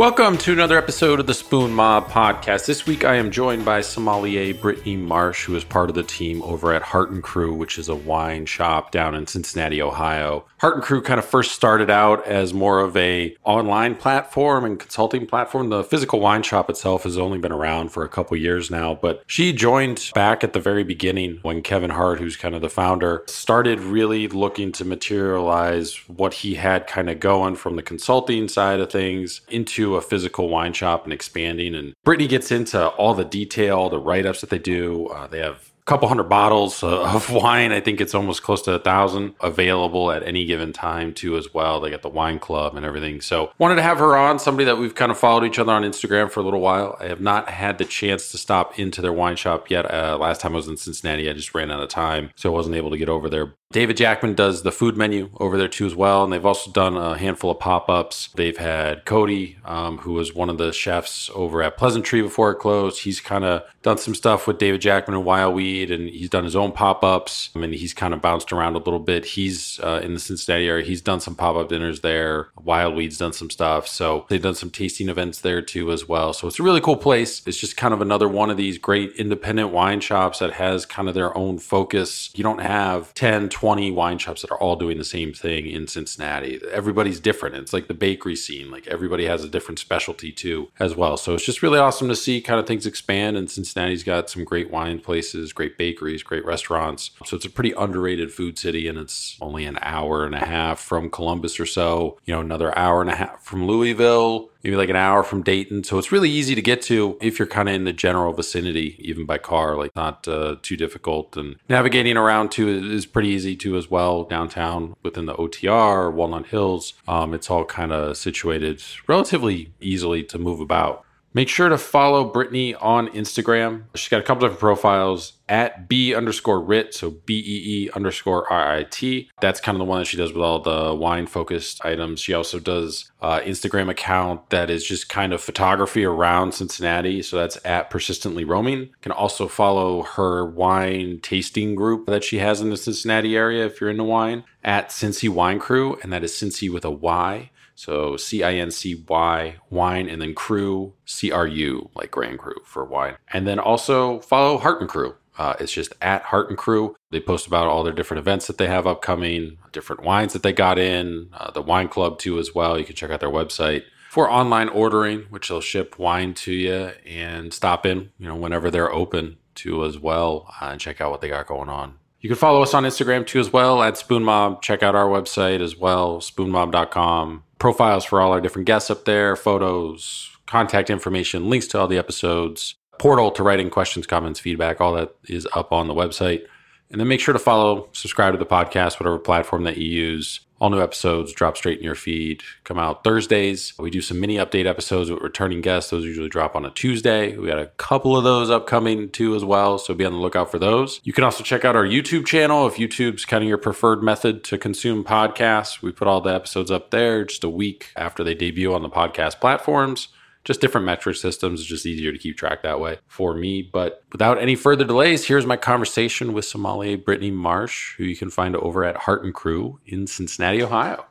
Welcome 0.00 0.38
to 0.38 0.52
another 0.54 0.78
episode 0.78 1.20
of 1.20 1.26
the 1.26 1.34
Spoon 1.34 1.72
Mob 1.72 2.08
podcast. 2.08 2.64
This 2.64 2.86
week 2.86 3.04
I 3.04 3.16
am 3.16 3.30
joined 3.30 3.66
by 3.66 3.82
sommelier 3.82 4.54
Brittany 4.54 4.96
Marsh, 4.96 5.44
who 5.44 5.54
is 5.54 5.62
part 5.62 5.90
of 5.90 5.94
the 5.94 6.02
team 6.02 6.42
over 6.42 6.72
at 6.72 6.80
Hart 6.80 7.10
and 7.10 7.22
Cru, 7.22 7.52
which 7.52 7.78
is 7.78 7.90
a 7.90 7.94
wine 7.94 8.46
shop 8.46 8.92
down 8.92 9.14
in 9.14 9.26
Cincinnati, 9.26 9.82
Ohio. 9.82 10.46
Hart 10.56 10.76
and 10.76 10.82
Cru 10.82 11.02
kind 11.02 11.18
of 11.18 11.26
first 11.26 11.52
started 11.52 11.90
out 11.90 12.26
as 12.26 12.54
more 12.54 12.80
of 12.80 12.96
a 12.96 13.36
online 13.44 13.94
platform 13.94 14.64
and 14.64 14.80
consulting 14.80 15.26
platform. 15.26 15.68
The 15.68 15.84
physical 15.84 16.18
wine 16.18 16.44
shop 16.44 16.70
itself 16.70 17.02
has 17.02 17.18
only 17.18 17.36
been 17.36 17.52
around 17.52 17.90
for 17.90 18.02
a 18.02 18.08
couple 18.08 18.38
years 18.38 18.70
now, 18.70 18.94
but 18.94 19.22
she 19.26 19.52
joined 19.52 20.10
back 20.14 20.42
at 20.42 20.54
the 20.54 20.60
very 20.60 20.82
beginning 20.82 21.40
when 21.42 21.60
Kevin 21.60 21.90
Hart, 21.90 22.20
who's 22.20 22.36
kind 22.36 22.54
of 22.54 22.62
the 22.62 22.70
founder, 22.70 23.22
started 23.26 23.80
really 23.80 24.28
looking 24.28 24.72
to 24.72 24.84
materialize 24.86 25.96
what 26.08 26.32
he 26.32 26.54
had 26.54 26.86
kind 26.86 27.10
of 27.10 27.20
going 27.20 27.54
from 27.54 27.76
the 27.76 27.82
consulting 27.82 28.48
side 28.48 28.80
of 28.80 28.90
things 28.90 29.42
into 29.50 29.89
a 29.96 30.02
physical 30.02 30.48
wine 30.48 30.72
shop 30.72 31.04
and 31.04 31.12
expanding. 31.12 31.74
And 31.74 31.94
Brittany 32.04 32.28
gets 32.28 32.50
into 32.50 32.88
all 32.88 33.14
the 33.14 33.24
detail, 33.24 33.88
the 33.88 33.98
write 33.98 34.26
ups 34.26 34.40
that 34.40 34.50
they 34.50 34.58
do. 34.58 35.06
Uh, 35.08 35.26
they 35.26 35.38
have 35.38 35.70
a 35.80 35.84
couple 35.86 36.08
hundred 36.08 36.28
bottles 36.28 36.82
of 36.82 37.30
wine. 37.32 37.72
I 37.72 37.80
think 37.80 38.00
it's 38.00 38.14
almost 38.14 38.42
close 38.42 38.62
to 38.62 38.72
a 38.72 38.78
thousand 38.78 39.34
available 39.40 40.10
at 40.10 40.22
any 40.22 40.44
given 40.44 40.72
time 40.72 41.12
too, 41.14 41.36
as 41.36 41.52
well. 41.52 41.80
They 41.80 41.90
got 41.90 42.02
the 42.02 42.08
wine 42.08 42.38
club 42.38 42.76
and 42.76 42.84
everything. 42.84 43.20
So 43.20 43.52
wanted 43.58 43.76
to 43.76 43.82
have 43.82 43.98
her 43.98 44.16
on, 44.16 44.38
somebody 44.38 44.64
that 44.66 44.78
we've 44.78 44.94
kind 44.94 45.10
of 45.10 45.18
followed 45.18 45.44
each 45.44 45.58
other 45.58 45.72
on 45.72 45.82
Instagram 45.82 46.30
for 46.30 46.40
a 46.40 46.42
little 46.42 46.60
while. 46.60 46.96
I 47.00 47.06
have 47.06 47.20
not 47.20 47.48
had 47.48 47.78
the 47.78 47.84
chance 47.84 48.30
to 48.32 48.38
stop 48.38 48.78
into 48.78 49.02
their 49.02 49.12
wine 49.12 49.36
shop 49.36 49.70
yet. 49.70 49.92
Uh, 49.92 50.16
last 50.18 50.40
time 50.40 50.52
I 50.52 50.56
was 50.56 50.68
in 50.68 50.76
Cincinnati, 50.76 51.28
I 51.28 51.32
just 51.32 51.54
ran 51.54 51.70
out 51.70 51.82
of 51.82 51.88
time, 51.88 52.30
so 52.36 52.50
I 52.50 52.54
wasn't 52.54 52.76
able 52.76 52.90
to 52.90 52.98
get 52.98 53.08
over 53.08 53.28
there. 53.28 53.54
David 53.72 53.96
Jackman 53.96 54.34
does 54.34 54.64
the 54.64 54.72
food 54.72 54.96
menu 54.96 55.30
over 55.38 55.56
there 55.56 55.68
too 55.68 55.86
as 55.86 55.94
well, 55.94 56.24
and 56.24 56.32
they've 56.32 56.44
also 56.44 56.72
done 56.72 56.96
a 56.96 57.16
handful 57.16 57.52
of 57.52 57.60
pop-ups. 57.60 58.30
They've 58.34 58.56
had 58.56 59.04
Cody, 59.04 59.58
um, 59.64 59.98
who 59.98 60.14
was 60.14 60.34
one 60.34 60.50
of 60.50 60.58
the 60.58 60.72
chefs 60.72 61.30
over 61.36 61.62
at 61.62 61.76
Pleasantry 61.76 62.20
before 62.20 62.50
it 62.50 62.56
closed. 62.56 63.04
He's 63.04 63.20
kind 63.20 63.44
of 63.44 63.62
done 63.82 63.96
some 63.96 64.16
stuff 64.16 64.48
with 64.48 64.58
David 64.58 64.80
Jackman 64.80 65.16
and 65.16 65.24
Wild 65.24 65.54
Weed, 65.54 65.92
and 65.92 66.08
he's 66.10 66.28
done 66.28 66.42
his 66.42 66.56
own 66.56 66.72
pop-ups. 66.72 67.50
I 67.54 67.60
mean, 67.60 67.72
he's 67.72 67.94
kind 67.94 68.12
of 68.12 68.20
bounced 68.20 68.52
around 68.52 68.74
a 68.74 68.78
little 68.78 68.98
bit. 68.98 69.24
He's 69.24 69.78
uh, 69.84 70.00
in 70.02 70.14
the 70.14 70.20
Cincinnati 70.20 70.66
area. 70.66 70.84
He's 70.84 71.00
done 71.00 71.20
some 71.20 71.36
pop-up 71.36 71.68
dinners 71.68 72.00
there. 72.00 72.48
Wild 72.60 72.96
Weed's 72.96 73.18
done 73.18 73.32
some 73.32 73.50
stuff, 73.50 73.86
so 73.86 74.26
they've 74.28 74.42
done 74.42 74.56
some 74.56 74.70
tasting 74.70 75.08
events 75.08 75.42
there 75.42 75.62
too 75.62 75.92
as 75.92 76.08
well. 76.08 76.32
So 76.32 76.48
it's 76.48 76.58
a 76.58 76.64
really 76.64 76.80
cool 76.80 76.96
place. 76.96 77.40
It's 77.46 77.56
just 77.56 77.76
kind 77.76 77.94
of 77.94 78.00
another 78.00 78.28
one 78.28 78.50
of 78.50 78.56
these 78.56 78.78
great 78.78 79.12
independent 79.12 79.70
wine 79.70 80.00
shops 80.00 80.40
that 80.40 80.54
has 80.54 80.86
kind 80.86 81.06
of 81.06 81.14
their 81.14 81.38
own 81.38 81.58
focus. 81.58 82.32
You 82.34 82.42
don't 82.42 82.62
have 82.62 83.14
10, 83.14 83.48
20 83.48 83.59
wine 83.62 84.18
shops 84.18 84.42
that 84.42 84.50
are 84.50 84.58
all 84.58 84.76
doing 84.76 84.98
the 84.98 85.04
same 85.04 85.32
thing 85.32 85.66
in 85.66 85.86
Cincinnati. 85.86 86.60
Everybody's 86.70 87.20
different. 87.20 87.56
It's 87.56 87.72
like 87.72 87.88
the 87.88 87.94
bakery 87.94 88.36
scene. 88.36 88.70
Like 88.70 88.86
everybody 88.86 89.26
has 89.26 89.44
a 89.44 89.48
different 89.48 89.78
specialty 89.78 90.32
too, 90.32 90.70
as 90.78 90.96
well. 90.96 91.16
So 91.16 91.34
it's 91.34 91.44
just 91.44 91.62
really 91.62 91.78
awesome 91.78 92.08
to 92.08 92.16
see 92.16 92.40
kind 92.40 92.60
of 92.60 92.66
things 92.66 92.86
expand. 92.86 93.36
And 93.36 93.50
Cincinnati's 93.50 94.04
got 94.04 94.30
some 94.30 94.44
great 94.44 94.70
wine 94.70 95.00
places, 95.00 95.52
great 95.52 95.76
bakeries, 95.78 96.22
great 96.22 96.44
restaurants. 96.44 97.10
So 97.24 97.36
it's 97.36 97.46
a 97.46 97.50
pretty 97.50 97.72
underrated 97.72 98.32
food 98.32 98.58
city, 98.58 98.88
and 98.88 98.98
it's 98.98 99.36
only 99.40 99.64
an 99.64 99.78
hour 99.82 100.24
and 100.24 100.34
a 100.34 100.44
half 100.44 100.80
from 100.80 101.10
Columbus 101.10 101.60
or 101.60 101.66
so. 101.66 102.18
You 102.24 102.34
know, 102.34 102.40
another 102.40 102.76
hour 102.76 103.00
and 103.00 103.10
a 103.10 103.16
half 103.16 103.42
from 103.42 103.66
Louisville 103.66 104.50
maybe 104.62 104.76
like 104.76 104.88
an 104.88 104.96
hour 104.96 105.22
from 105.22 105.42
Dayton. 105.42 105.84
So 105.84 105.98
it's 105.98 106.12
really 106.12 106.30
easy 106.30 106.54
to 106.54 106.62
get 106.62 106.82
to 106.82 107.16
if 107.20 107.38
you're 107.38 107.48
kind 107.48 107.68
of 107.68 107.74
in 107.74 107.84
the 107.84 107.92
general 107.92 108.32
vicinity, 108.32 108.96
even 108.98 109.26
by 109.26 109.38
car, 109.38 109.76
like 109.76 109.94
not 109.96 110.26
uh, 110.28 110.56
too 110.62 110.76
difficult. 110.76 111.36
And 111.36 111.56
navigating 111.68 112.16
around 112.16 112.50
too 112.50 112.68
is 112.68 113.06
pretty 113.06 113.28
easy 113.28 113.56
too 113.56 113.76
as 113.76 113.90
well 113.90 114.24
downtown 114.24 114.96
within 115.02 115.26
the 115.26 115.34
OTR, 115.34 116.12
Walnut 116.12 116.46
Hills. 116.46 116.94
Um, 117.08 117.34
it's 117.34 117.50
all 117.50 117.64
kind 117.64 117.92
of 117.92 118.16
situated 118.16 118.82
relatively 119.06 119.72
easily 119.80 120.22
to 120.24 120.38
move 120.38 120.60
about. 120.60 121.04
Make 121.32 121.48
sure 121.48 121.68
to 121.68 121.78
follow 121.78 122.24
Brittany 122.24 122.74
on 122.74 123.06
Instagram. 123.08 123.84
She's 123.94 124.08
got 124.08 124.18
a 124.20 124.24
couple 124.24 124.40
different 124.40 124.58
profiles 124.58 125.34
at 125.48 125.88
B 125.88 126.12
underscore 126.12 126.60
RIT, 126.60 126.92
so 126.92 127.10
B 127.10 127.38
E 127.38 127.84
E 127.84 127.90
underscore 127.94 128.52
R 128.52 128.76
I 128.78 128.82
T. 128.84 129.30
That's 129.40 129.60
kind 129.60 129.76
of 129.76 129.78
the 129.78 129.84
one 129.84 130.00
that 130.00 130.06
she 130.06 130.16
does 130.16 130.32
with 130.32 130.42
all 130.42 130.58
the 130.58 130.92
wine 130.92 131.28
focused 131.28 131.84
items. 131.84 132.18
She 132.18 132.34
also 132.34 132.58
does 132.58 133.12
uh, 133.22 133.40
Instagram 133.40 133.88
account 133.88 134.50
that 134.50 134.70
is 134.70 134.84
just 134.84 135.08
kind 135.08 135.32
of 135.32 135.40
photography 135.40 136.04
around 136.04 136.52
Cincinnati. 136.52 137.22
So 137.22 137.36
that's 137.36 137.64
at 137.64 137.90
persistently 137.90 138.44
roaming. 138.44 138.90
Can 139.00 139.12
also 139.12 139.46
follow 139.46 140.02
her 140.02 140.44
wine 140.44 141.20
tasting 141.22 141.76
group 141.76 142.06
that 142.06 142.24
she 142.24 142.38
has 142.38 142.60
in 142.60 142.70
the 142.70 142.76
Cincinnati 142.76 143.36
area 143.36 143.66
if 143.66 143.80
you're 143.80 143.90
into 143.90 144.02
wine 144.02 144.42
at 144.64 144.88
Cincy 144.90 145.28
Wine 145.28 145.60
Cru, 145.60 145.96
and 146.02 146.12
that 146.12 146.24
is 146.24 146.32
Cincy 146.32 146.72
with 146.72 146.84
a 146.84 146.90
Y. 146.90 147.50
So 147.80 148.18
C 148.18 148.42
I 148.42 148.56
N 148.56 148.70
C 148.70 149.06
Y 149.08 149.56
wine 149.70 150.06
and 150.06 150.20
then 150.20 150.34
cru 150.34 150.92
C 151.06 151.32
R 151.32 151.46
U 151.46 151.88
like 151.94 152.10
Grand 152.10 152.38
Cru 152.38 152.52
for 152.62 152.84
wine. 152.84 153.16
And 153.32 153.46
then 153.46 153.58
also 153.58 154.20
follow 154.20 154.58
Hart 154.58 154.82
and 154.82 154.90
Cru. 154.90 155.14
Uh, 155.38 155.54
it's 155.58 155.72
just 155.72 155.94
at 156.02 156.24
Hart 156.24 156.50
and 156.50 156.58
Cru. 156.58 156.94
They 157.10 157.20
post 157.20 157.46
about 157.46 157.68
all 157.68 157.82
their 157.82 157.94
different 157.94 158.18
events 158.18 158.46
that 158.48 158.58
they 158.58 158.66
have 158.66 158.86
upcoming, 158.86 159.56
different 159.72 160.02
wines 160.02 160.34
that 160.34 160.42
they 160.42 160.52
got 160.52 160.78
in, 160.78 161.30
uh, 161.32 161.52
the 161.52 161.62
wine 161.62 161.88
club 161.88 162.18
too 162.18 162.38
as 162.38 162.54
well. 162.54 162.78
You 162.78 162.84
can 162.84 162.96
check 162.96 163.10
out 163.10 163.20
their 163.20 163.30
website 163.30 163.84
for 164.10 164.30
online 164.30 164.68
ordering, 164.68 165.20
which 165.30 165.48
they'll 165.48 165.62
ship 165.62 165.98
wine 165.98 166.34
to 166.34 166.52
you 166.52 166.92
and 167.06 167.54
stop 167.54 167.86
in, 167.86 168.10
you 168.18 168.28
know, 168.28 168.36
whenever 168.36 168.70
they're 168.70 168.92
open 168.92 169.38
to 169.54 169.86
as 169.86 169.98
well 169.98 170.54
uh, 170.60 170.66
and 170.66 170.82
check 170.82 171.00
out 171.00 171.10
what 171.10 171.22
they 171.22 171.30
got 171.30 171.46
going 171.46 171.70
on. 171.70 171.94
You 172.20 172.28
can 172.28 172.36
follow 172.36 172.60
us 172.60 172.74
on 172.74 172.84
Instagram 172.84 173.26
too 173.26 173.40
as 173.40 173.50
well 173.50 173.82
at 173.82 173.96
Spoon 173.96 174.22
Mob. 174.22 174.60
Check 174.60 174.82
out 174.82 174.94
our 174.94 175.08
website 175.08 175.62
as 175.62 175.78
well, 175.78 176.18
spoonmob.com. 176.18 177.44
Profiles 177.60 178.04
for 178.04 178.20
all 178.20 178.32
our 178.32 178.40
different 178.40 178.66
guests 178.66 178.90
up 178.90 179.04
there, 179.04 179.36
photos, 179.36 180.30
contact 180.46 180.90
information, 180.90 181.48
links 181.48 181.68
to 181.68 181.78
all 181.78 181.86
the 181.86 181.98
episodes, 181.98 182.74
portal 182.98 183.30
to 183.30 183.42
writing 183.42 183.70
questions, 183.70 184.06
comments, 184.06 184.40
feedback, 184.40 184.80
all 184.80 184.94
that 184.94 185.14
is 185.24 185.46
up 185.52 185.70
on 185.70 185.86
the 185.86 185.94
website. 185.94 186.42
And 186.90 187.00
then 187.00 187.06
make 187.06 187.20
sure 187.20 187.34
to 187.34 187.38
follow, 187.38 187.88
subscribe 187.92 188.32
to 188.32 188.38
the 188.38 188.46
podcast, 188.46 188.98
whatever 188.98 189.18
platform 189.18 189.64
that 189.64 189.76
you 189.76 189.88
use. 189.88 190.40
All 190.60 190.68
new 190.68 190.82
episodes 190.82 191.32
drop 191.32 191.56
straight 191.56 191.78
in 191.78 191.84
your 191.84 191.94
feed, 191.94 192.42
come 192.64 192.78
out 192.78 193.02
Thursdays. 193.02 193.72
We 193.78 193.88
do 193.88 194.02
some 194.02 194.20
mini 194.20 194.36
update 194.36 194.66
episodes 194.66 195.10
with 195.10 195.22
returning 195.22 195.62
guests. 195.62 195.90
Those 195.90 196.04
usually 196.04 196.28
drop 196.28 196.54
on 196.54 196.66
a 196.66 196.70
Tuesday. 196.70 197.34
We 197.34 197.46
got 197.46 197.58
a 197.58 197.68
couple 197.78 198.14
of 198.14 198.24
those 198.24 198.50
upcoming 198.50 199.08
too 199.08 199.34
as 199.34 199.42
well. 199.42 199.78
So 199.78 199.94
be 199.94 200.04
on 200.04 200.12
the 200.12 200.18
lookout 200.18 200.50
for 200.50 200.58
those. 200.58 201.00
You 201.02 201.14
can 201.14 201.24
also 201.24 201.42
check 201.42 201.64
out 201.64 201.76
our 201.76 201.86
YouTube 201.86 202.26
channel 202.26 202.66
if 202.66 202.74
YouTube's 202.74 203.24
kind 203.24 203.42
of 203.42 203.48
your 203.48 203.56
preferred 203.56 204.02
method 204.02 204.44
to 204.44 204.58
consume 204.58 205.02
podcasts. 205.02 205.80
We 205.80 205.92
put 205.92 206.08
all 206.08 206.20
the 206.20 206.34
episodes 206.34 206.70
up 206.70 206.90
there 206.90 207.24
just 207.24 207.42
a 207.42 207.48
week 207.48 207.90
after 207.96 208.22
they 208.22 208.34
debut 208.34 208.74
on 208.74 208.82
the 208.82 208.90
podcast 208.90 209.40
platforms 209.40 210.08
just 210.44 210.60
different 210.60 210.86
metric 210.86 211.16
systems. 211.16 211.60
It's 211.60 211.68
just 211.68 211.86
easier 211.86 212.12
to 212.12 212.18
keep 212.18 212.36
track 212.36 212.62
that 212.62 212.80
way 212.80 212.98
for 213.06 213.34
me. 213.34 213.62
But 213.62 214.02
without 214.12 214.40
any 214.40 214.54
further 214.54 214.84
delays, 214.84 215.26
here's 215.26 215.46
my 215.46 215.56
conversation 215.56 216.32
with 216.32 216.44
sommelier 216.44 216.96
Brittany 216.96 217.30
Marsh, 217.30 217.96
who 217.96 218.04
you 218.04 218.16
can 218.16 218.30
find 218.30 218.56
over 218.56 218.84
at 218.84 218.96
Hart 218.96 219.24
and 219.24 219.34
Cru 219.34 219.80
in 219.86 220.06
Cincinnati, 220.06 220.62
Ohio. 220.62 221.06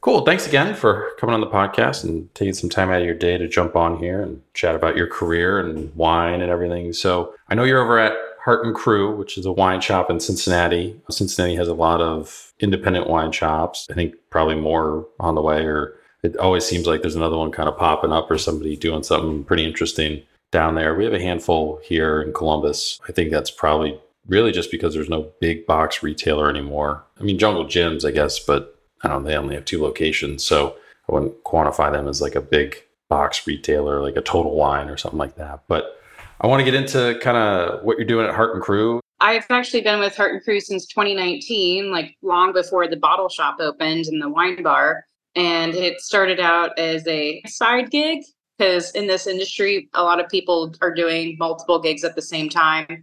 Cool. 0.00 0.20
Thanks 0.20 0.46
again 0.46 0.74
for 0.74 1.12
coming 1.18 1.32
on 1.32 1.40
the 1.40 1.46
podcast 1.46 2.04
and 2.04 2.34
taking 2.34 2.52
some 2.52 2.68
time 2.68 2.90
out 2.90 3.00
of 3.00 3.06
your 3.06 3.14
day 3.14 3.38
to 3.38 3.48
jump 3.48 3.74
on 3.74 3.98
here 3.98 4.20
and 4.20 4.42
chat 4.52 4.74
about 4.74 4.98
your 4.98 5.06
career 5.06 5.58
and 5.58 5.94
wine 5.94 6.42
and 6.42 6.50
everything. 6.50 6.92
So 6.92 7.34
I 7.48 7.54
know 7.54 7.64
you're 7.64 7.82
over 7.82 7.98
at 7.98 8.12
Hart 8.44 8.66
and 8.66 8.74
Cru, 8.74 9.16
which 9.16 9.38
is 9.38 9.46
a 9.46 9.52
wine 9.52 9.80
shop 9.80 10.10
in 10.10 10.20
Cincinnati. 10.20 11.00
Cincinnati 11.08 11.54
has 11.56 11.68
a 11.68 11.74
lot 11.74 12.02
of 12.02 12.52
independent 12.60 13.08
wine 13.08 13.32
shops. 13.32 13.86
I 13.90 13.94
think 13.94 14.14
probably 14.28 14.56
more 14.56 15.06
on 15.18 15.34
the 15.36 15.40
way 15.40 15.64
or 15.64 15.98
it 16.24 16.38
always 16.38 16.64
seems 16.64 16.86
like 16.86 17.02
there's 17.02 17.16
another 17.16 17.36
one 17.36 17.52
kind 17.52 17.68
of 17.68 17.76
popping 17.76 18.10
up 18.10 18.30
or 18.30 18.38
somebody 18.38 18.76
doing 18.76 19.02
something 19.02 19.44
pretty 19.44 19.64
interesting 19.64 20.22
down 20.50 20.74
there. 20.74 20.94
We 20.94 21.04
have 21.04 21.12
a 21.12 21.20
handful 21.20 21.80
here 21.84 22.22
in 22.22 22.32
Columbus. 22.32 22.98
I 23.06 23.12
think 23.12 23.30
that's 23.30 23.50
probably 23.50 24.00
really 24.26 24.50
just 24.50 24.70
because 24.70 24.94
there's 24.94 25.10
no 25.10 25.30
big 25.38 25.66
box 25.66 26.02
retailer 26.02 26.48
anymore. 26.48 27.04
I 27.20 27.24
mean, 27.24 27.38
Jungle 27.38 27.66
Jim's, 27.66 28.06
I 28.06 28.10
guess, 28.10 28.38
but 28.38 28.80
I 29.02 29.08
don't 29.08 29.24
they 29.24 29.36
only 29.36 29.54
have 29.54 29.66
two 29.66 29.82
locations. 29.82 30.42
So 30.42 30.76
I 31.10 31.12
wouldn't 31.12 31.44
quantify 31.44 31.92
them 31.92 32.08
as 32.08 32.22
like 32.22 32.36
a 32.36 32.40
big 32.40 32.76
box 33.10 33.46
retailer, 33.46 34.00
like 34.00 34.16
a 34.16 34.22
Total 34.22 34.54
Wine 34.54 34.88
or 34.88 34.96
something 34.96 35.18
like 35.18 35.36
that. 35.36 35.64
But 35.68 36.00
I 36.40 36.46
want 36.46 36.60
to 36.60 36.64
get 36.64 36.74
into 36.74 37.18
kind 37.20 37.36
of 37.36 37.84
what 37.84 37.98
you're 37.98 38.06
doing 38.06 38.26
at 38.26 38.34
Hart 38.34 38.54
and 38.54 38.62
Cru. 38.62 38.98
I've 39.20 39.46
actually 39.50 39.82
been 39.82 40.00
with 40.00 40.16
Hart 40.16 40.32
and 40.32 40.42
Cru 40.42 40.58
since 40.58 40.86
2019, 40.86 41.90
like 41.90 42.16
long 42.22 42.54
before 42.54 42.88
the 42.88 42.96
bottle 42.96 43.28
shop 43.28 43.58
opened 43.60 44.06
and 44.06 44.22
the 44.22 44.30
wine 44.30 44.62
bar. 44.62 45.04
And 45.36 45.74
it 45.74 46.00
started 46.00 46.40
out 46.40 46.78
as 46.78 47.06
a 47.08 47.42
side 47.46 47.90
gig 47.90 48.22
because 48.58 48.92
in 48.92 49.06
this 49.06 49.26
industry, 49.26 49.88
a 49.94 50.02
lot 50.02 50.20
of 50.20 50.28
people 50.28 50.74
are 50.80 50.94
doing 50.94 51.36
multiple 51.38 51.80
gigs 51.80 52.04
at 52.04 52.14
the 52.14 52.22
same 52.22 52.48
time. 52.48 53.02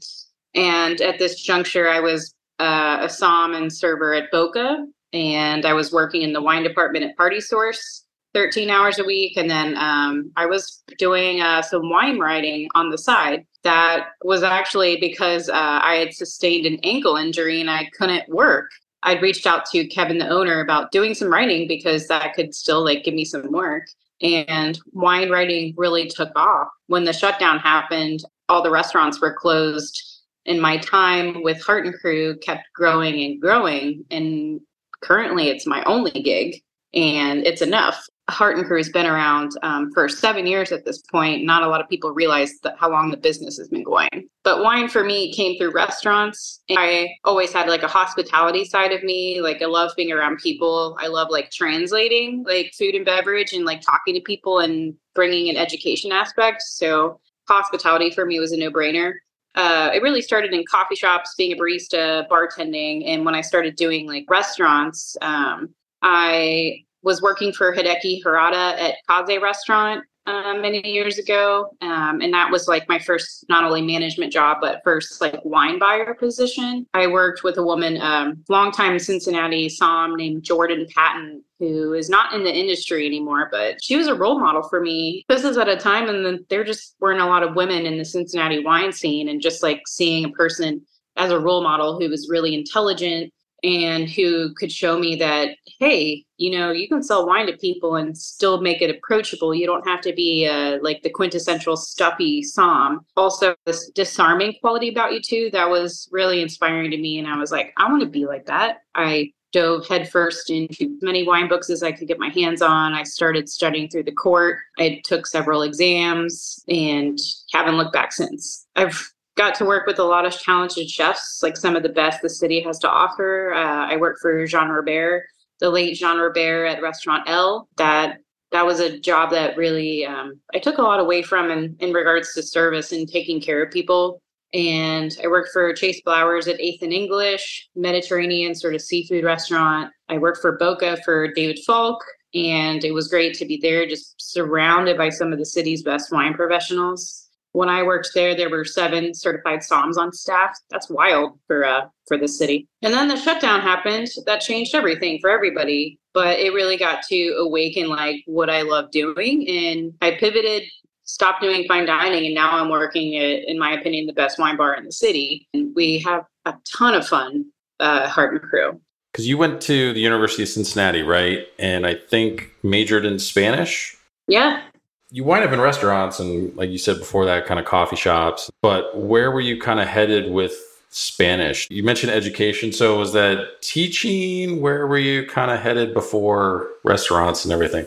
And 0.56 1.02
at 1.02 1.20
this 1.20 1.42
juncture, 1.42 1.90
I 1.90 2.00
was 2.00 2.34
uh, 2.60 3.00
a 3.02 3.10
som 3.10 3.54
and 3.54 3.72
server 3.72 4.14
at 4.14 4.32
Boca, 4.32 4.86
and 5.14 5.66
I 5.66 5.74
was 5.74 5.92
working 5.92 6.22
in 6.22 6.32
the 6.32 6.42
wine 6.42 6.64
department 6.64 7.06
at 7.06 7.18
Party 7.18 7.42
Source 7.42 8.06
13 8.34 8.70
hours 8.70 9.00
a 9.00 9.04
week. 9.04 9.38
And 9.38 9.50
then 9.50 9.76
um, 9.78 10.32
I 10.36 10.46
was 10.46 10.84
doing 10.98 11.42
uh, 11.42 11.62
some 11.62 11.90
wine 11.90 12.20
writing 12.20 12.70
on 12.76 12.90
the 12.90 12.98
side. 12.98 13.46
That 13.64 14.10
was 14.24 14.44
actually 14.44 14.98
because 14.98 15.50
uh, 15.50 15.80
I 15.84 15.96
had 15.96 16.14
sustained 16.14 16.66
an 16.66 16.80
ankle 16.84 17.18
injury 17.18 17.60
and 17.62 17.70
I 17.70 17.90
couldn't 17.98 18.28
work 18.30 18.70
I'd 19.04 19.22
reached 19.22 19.48
out 19.48 19.66
to 19.72 19.88
Kevin, 19.88 20.18
the 20.18 20.30
owner, 20.30 20.62
about 20.62 20.92
doing 20.92 21.14
some 21.14 21.32
writing 21.32 21.68
because 21.68 22.08
that 22.08 22.34
could 22.34 22.54
still 22.54 22.84
like 22.84 23.04
give 23.04 23.14
me 23.14 23.26
some 23.26 23.52
work. 23.52 23.88
And 24.22 24.80
wine 24.94 25.30
writing 25.30 25.74
really 25.78 26.08
took 26.08 26.32
off. 26.36 26.68
When 26.88 27.04
the 27.04 27.14
shutdown 27.14 27.60
happened, 27.60 28.24
all 28.50 28.62
the 28.62 28.70
restaurants 28.70 29.20
were 29.20 29.34
closed. 29.34 30.00
And 30.46 30.62
my 30.62 30.78
time 30.78 31.44
with 31.44 31.62
Hart 31.62 31.86
and 31.86 31.96
Cru 31.96 32.38
kept 32.38 32.68
growing 32.74 33.24
and 33.24 33.42
growing. 33.42 34.06
And 34.12 34.62
currently 35.02 35.50
it's 35.50 35.66
my 35.66 35.84
only 35.84 36.12
gig 36.12 36.62
and 36.94 37.46
it's 37.46 37.62
enough. 37.62 38.06
Hart 38.30 38.58
and 38.58 38.66
Cru 38.66 38.78
has 38.78 38.90
been 38.90 39.06
around 39.08 39.52
um, 39.64 39.92
for 39.94 40.08
seven 40.08 40.46
years 40.46 40.72
at 40.72 40.86
this 40.86 41.02
point. 41.12 41.44
Not 41.44 41.64
a 41.64 41.68
lot 41.68 41.82
of 41.82 41.90
people 41.90 42.12
realize 42.12 42.54
how 42.78 42.90
long 42.90 43.12
the 43.12 43.18
business 43.18 43.58
has 43.58 43.68
been 43.68 43.84
going. 43.84 44.30
But 44.44 44.64
wine 44.64 44.88
for 44.88 45.04
me 45.04 45.34
came 45.34 45.58
through 45.58 45.72
restaurants. 45.72 46.62
I 46.70 47.10
always 47.26 47.52
had 47.52 47.68
like 47.68 47.84
a 47.84 47.88
hospitality 47.88 48.64
side 48.66 48.92
of 48.92 49.04
me. 49.04 49.42
Like 49.42 49.62
I 49.62 49.66
love 49.66 49.92
being 49.98 50.12
around 50.12 50.38
people. 50.38 50.96
I 51.00 51.08
love 51.08 51.28
like 51.30 51.52
translating 51.52 52.44
like 52.48 52.74
food 52.78 52.96
and 52.96 53.06
beverage 53.06 53.54
and 53.54 53.66
like 53.66 53.82
talking 53.82 54.14
to 54.14 54.22
people 54.22 54.60
and 54.60 54.94
bringing 55.14 55.50
an 55.50 55.58
education 55.58 56.12
aspect. 56.12 56.62
So 56.62 57.20
hospitality 57.48 58.12
for 58.12 58.26
me 58.26 58.40
was 58.40 58.52
a 58.52 58.58
no 58.58 58.72
brainer. 58.72 59.14
Uh, 59.56 59.90
it 59.94 60.02
really 60.02 60.22
started 60.22 60.54
in 60.54 60.64
coffee 60.70 60.96
shops, 60.96 61.36
being 61.38 61.52
a 61.52 61.56
barista, 61.58 62.26
bartending, 62.30 63.06
and 63.06 63.26
when 63.26 63.36
I 63.36 63.42
started 63.42 63.76
doing 63.76 64.08
like 64.08 64.24
restaurants, 64.30 65.18
um, 65.22 65.74
I 66.02 66.86
was 67.04 67.22
working 67.22 67.52
for 67.54 67.74
Hideki 67.74 68.24
Harada 68.24 68.80
at 68.80 68.96
Kaze 69.10 69.42
Restaurant 69.42 70.04
uh, 70.28 70.54
many 70.54 70.88
years 70.88 71.18
ago. 71.18 71.70
Um, 71.82 72.22
and 72.22 72.34
that 72.34 72.52
was 72.52 72.68
like 72.68 72.88
my 72.88 73.00
first, 73.00 73.46
not 73.50 73.64
only 73.64 73.82
management 73.82 74.32
job, 74.32 74.58
but 74.62 74.82
first 74.84 75.20
like 75.20 75.44
wine 75.44 75.80
buyer 75.80 76.14
position. 76.14 76.86
I 76.94 77.08
worked 77.08 77.44
with 77.44 77.58
a 77.58 77.64
woman, 77.64 78.00
um, 78.02 78.44
longtime 78.50 79.00
Cincinnati 79.00 79.68
Somm 79.68 80.16
named 80.16 80.44
Jordan 80.44 80.86
Patton, 80.96 81.44
who 81.60 81.94
is 81.94 82.10
not 82.10 82.34
in 82.34 82.44
the 82.44 82.54
industry 82.54 83.06
anymore, 83.06 83.50
but 83.52 83.84
she 83.84 83.96
was 83.96 84.08
a 84.08 84.16
role 84.16 84.40
model 84.40 84.64
for 84.64 84.82
me. 84.82 85.26
This 85.28 85.44
is 85.44 85.58
at 85.58 85.68
a 85.68 85.78
time 85.78 86.08
and 86.08 86.26
then 86.26 86.46
there 86.50 86.64
just 86.64 86.96
weren't 87.00 87.22
a 87.22 87.26
lot 87.26 87.44
of 87.44 87.56
women 87.56 87.86
in 87.86 87.98
the 87.98 88.06
Cincinnati 88.06 88.64
wine 88.64 88.92
scene. 88.92 89.30
And 89.30 89.42
just 89.42 89.64
like 89.64 89.82
seeing 89.88 90.26
a 90.26 90.30
person 90.30 90.86
as 91.18 91.32
a 91.32 91.40
role 91.40 91.64
model 91.64 92.00
who 92.00 92.10
was 92.10 92.30
really 92.30 92.56
intelligent 92.56 93.34
and 93.64 94.10
who 94.10 94.54
could 94.56 94.72
show 94.72 94.98
me 94.98 95.16
that 95.16 95.50
hey 95.80 96.26
you 96.38 96.52
know 96.52 96.72
you 96.72 96.88
can 96.88 97.04
sell 97.04 97.28
wine 97.28 97.46
to 97.46 97.56
people 97.58 97.96
and 97.96 98.18
still 98.18 98.62
make 98.62 98.82
it 98.82 98.90
approachable 98.90 99.54
you 99.54 99.66
don't 99.66 99.88
have 99.88 100.02
to 100.02 100.14
be 100.14 100.48
uh, 100.48 100.78
like 100.82 101.02
the 101.04 101.10
quintessential 101.10 101.78
stuffy 101.78 102.42
somm 102.42 103.00
also 103.16 103.56
this 103.66 103.90
disarming 103.92 104.54
quality 104.62 104.90
about 104.90 105.14
you 105.14 105.22
too 105.22 105.50
that 105.52 105.70
was 105.70 106.10
really 106.12 106.42
inspiring 106.42 106.90
to 106.90 106.98
me 106.98 107.20
and 107.20 107.28
i 107.28 107.38
was 107.38 107.52
like 107.52 107.74
i 107.78 107.90
want 107.90 108.02
to 108.02 108.10
be 108.10 108.26
like 108.26 108.46
that 108.46 108.82
i 108.96 109.32
dove 109.52 109.88
headfirst 109.88 110.50
into 110.50 110.86
as 110.86 111.02
many 111.02 111.28
wine 111.28 111.48
books 111.48 111.70
as 111.70 111.84
I 111.84 111.92
could 111.92 112.08
get 112.08 112.20
my 112.20 112.30
hands 112.30 112.62
on. 112.62 112.94
I 112.94 113.04
started 113.04 113.50
studying 113.50 113.90
through 113.90 114.04
the 114.04 114.14
court. 114.14 114.60
I 114.80 115.02
took 115.04 115.28
several 115.28 115.64
exams 115.64 116.64
and 116.70 117.20
haven't 117.52 117.76
looked 117.76 117.94
back 117.94 118.14
since. 118.14 118.68
I've 118.76 119.12
got 119.38 119.56
to 119.56 119.66
work 119.66 119.88
with 119.88 120.00
a 120.00 120.04
lot 120.04 120.26
of 120.26 120.40
talented 120.40 120.90
chefs, 120.90 121.42
like 121.42 121.58
some 121.58 121.76
of 121.76 121.84
the 121.84 121.90
best 121.90 122.22
the 122.22 122.30
city 122.30 122.62
has 122.62 122.78
to 122.80 122.90
offer. 122.90 123.54
Uh, 123.54 123.88
I 123.88 123.98
worked 123.98 124.20
for 124.22 124.46
Jean 124.46 124.70
Robert, 124.70 125.24
the 125.60 125.70
late 125.70 125.96
Jean 125.96 126.18
Robert 126.18 126.66
at 126.66 126.82
Restaurant 126.82 127.24
L. 127.28 127.68
That 127.78 128.18
that 128.52 128.66
was 128.66 128.82
a 128.82 129.00
job 129.00 129.32
that 129.32 129.56
really 129.56 130.06
um, 130.06 130.40
I 130.54 130.60
took 130.60 130.78
a 130.78 130.82
lot 130.82 131.00
away 131.00 131.22
from 131.22 131.50
in, 131.52 131.76
in 131.80 131.94
regards 131.94 132.34
to 132.34 132.44
service 132.44 132.92
and 132.92 133.08
taking 133.08 133.40
care 133.40 133.64
of 133.64 133.72
people. 133.72 134.22
And 134.54 135.16
I 135.24 135.28
worked 135.28 135.52
for 135.54 135.74
Chase 135.74 136.02
Blowers 136.02 136.50
at 136.50 136.60
Eighth 136.60 136.82
and 136.82 136.92
English, 136.92 137.70
Mediterranean 137.78 138.54
sort 138.54 138.76
of 138.76 138.82
seafood 138.82 139.24
restaurant. 139.24 139.94
I 140.10 140.18
worked 140.18 140.42
for 140.42 140.58
Boca 140.58 140.98
for 141.06 141.32
David 141.32 141.60
Falk, 141.66 142.04
and 142.34 142.84
it 142.84 142.92
was 142.92 143.08
great 143.08 143.34
to 143.36 143.46
be 143.46 143.58
there, 143.62 143.88
just 143.88 144.16
surrounded 144.20 144.98
by 144.98 145.08
some 145.08 145.32
of 145.32 145.40
the 145.40 145.46
city's 145.46 145.84
best 145.84 146.12
wine 146.12 146.34
professionals 146.34 147.21
when 147.54 147.70
I 147.70 147.84
worked 147.84 148.12
there, 148.14 148.36
there 148.36 148.50
were 148.50 148.66
seven 148.66 149.14
certified 149.14 149.60
somms 149.60 149.98
on 149.98 150.14
staff. 150.14 150.58
That's 150.70 150.90
wild 150.90 151.38
for 151.48 151.66
uh, 151.66 151.88
for 152.08 152.18
the 152.18 152.28
city. 152.28 152.68
And 152.82 152.94
then 152.94 153.08
the 153.08 153.18
shutdown 153.18 153.62
happened. 153.62 154.08
That 154.26 154.42
changed 154.42 154.74
everything 154.74 155.20
for 155.20 155.30
everybody. 155.30 156.00
But 156.14 156.40
it 156.40 156.54
really 156.54 156.78
got 156.78 157.04
to 157.04 157.36
awaken 157.40 157.90
like 157.90 158.24
what 158.26 158.50
I 158.50 158.64
love 158.64 158.92
doing, 158.92 159.48
and 159.48 159.94
I 160.02 160.12
pivoted, 160.12 160.64
stopped 161.06 161.42
doing 161.42 161.66
fine 161.68 161.86
dining, 161.86 162.26
and 162.26 162.36
now 162.36 162.52
I'm 162.52 162.70
working 162.70 163.16
at, 163.18 163.48
in 163.48 163.58
my 163.58 163.72
opinion, 163.72 164.08
the 164.08 164.14
best 164.14 164.38
wine 164.38 164.58
bar 164.58 164.74
in 164.76 164.84
the 164.84 164.92
city. 164.92 165.48
And 165.54 165.74
we 165.74 166.00
have 166.00 166.26
a 166.46 166.54
ton 166.66 166.96
of 166.96 167.08
fun, 167.08 167.46
uh, 167.80 168.10
Hart 168.10 168.34
and 168.34 168.42
Cru. 168.42 168.82
Because 169.12 169.28
you 169.28 169.38
went 169.38 169.62
to 169.62 169.94
the 169.94 170.00
University 170.00 170.44
of 170.44 170.50
Cincinnati, 170.50 171.02
right? 171.02 171.48
And 171.60 171.86
I 171.86 171.96
think 171.96 172.50
majored 172.64 173.06
in 173.06 173.20
Spanish. 173.20 173.96
Yeah, 174.28 174.62
you 175.12 175.24
wind 175.24 175.44
up 175.44 175.52
in 175.52 175.60
restaurants 175.60 176.20
and 176.20 176.56
like 176.56 176.70
you 176.70 176.78
said 176.78 176.98
before 176.98 177.26
that 177.26 177.46
kind 177.46 177.60
of 177.60 177.66
coffee 177.66 177.96
shops 177.96 178.50
but 178.62 178.98
where 178.98 179.32
were 179.32 179.42
you 179.42 179.60
kind 179.60 179.80
of 179.80 179.88
headed 179.88 180.32
with 180.32 180.54
spanish? 180.92 181.68
You 181.72 181.84
mentioned 181.84 182.12
education 182.12 182.72
so 182.72 183.00
was 183.00 183.14
that 183.14 183.62
teaching? 183.62 184.62
Where 184.62 184.86
were 184.86 185.00
you 185.00 185.26
kind 185.26 185.50
of 185.50 185.60
headed 185.60 185.94
before 185.94 186.70
restaurants 186.84 187.46
and 187.46 187.52
everything? 187.52 187.86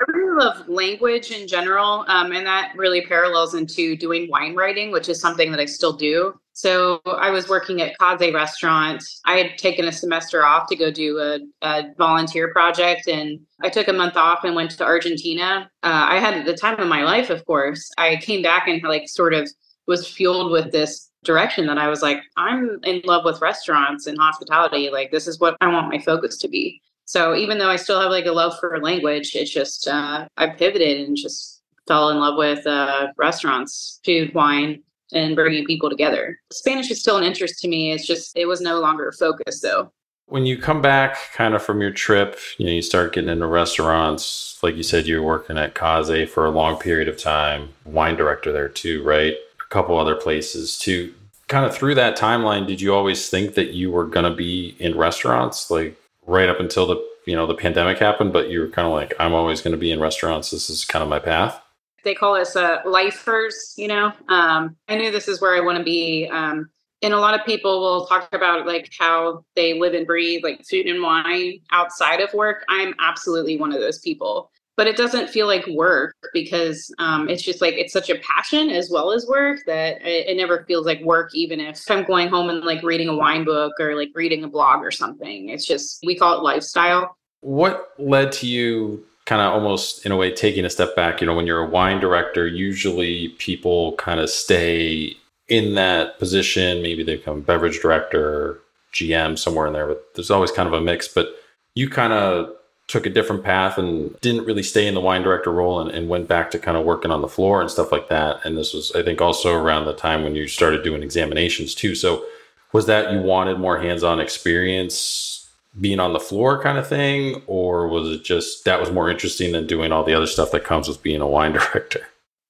I 0.00 0.10
really 0.10 0.38
love 0.42 0.66
language 0.66 1.30
in 1.30 1.46
general, 1.46 2.06
um, 2.08 2.32
and 2.32 2.46
that 2.46 2.72
really 2.74 3.02
parallels 3.02 3.54
into 3.54 3.96
doing 3.96 4.30
wine 4.30 4.54
writing, 4.54 4.90
which 4.90 5.10
is 5.10 5.20
something 5.20 5.50
that 5.50 5.60
I 5.60 5.66
still 5.66 5.92
do. 5.92 6.39
So 6.52 7.00
I 7.06 7.30
was 7.30 7.48
working 7.48 7.80
at 7.80 7.96
Kaze 7.98 8.34
Restaurant. 8.34 9.02
I 9.24 9.36
had 9.36 9.56
taken 9.56 9.86
a 9.86 9.92
semester 9.92 10.44
off 10.44 10.68
to 10.68 10.76
go 10.76 10.90
do 10.90 11.18
a, 11.18 11.38
a 11.62 11.84
volunteer 11.96 12.52
project, 12.52 13.08
and 13.08 13.40
I 13.62 13.68
took 13.68 13.88
a 13.88 13.92
month 13.92 14.16
off 14.16 14.44
and 14.44 14.54
went 14.54 14.72
to 14.72 14.84
Argentina. 14.84 15.70
Uh, 15.82 16.06
I 16.10 16.18
had 16.18 16.44
the 16.44 16.54
time 16.54 16.78
of 16.78 16.88
my 16.88 17.02
life, 17.02 17.30
of 17.30 17.44
course. 17.46 17.90
I 17.96 18.16
came 18.16 18.42
back 18.42 18.68
and 18.68 18.82
like 18.82 19.08
sort 19.08 19.32
of 19.32 19.48
was 19.86 20.06
fueled 20.06 20.52
with 20.52 20.70
this 20.70 21.10
direction 21.24 21.66
that 21.66 21.78
I 21.78 21.88
was 21.88 22.02
like, 22.02 22.20
I'm 22.36 22.78
in 22.84 23.02
love 23.04 23.24
with 23.24 23.40
restaurants 23.40 24.06
and 24.06 24.18
hospitality. 24.18 24.90
Like 24.90 25.10
this 25.10 25.26
is 25.26 25.40
what 25.40 25.56
I 25.60 25.68
want 25.68 25.88
my 25.88 25.98
focus 25.98 26.38
to 26.38 26.48
be. 26.48 26.80
So 27.04 27.34
even 27.34 27.58
though 27.58 27.68
I 27.68 27.76
still 27.76 28.00
have 28.00 28.10
like 28.10 28.26
a 28.26 28.32
love 28.32 28.58
for 28.60 28.80
language, 28.80 29.34
it's 29.34 29.50
just 29.50 29.88
uh, 29.88 30.28
I 30.36 30.46
pivoted 30.48 31.08
and 31.08 31.16
just 31.16 31.62
fell 31.88 32.10
in 32.10 32.18
love 32.18 32.36
with 32.38 32.64
uh, 32.66 33.08
restaurants, 33.16 34.00
food, 34.04 34.32
wine, 34.32 34.82
and 35.12 35.34
bringing 35.34 35.64
people 35.64 35.90
together. 35.90 36.38
Spanish 36.52 36.90
is 36.90 37.00
still 37.00 37.16
an 37.16 37.24
interest 37.24 37.60
to 37.60 37.68
me. 37.68 37.92
It's 37.92 38.06
just 38.06 38.36
it 38.36 38.46
was 38.46 38.60
no 38.60 38.80
longer 38.80 39.08
a 39.08 39.12
focus 39.12 39.60
though. 39.60 39.92
When 40.26 40.46
you 40.46 40.58
come 40.58 40.80
back 40.80 41.16
kind 41.34 41.54
of 41.54 41.62
from 41.62 41.80
your 41.80 41.90
trip, 41.90 42.38
you 42.56 42.66
know, 42.66 42.72
you 42.72 42.82
start 42.82 43.12
getting 43.12 43.30
into 43.30 43.46
restaurants. 43.46 44.58
Like 44.62 44.76
you 44.76 44.84
said, 44.84 45.06
you 45.06 45.20
were 45.20 45.26
working 45.26 45.58
at 45.58 45.74
Kaze 45.74 46.30
for 46.30 46.46
a 46.46 46.50
long 46.50 46.78
period 46.78 47.08
of 47.08 47.18
time, 47.18 47.70
wine 47.84 48.16
director 48.16 48.52
there 48.52 48.68
too, 48.68 49.02
right? 49.02 49.34
A 49.34 49.68
couple 49.70 49.98
other 49.98 50.14
places 50.14 50.78
too. 50.78 51.12
Kind 51.48 51.66
of 51.66 51.74
through 51.74 51.96
that 51.96 52.16
timeline, 52.16 52.66
did 52.66 52.80
you 52.80 52.94
always 52.94 53.28
think 53.28 53.54
that 53.54 53.72
you 53.72 53.90
were 53.90 54.06
going 54.06 54.30
to 54.30 54.36
be 54.36 54.76
in 54.78 54.96
restaurants? 54.96 55.68
Like 55.68 55.96
right 56.26 56.48
up 56.48 56.60
until 56.60 56.86
the 56.86 57.10
you 57.26 57.34
know 57.34 57.46
the 57.46 57.54
pandemic 57.54 57.98
happened, 57.98 58.32
but 58.32 58.50
you 58.50 58.60
were 58.60 58.68
kind 58.68 58.86
of 58.86 58.92
like, 58.92 59.14
I'm 59.18 59.34
always 59.34 59.60
going 59.60 59.72
to 59.72 59.78
be 59.78 59.90
in 59.90 60.00
restaurants. 60.00 60.50
This 60.50 60.70
is 60.70 60.84
kind 60.84 61.02
of 61.02 61.08
my 61.08 61.18
path. 61.18 61.60
They 62.04 62.14
call 62.14 62.36
us 62.36 62.56
uh, 62.56 62.78
lifers. 62.84 63.74
You 63.76 63.88
know, 63.88 64.12
um, 64.28 64.76
I 64.88 64.96
knew 64.96 65.10
this 65.10 65.28
is 65.28 65.40
where 65.40 65.54
I 65.54 65.64
want 65.64 65.78
to 65.78 65.84
be. 65.84 66.28
Um, 66.32 66.70
and 67.02 67.14
a 67.14 67.18
lot 67.18 67.38
of 67.38 67.46
people 67.46 67.80
will 67.80 68.06
talk 68.06 68.28
about 68.32 68.66
like 68.66 68.90
how 68.98 69.44
they 69.56 69.78
live 69.78 69.94
and 69.94 70.06
breathe 70.06 70.44
like 70.44 70.64
food 70.68 70.86
and 70.86 71.02
wine 71.02 71.60
outside 71.72 72.20
of 72.20 72.32
work. 72.34 72.64
I'm 72.68 72.94
absolutely 72.98 73.56
one 73.56 73.72
of 73.72 73.80
those 73.80 74.00
people 74.00 74.50
but 74.80 74.86
it 74.86 74.96
doesn't 74.96 75.28
feel 75.28 75.46
like 75.46 75.66
work 75.66 76.16
because 76.32 76.90
um, 76.98 77.28
it's 77.28 77.42
just 77.42 77.60
like 77.60 77.74
it's 77.74 77.92
such 77.92 78.08
a 78.08 78.18
passion 78.20 78.70
as 78.70 78.88
well 78.90 79.12
as 79.12 79.26
work 79.26 79.60
that 79.66 80.00
it, 80.00 80.28
it, 80.28 80.36
never 80.38 80.64
feels 80.64 80.86
like 80.86 81.02
work 81.02 81.30
even 81.34 81.60
if 81.60 81.82
i'm 81.90 82.02
going 82.02 82.28
home 82.28 82.48
and 82.48 82.64
like 82.64 82.82
reading 82.82 83.08
a 83.08 83.14
wine 83.14 83.44
book 83.44 83.74
or 83.78 83.94
like 83.94 84.08
reading 84.14 84.42
a 84.42 84.48
blog 84.48 84.80
or 84.80 84.90
something 84.90 85.50
it's 85.50 85.66
just 85.66 85.98
we 86.06 86.16
call 86.16 86.38
it 86.38 86.42
lifestyle 86.42 87.14
what 87.42 87.90
led 87.98 88.32
to 88.32 88.46
you 88.46 89.04
kind 89.30 89.40
of 89.40 89.54
almost 89.54 90.04
in 90.04 90.10
a 90.10 90.16
way 90.16 90.32
taking 90.32 90.64
a 90.64 90.70
step 90.70 90.96
back 90.96 91.20
you 91.20 91.26
know 91.26 91.36
when 91.36 91.46
you're 91.46 91.62
a 91.62 91.70
wine 91.70 92.00
director 92.00 92.48
usually 92.48 93.28
people 93.38 93.92
kind 93.92 94.18
of 94.18 94.28
stay 94.28 95.16
in 95.46 95.76
that 95.76 96.18
position 96.18 96.82
maybe 96.82 97.04
they 97.04 97.14
become 97.14 97.40
beverage 97.40 97.80
director 97.80 98.58
gm 98.92 99.38
somewhere 99.38 99.68
in 99.68 99.72
there 99.72 99.86
but 99.86 100.04
there's 100.16 100.32
always 100.32 100.50
kind 100.50 100.66
of 100.66 100.72
a 100.72 100.80
mix 100.80 101.06
but 101.06 101.28
you 101.76 101.88
kind 101.88 102.12
of 102.12 102.52
took 102.88 103.06
a 103.06 103.10
different 103.10 103.44
path 103.44 103.78
and 103.78 104.18
didn't 104.20 104.44
really 104.46 104.64
stay 104.64 104.88
in 104.88 104.94
the 104.94 105.00
wine 105.00 105.22
director 105.22 105.52
role 105.52 105.80
and, 105.80 105.92
and, 105.92 106.08
went 106.08 106.26
back 106.26 106.50
to 106.50 106.58
kind 106.58 106.76
of 106.76 106.84
working 106.84 107.12
on 107.12 107.22
the 107.22 107.28
floor 107.28 107.60
and 107.60 107.70
stuff 107.70 107.92
like 107.92 108.08
that. 108.08 108.44
And 108.44 108.58
this 108.58 108.74
was, 108.74 108.90
I 108.96 109.04
think, 109.04 109.20
also 109.20 109.54
around 109.54 109.84
the 109.84 109.94
time 109.94 110.24
when 110.24 110.34
you 110.34 110.48
started 110.48 110.82
doing 110.82 111.04
examinations 111.04 111.72
too. 111.72 111.94
So 111.94 112.24
was 112.72 112.86
that 112.86 113.12
you 113.12 113.20
wanted 113.20 113.60
more 113.60 113.78
hands-on 113.78 114.18
experience 114.18 115.39
being 115.78 116.00
on 116.00 116.12
the 116.12 116.20
floor 116.20 116.62
kind 116.62 116.78
of 116.78 116.88
thing, 116.88 117.42
or 117.46 117.88
was 117.88 118.10
it 118.10 118.24
just 118.24 118.64
that 118.64 118.80
was 118.80 118.90
more 118.90 119.10
interesting 119.10 119.52
than 119.52 119.66
doing 119.66 119.92
all 119.92 120.04
the 120.04 120.14
other 120.14 120.26
stuff 120.26 120.50
that 120.50 120.64
comes 120.64 120.88
with 120.88 121.02
being 121.02 121.20
a 121.20 121.26
wine 121.26 121.52
director? 121.52 122.06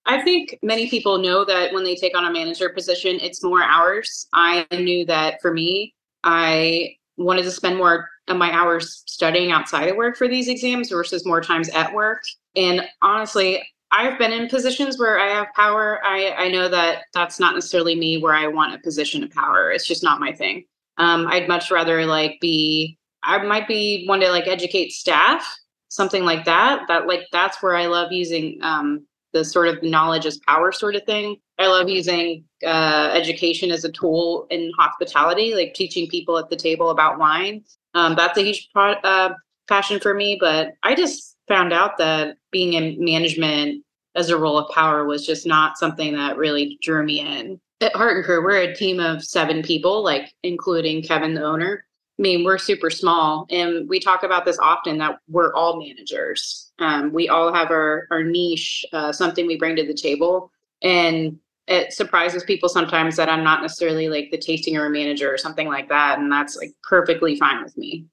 I 0.06 0.22
think 0.22 0.58
many 0.62 0.88
people 0.88 1.18
know 1.18 1.44
that 1.44 1.72
when 1.72 1.84
they 1.84 1.94
take 1.94 2.16
on 2.16 2.24
a 2.24 2.32
manager 2.32 2.70
position, 2.70 3.18
it's 3.20 3.44
more 3.44 3.62
hours. 3.62 4.26
I 4.32 4.66
knew 4.72 5.04
that 5.06 5.40
for 5.40 5.52
me, 5.52 5.94
I 6.24 6.96
wanted 7.16 7.42
to 7.42 7.50
spend 7.50 7.76
more 7.76 8.08
of 8.28 8.36
my 8.36 8.50
hours 8.52 9.02
studying 9.06 9.52
outside 9.52 9.88
of 9.88 9.96
work 9.96 10.16
for 10.16 10.26
these 10.26 10.48
exams 10.48 10.88
versus 10.88 11.26
more 11.26 11.40
times 11.40 11.68
at 11.70 11.92
work. 11.92 12.22
And 12.56 12.82
honestly, 13.02 13.62
I've 13.92 14.18
been 14.18 14.32
in 14.32 14.48
positions 14.48 14.98
where 14.98 15.18
I 15.18 15.28
have 15.28 15.48
power. 15.54 16.00
I, 16.04 16.32
I 16.32 16.48
know 16.48 16.68
that 16.68 17.04
that's 17.12 17.40
not 17.40 17.54
necessarily 17.54 17.94
me 17.94 18.18
where 18.18 18.34
I 18.34 18.46
want 18.46 18.74
a 18.74 18.78
position 18.78 19.24
of 19.24 19.30
power. 19.30 19.70
It's 19.70 19.86
just 19.86 20.02
not 20.02 20.20
my 20.20 20.32
thing. 20.32 20.64
Um, 20.96 21.26
I'd 21.26 21.48
much 21.48 21.70
rather 21.70 22.06
like 22.06 22.38
be, 22.40 22.98
I 23.22 23.42
might 23.42 23.68
be 23.68 24.04
one 24.06 24.20
to 24.20 24.30
like 24.30 24.46
educate 24.46 24.92
staff, 24.92 25.44
something 25.88 26.24
like 26.24 26.44
that. 26.44 26.82
That 26.88 27.06
like, 27.06 27.26
that's 27.32 27.62
where 27.62 27.76
I 27.76 27.86
love 27.86 28.12
using 28.12 28.58
um, 28.62 29.06
the 29.32 29.44
sort 29.44 29.68
of 29.68 29.82
knowledge 29.82 30.26
as 30.26 30.40
power 30.46 30.72
sort 30.72 30.96
of 30.96 31.04
thing. 31.04 31.36
I 31.58 31.66
love 31.66 31.88
using 31.88 32.44
uh, 32.64 33.10
education 33.12 33.70
as 33.70 33.84
a 33.84 33.92
tool 33.92 34.46
in 34.50 34.72
hospitality, 34.78 35.54
like 35.54 35.74
teaching 35.74 36.08
people 36.08 36.38
at 36.38 36.48
the 36.48 36.56
table 36.56 36.90
about 36.90 37.18
wine. 37.18 37.62
Um, 37.94 38.14
that's 38.14 38.38
a 38.38 38.42
huge 38.42 38.68
pro- 38.72 38.92
uh, 38.92 39.34
passion 39.68 40.00
for 40.00 40.14
me. 40.14 40.36
But 40.40 40.72
I 40.82 40.94
just 40.94 41.36
found 41.48 41.72
out 41.72 41.98
that 41.98 42.36
being 42.50 42.74
in 42.74 43.02
management 43.04 43.84
as 44.16 44.30
a 44.30 44.38
role 44.38 44.58
of 44.58 44.74
power 44.74 45.04
was 45.04 45.26
just 45.26 45.46
not 45.46 45.78
something 45.78 46.14
that 46.14 46.36
really 46.36 46.78
drew 46.82 47.04
me 47.04 47.20
in. 47.20 47.60
At 47.80 47.94
Hart 47.94 48.16
and 48.16 48.24
Cru, 48.24 48.42
we're 48.42 48.62
a 48.62 48.74
team 48.74 49.00
of 49.00 49.24
seven 49.24 49.62
people, 49.62 50.02
like 50.02 50.32
including 50.42 51.02
Kevin, 51.02 51.34
the 51.34 51.42
owner. 51.42 51.84
I 52.20 52.22
mean, 52.22 52.44
we're 52.44 52.58
super 52.58 52.90
small, 52.90 53.46
and 53.48 53.88
we 53.88 53.98
talk 53.98 54.24
about 54.24 54.44
this 54.44 54.58
often 54.58 54.98
that 54.98 55.20
we're 55.26 55.54
all 55.54 55.78
managers. 55.78 56.70
Um, 56.78 57.14
we 57.14 57.30
all 57.30 57.50
have 57.50 57.70
our 57.70 58.06
our 58.10 58.22
niche, 58.22 58.84
uh, 58.92 59.10
something 59.10 59.46
we 59.46 59.56
bring 59.56 59.74
to 59.76 59.86
the 59.86 59.94
table, 59.94 60.52
and 60.82 61.38
it 61.66 61.94
surprises 61.94 62.44
people 62.44 62.68
sometimes 62.68 63.16
that 63.16 63.30
I'm 63.30 63.42
not 63.42 63.62
necessarily 63.62 64.10
like 64.10 64.30
the 64.30 64.36
tasting 64.36 64.76
room 64.76 64.92
manager 64.92 65.32
or 65.32 65.38
something 65.38 65.66
like 65.66 65.88
that, 65.88 66.18
and 66.18 66.30
that's 66.30 66.58
like 66.58 66.74
perfectly 66.82 67.36
fine 67.36 67.64
with 67.64 67.78
me. 67.78 68.04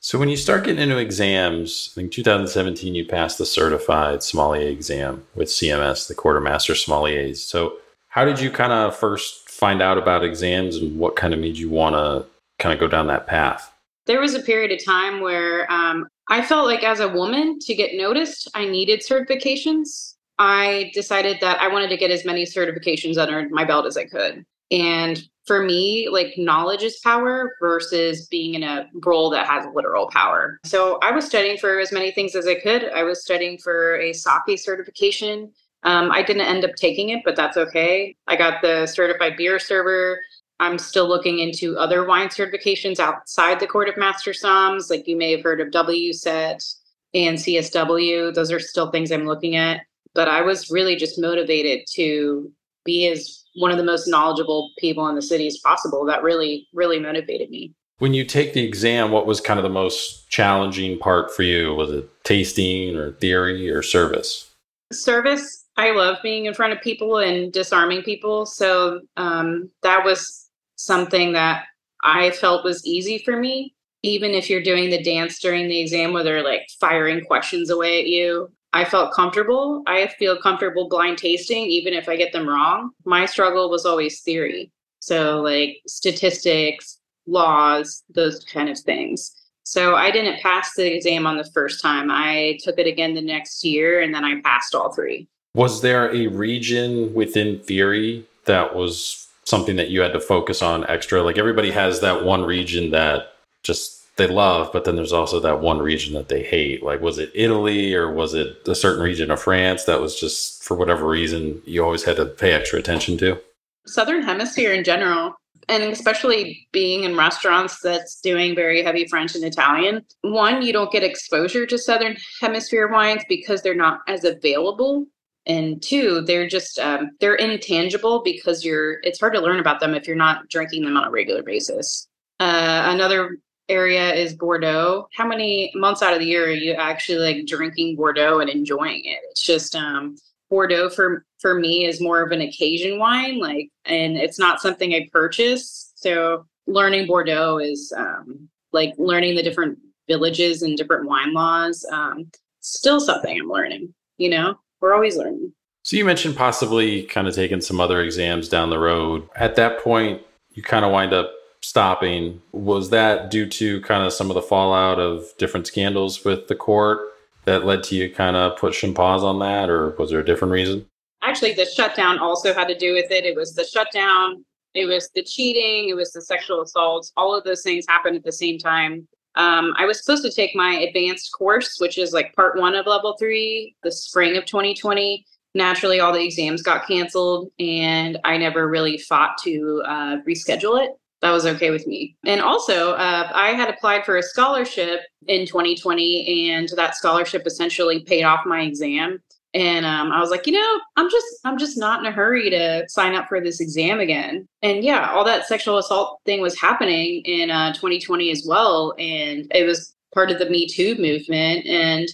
So 0.00 0.18
when 0.18 0.30
you 0.30 0.36
start 0.38 0.64
getting 0.64 0.82
into 0.82 0.96
exams, 0.96 1.90
I 1.92 2.00
think 2.00 2.12
2017 2.12 2.94
you 2.94 3.04
passed 3.04 3.36
the 3.36 3.44
certified 3.44 4.22
sommelier 4.22 4.68
exam 4.68 5.26
with 5.34 5.48
CMS, 5.48 6.08
the 6.08 6.14
Court 6.14 6.38
of 6.38 6.42
Master 6.42 6.72
Sommeliers. 6.72 7.36
So 7.36 7.76
how 8.08 8.24
did 8.24 8.40
you 8.40 8.50
kind 8.50 8.72
of 8.72 8.96
first 8.96 9.50
find 9.50 9.82
out 9.82 9.98
about 9.98 10.24
exams 10.24 10.76
and 10.76 10.98
what 10.98 11.16
kind 11.16 11.34
of 11.34 11.40
made 11.40 11.58
you 11.58 11.68
want 11.68 11.96
to 11.96 12.31
kind 12.62 12.72
of 12.72 12.80
go 12.80 12.88
down 12.88 13.08
that 13.08 13.26
path? 13.26 13.74
There 14.06 14.20
was 14.20 14.34
a 14.34 14.40
period 14.40 14.72
of 14.72 14.84
time 14.84 15.20
where 15.20 15.70
um, 15.70 16.08
I 16.28 16.42
felt 16.42 16.66
like 16.66 16.82
as 16.82 17.00
a 17.00 17.08
woman 17.08 17.58
to 17.60 17.74
get 17.74 17.94
noticed, 17.94 18.48
I 18.54 18.64
needed 18.64 19.00
certifications. 19.00 20.14
I 20.38 20.90
decided 20.94 21.38
that 21.40 21.60
I 21.60 21.68
wanted 21.68 21.88
to 21.88 21.96
get 21.96 22.10
as 22.10 22.24
many 22.24 22.44
certifications 22.44 23.18
under 23.18 23.48
my 23.50 23.64
belt 23.64 23.86
as 23.86 23.96
I 23.96 24.06
could. 24.06 24.44
And 24.70 25.22
for 25.46 25.62
me, 25.62 26.08
like 26.10 26.34
knowledge 26.38 26.82
is 26.82 26.98
power 27.00 27.56
versus 27.60 28.26
being 28.28 28.54
in 28.54 28.62
a 28.62 28.88
role 29.04 29.28
that 29.30 29.46
has 29.46 29.66
literal 29.74 30.08
power. 30.08 30.58
So 30.64 30.98
I 31.02 31.10
was 31.10 31.26
studying 31.26 31.58
for 31.58 31.78
as 31.78 31.92
many 31.92 32.12
things 32.12 32.34
as 32.34 32.46
I 32.46 32.54
could. 32.54 32.84
I 32.90 33.02
was 33.02 33.22
studying 33.22 33.58
for 33.58 33.96
a 34.00 34.12
sake 34.12 34.58
certification. 34.58 35.52
Um, 35.84 36.12
I 36.12 36.22
didn't 36.22 36.46
end 36.46 36.64
up 36.64 36.76
taking 36.76 37.08
it, 37.10 37.22
but 37.24 37.34
that's 37.34 37.56
okay. 37.56 38.14
I 38.28 38.36
got 38.36 38.62
the 38.62 38.86
certified 38.86 39.36
beer 39.36 39.58
server. 39.58 40.20
I'm 40.62 40.78
still 40.78 41.08
looking 41.08 41.40
into 41.40 41.76
other 41.76 42.06
wine 42.06 42.28
certifications 42.28 43.00
outside 43.00 43.58
the 43.58 43.66
Court 43.66 43.88
of 43.88 43.96
Master 43.96 44.30
Somms. 44.30 44.90
Like 44.90 45.08
you 45.08 45.16
may 45.16 45.32
have 45.32 45.42
heard 45.42 45.60
of 45.60 45.68
WSET 45.68 46.74
and 47.14 47.36
CSW. 47.36 48.32
Those 48.32 48.52
are 48.52 48.60
still 48.60 48.88
things 48.92 49.10
I'm 49.10 49.26
looking 49.26 49.56
at. 49.56 49.80
But 50.14 50.28
I 50.28 50.40
was 50.40 50.70
really 50.70 50.94
just 50.94 51.20
motivated 51.20 51.80
to 51.94 52.52
be 52.84 53.08
as 53.08 53.44
one 53.56 53.72
of 53.72 53.76
the 53.76 53.82
most 53.82 54.06
knowledgeable 54.06 54.70
people 54.78 55.08
in 55.08 55.16
the 55.16 55.22
city 55.22 55.48
as 55.48 55.58
possible. 55.64 56.04
That 56.04 56.22
really, 56.22 56.68
really 56.72 57.00
motivated 57.00 57.50
me. 57.50 57.74
When 57.98 58.14
you 58.14 58.24
take 58.24 58.52
the 58.52 58.64
exam, 58.64 59.10
what 59.10 59.26
was 59.26 59.40
kind 59.40 59.58
of 59.58 59.64
the 59.64 59.68
most 59.68 60.30
challenging 60.30 60.96
part 60.96 61.34
for 61.34 61.42
you? 61.42 61.74
Was 61.74 61.90
it 61.90 62.08
tasting 62.22 62.94
or 62.94 63.12
theory 63.14 63.68
or 63.68 63.82
service? 63.82 64.48
Service. 64.92 65.64
I 65.76 65.90
love 65.90 66.18
being 66.22 66.46
in 66.46 66.54
front 66.54 66.72
of 66.72 66.80
people 66.80 67.18
and 67.18 67.52
disarming 67.52 68.02
people. 68.02 68.46
So 68.46 69.00
um, 69.16 69.68
that 69.82 70.04
was 70.04 70.41
something 70.82 71.32
that 71.32 71.64
I 72.02 72.30
felt 72.30 72.64
was 72.64 72.84
easy 72.84 73.18
for 73.18 73.36
me. 73.36 73.74
Even 74.02 74.32
if 74.32 74.50
you're 74.50 74.62
doing 74.62 74.90
the 74.90 75.02
dance 75.02 75.38
during 75.38 75.68
the 75.68 75.80
exam 75.80 76.12
where 76.12 76.24
they're 76.24 76.42
like 76.42 76.66
firing 76.80 77.24
questions 77.24 77.70
away 77.70 78.00
at 78.00 78.08
you, 78.08 78.50
I 78.72 78.84
felt 78.84 79.12
comfortable. 79.12 79.82
I 79.86 80.08
feel 80.18 80.40
comfortable 80.40 80.88
blind 80.88 81.18
tasting, 81.18 81.66
even 81.66 81.92
if 81.92 82.08
I 82.08 82.16
get 82.16 82.32
them 82.32 82.48
wrong. 82.48 82.90
My 83.04 83.26
struggle 83.26 83.70
was 83.70 83.86
always 83.86 84.22
theory. 84.22 84.72
So, 84.98 85.40
like 85.40 85.78
statistics, 85.86 86.98
laws, 87.26 88.02
those 88.14 88.44
kind 88.44 88.68
of 88.68 88.78
things. 88.78 89.32
So, 89.64 89.94
I 89.94 90.10
didn't 90.10 90.40
pass 90.40 90.74
the 90.74 90.92
exam 90.92 91.26
on 91.26 91.36
the 91.36 91.50
first 91.52 91.80
time. 91.82 92.10
I 92.10 92.58
took 92.62 92.78
it 92.78 92.86
again 92.86 93.14
the 93.14 93.20
next 93.20 93.62
year 93.62 94.00
and 94.00 94.12
then 94.12 94.24
I 94.24 94.40
passed 94.40 94.74
all 94.74 94.92
three. 94.92 95.28
Was 95.54 95.82
there 95.82 96.12
a 96.12 96.28
region 96.28 97.12
within 97.12 97.60
theory 97.60 98.24
that 98.46 98.74
was 98.74 99.21
something 99.44 99.76
that 99.76 99.90
you 99.90 100.00
had 100.00 100.12
to 100.12 100.20
focus 100.20 100.62
on 100.62 100.86
extra? 100.88 101.22
Like 101.22 101.38
everybody 101.38 101.70
has 101.70 102.00
that 102.00 102.24
one 102.24 102.42
region 102.44 102.90
that 102.90 103.34
just 103.62 104.02
they 104.16 104.26
love, 104.26 104.70
but 104.72 104.84
then 104.84 104.96
there's 104.96 105.12
also 105.12 105.40
that 105.40 105.60
one 105.60 105.78
region 105.78 106.14
that 106.14 106.28
they 106.28 106.42
hate. 106.42 106.82
Like, 106.82 107.00
was 107.00 107.18
it 107.18 107.30
Italy 107.34 107.94
or 107.94 108.12
was 108.12 108.34
it 108.34 108.68
a 108.68 108.74
certain 108.74 109.02
region 109.02 109.30
of 109.30 109.40
France 109.40 109.84
that 109.84 110.00
was 110.00 110.18
just 110.18 110.62
for 110.62 110.76
whatever 110.76 111.06
reason 111.06 111.62
you 111.64 111.82
always 111.82 112.04
had 112.04 112.16
to 112.16 112.26
pay 112.26 112.52
extra 112.52 112.78
attention 112.78 113.16
to? 113.18 113.40
Southern 113.86 114.22
Hemisphere 114.22 114.74
in 114.74 114.84
general, 114.84 115.34
and 115.68 115.82
especially 115.84 116.68
being 116.72 117.04
in 117.04 117.16
restaurants 117.16 117.80
that's 117.80 118.20
doing 118.20 118.54
very 118.54 118.82
heavy 118.82 119.06
French 119.06 119.34
and 119.34 119.44
Italian. 119.44 120.04
One, 120.20 120.62
you 120.62 120.72
don't 120.72 120.92
get 120.92 121.02
exposure 121.02 121.66
to 121.66 121.78
Southern 121.78 122.16
Hemisphere 122.40 122.88
wines 122.88 123.24
because 123.28 123.62
they're 123.62 123.74
not 123.74 124.00
as 124.08 124.24
available. 124.24 125.06
And 125.46 125.82
two, 125.82 126.20
they're 126.20 126.46
just 126.46 126.78
um, 126.78 127.10
they're 127.20 127.34
intangible 127.34 128.22
because 128.22 128.64
you're. 128.64 129.00
It's 129.02 129.18
hard 129.18 129.34
to 129.34 129.40
learn 129.40 129.58
about 129.58 129.80
them 129.80 129.94
if 129.94 130.06
you're 130.06 130.14
not 130.16 130.48
drinking 130.48 130.84
them 130.84 130.96
on 130.96 131.08
a 131.08 131.10
regular 131.10 131.42
basis. 131.42 132.06
Uh, 132.38 132.82
another 132.86 133.38
area 133.68 134.12
is 134.14 134.34
Bordeaux. 134.34 135.08
How 135.14 135.26
many 135.26 135.72
months 135.74 136.02
out 136.02 136.12
of 136.12 136.20
the 136.20 136.26
year 136.26 136.46
are 136.46 136.50
you 136.50 136.72
actually 136.74 137.18
like 137.18 137.46
drinking 137.46 137.96
Bordeaux 137.96 138.40
and 138.40 138.50
enjoying 138.50 139.02
it? 139.04 139.18
It's 139.30 139.42
just 139.42 139.74
um 139.74 140.16
Bordeaux 140.50 140.90
for 140.90 141.24
for 141.40 141.54
me 141.58 141.86
is 141.86 142.00
more 142.00 142.22
of 142.22 142.32
an 142.32 142.42
occasion 142.42 142.98
wine, 142.98 143.38
like 143.38 143.70
and 143.84 144.16
it's 144.16 144.38
not 144.38 144.60
something 144.60 144.94
I 144.94 145.08
purchase. 145.10 145.92
So 145.96 146.46
learning 146.66 147.06
Bordeaux 147.06 147.58
is 147.58 147.92
um 147.96 148.48
like 148.72 148.94
learning 148.98 149.36
the 149.36 149.42
different 149.42 149.78
villages 150.08 150.62
and 150.62 150.76
different 150.76 151.06
wine 151.06 151.32
laws. 151.32 151.84
Um 151.90 152.30
still 152.60 153.00
something 153.00 153.40
I'm 153.40 153.48
learning, 153.48 153.94
you 154.18 154.30
know? 154.30 154.56
We're 154.82 154.92
always 154.92 155.16
learning. 155.16 155.52
So 155.84 155.96
you 155.96 156.04
mentioned 156.04 156.36
possibly 156.36 157.04
kind 157.04 157.26
of 157.26 157.34
taking 157.34 157.60
some 157.60 157.80
other 157.80 158.02
exams 158.02 158.48
down 158.48 158.70
the 158.70 158.78
road. 158.78 159.28
At 159.36 159.54
that 159.56 159.80
point, 159.80 160.22
you 160.52 160.62
kind 160.62 160.84
of 160.84 160.92
wind 160.92 161.12
up 161.12 161.32
stopping. 161.60 162.42
Was 162.50 162.90
that 162.90 163.30
due 163.30 163.46
to 163.46 163.80
kind 163.82 164.04
of 164.04 164.12
some 164.12 164.28
of 164.28 164.34
the 164.34 164.42
fallout 164.42 164.98
of 164.98 165.26
different 165.38 165.68
scandals 165.68 166.24
with 166.24 166.48
the 166.48 166.56
court 166.56 167.00
that 167.44 167.64
led 167.64 167.84
to 167.84 167.96
you 167.96 168.12
kind 168.12 168.36
of 168.36 168.58
put 168.58 168.74
some 168.74 168.92
pause 168.92 169.22
on 169.22 169.38
that, 169.38 169.70
or 169.70 169.90
was 169.90 170.10
there 170.10 170.20
a 170.20 170.24
different 170.24 170.52
reason? 170.52 170.86
Actually, 171.22 171.54
the 171.54 171.64
shutdown 171.64 172.18
also 172.18 172.52
had 172.52 172.66
to 172.66 172.76
do 172.76 172.92
with 172.92 173.10
it. 173.10 173.24
It 173.24 173.36
was 173.36 173.54
the 173.54 173.64
shutdown, 173.64 174.44
it 174.74 174.86
was 174.86 175.10
the 175.14 175.22
cheating, 175.22 175.88
it 175.88 175.94
was 175.94 176.12
the 176.12 176.22
sexual 176.22 176.62
assaults. 176.62 177.12
All 177.16 177.36
of 177.36 177.44
those 177.44 177.62
things 177.62 177.84
happened 177.88 178.16
at 178.16 178.24
the 178.24 178.32
same 178.32 178.58
time. 178.58 179.06
Um, 179.34 179.74
I 179.76 179.86
was 179.86 180.04
supposed 180.04 180.24
to 180.24 180.30
take 180.30 180.54
my 180.54 180.74
advanced 180.74 181.32
course, 181.32 181.78
which 181.78 181.98
is 181.98 182.12
like 182.12 182.34
part 182.34 182.58
one 182.58 182.74
of 182.74 182.86
level 182.86 183.16
three, 183.18 183.74
the 183.82 183.92
spring 183.92 184.36
of 184.36 184.44
2020 184.44 185.24
naturally 185.54 186.00
all 186.00 186.14
the 186.14 186.24
exams 186.24 186.62
got 186.62 186.86
canceled 186.86 187.50
and 187.58 188.18
i 188.24 188.38
never 188.38 188.68
really 188.68 188.96
fought 188.96 189.36
to 189.36 189.82
uh, 189.84 190.16
reschedule 190.26 190.82
it 190.82 190.92
that 191.22 191.30
was 191.30 191.46
okay 191.46 191.70
with 191.70 191.86
me. 191.86 192.16
And 192.26 192.40
also, 192.40 192.92
uh, 192.92 193.30
I 193.32 193.52
had 193.52 193.70
applied 193.70 194.04
for 194.04 194.16
a 194.16 194.22
scholarship 194.22 195.02
in 195.28 195.46
2020, 195.46 196.50
and 196.50 196.68
that 196.70 196.96
scholarship 196.96 197.46
essentially 197.46 198.00
paid 198.00 198.24
off 198.24 198.44
my 198.44 198.62
exam. 198.62 199.22
And 199.54 199.84
um, 199.84 200.12
I 200.12 200.20
was 200.20 200.30
like, 200.30 200.46
you 200.46 200.54
know, 200.54 200.80
I'm 200.96 201.10
just, 201.10 201.26
I'm 201.44 201.58
just 201.58 201.76
not 201.76 202.00
in 202.00 202.06
a 202.06 202.12
hurry 202.12 202.48
to 202.50 202.88
sign 202.88 203.14
up 203.14 203.28
for 203.28 203.40
this 203.40 203.60
exam 203.60 204.00
again. 204.00 204.48
And 204.62 204.82
yeah, 204.82 205.10
all 205.10 205.24
that 205.24 205.46
sexual 205.46 205.78
assault 205.78 206.20
thing 206.24 206.40
was 206.40 206.58
happening 206.58 207.22
in 207.24 207.50
uh, 207.50 207.74
2020 207.74 208.30
as 208.30 208.44
well, 208.46 208.94
and 208.98 209.50
it 209.54 209.66
was 209.66 209.94
part 210.14 210.30
of 210.30 210.38
the 210.38 210.48
Me 210.48 210.66
Too 210.66 210.94
movement. 210.96 211.66
And 211.66 212.08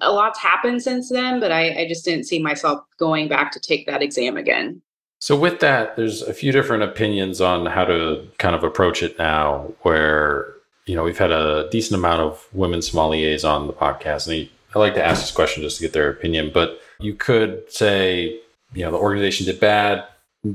a 0.00 0.12
lot's 0.12 0.38
happened 0.38 0.82
since 0.82 1.08
then, 1.08 1.40
but 1.40 1.52
I, 1.52 1.82
I 1.82 1.88
just 1.88 2.04
didn't 2.04 2.24
see 2.24 2.40
myself 2.40 2.80
going 2.98 3.28
back 3.28 3.52
to 3.52 3.60
take 3.60 3.86
that 3.86 4.02
exam 4.02 4.36
again. 4.36 4.82
So 5.20 5.38
with 5.38 5.60
that, 5.60 5.96
there's 5.96 6.22
a 6.22 6.32
few 6.32 6.50
different 6.50 6.82
opinions 6.82 7.40
on 7.40 7.66
how 7.66 7.84
to 7.84 8.26
kind 8.38 8.54
of 8.54 8.64
approach 8.64 9.02
it 9.02 9.18
now. 9.18 9.72
Where 9.82 10.54
you 10.86 10.96
know 10.96 11.04
we've 11.04 11.18
had 11.18 11.30
a 11.30 11.68
decent 11.70 11.98
amount 11.98 12.22
of 12.22 12.46
women 12.52 12.80
sommeliers 12.80 13.46
on 13.46 13.66
the 13.66 13.72
podcast, 13.72 14.26
and 14.26 14.48
I 14.74 14.78
like 14.78 14.94
to 14.94 15.04
ask 15.04 15.20
this 15.20 15.32
question 15.32 15.62
just 15.62 15.76
to 15.76 15.82
get 15.82 15.92
their 15.92 16.10
opinion. 16.10 16.50
But 16.52 16.80
you 16.98 17.14
could 17.14 17.70
say, 17.72 18.40
you 18.72 18.84
know, 18.84 18.90
the 18.90 18.98
organization 18.98 19.46
did 19.46 19.60
bad, 19.60 20.04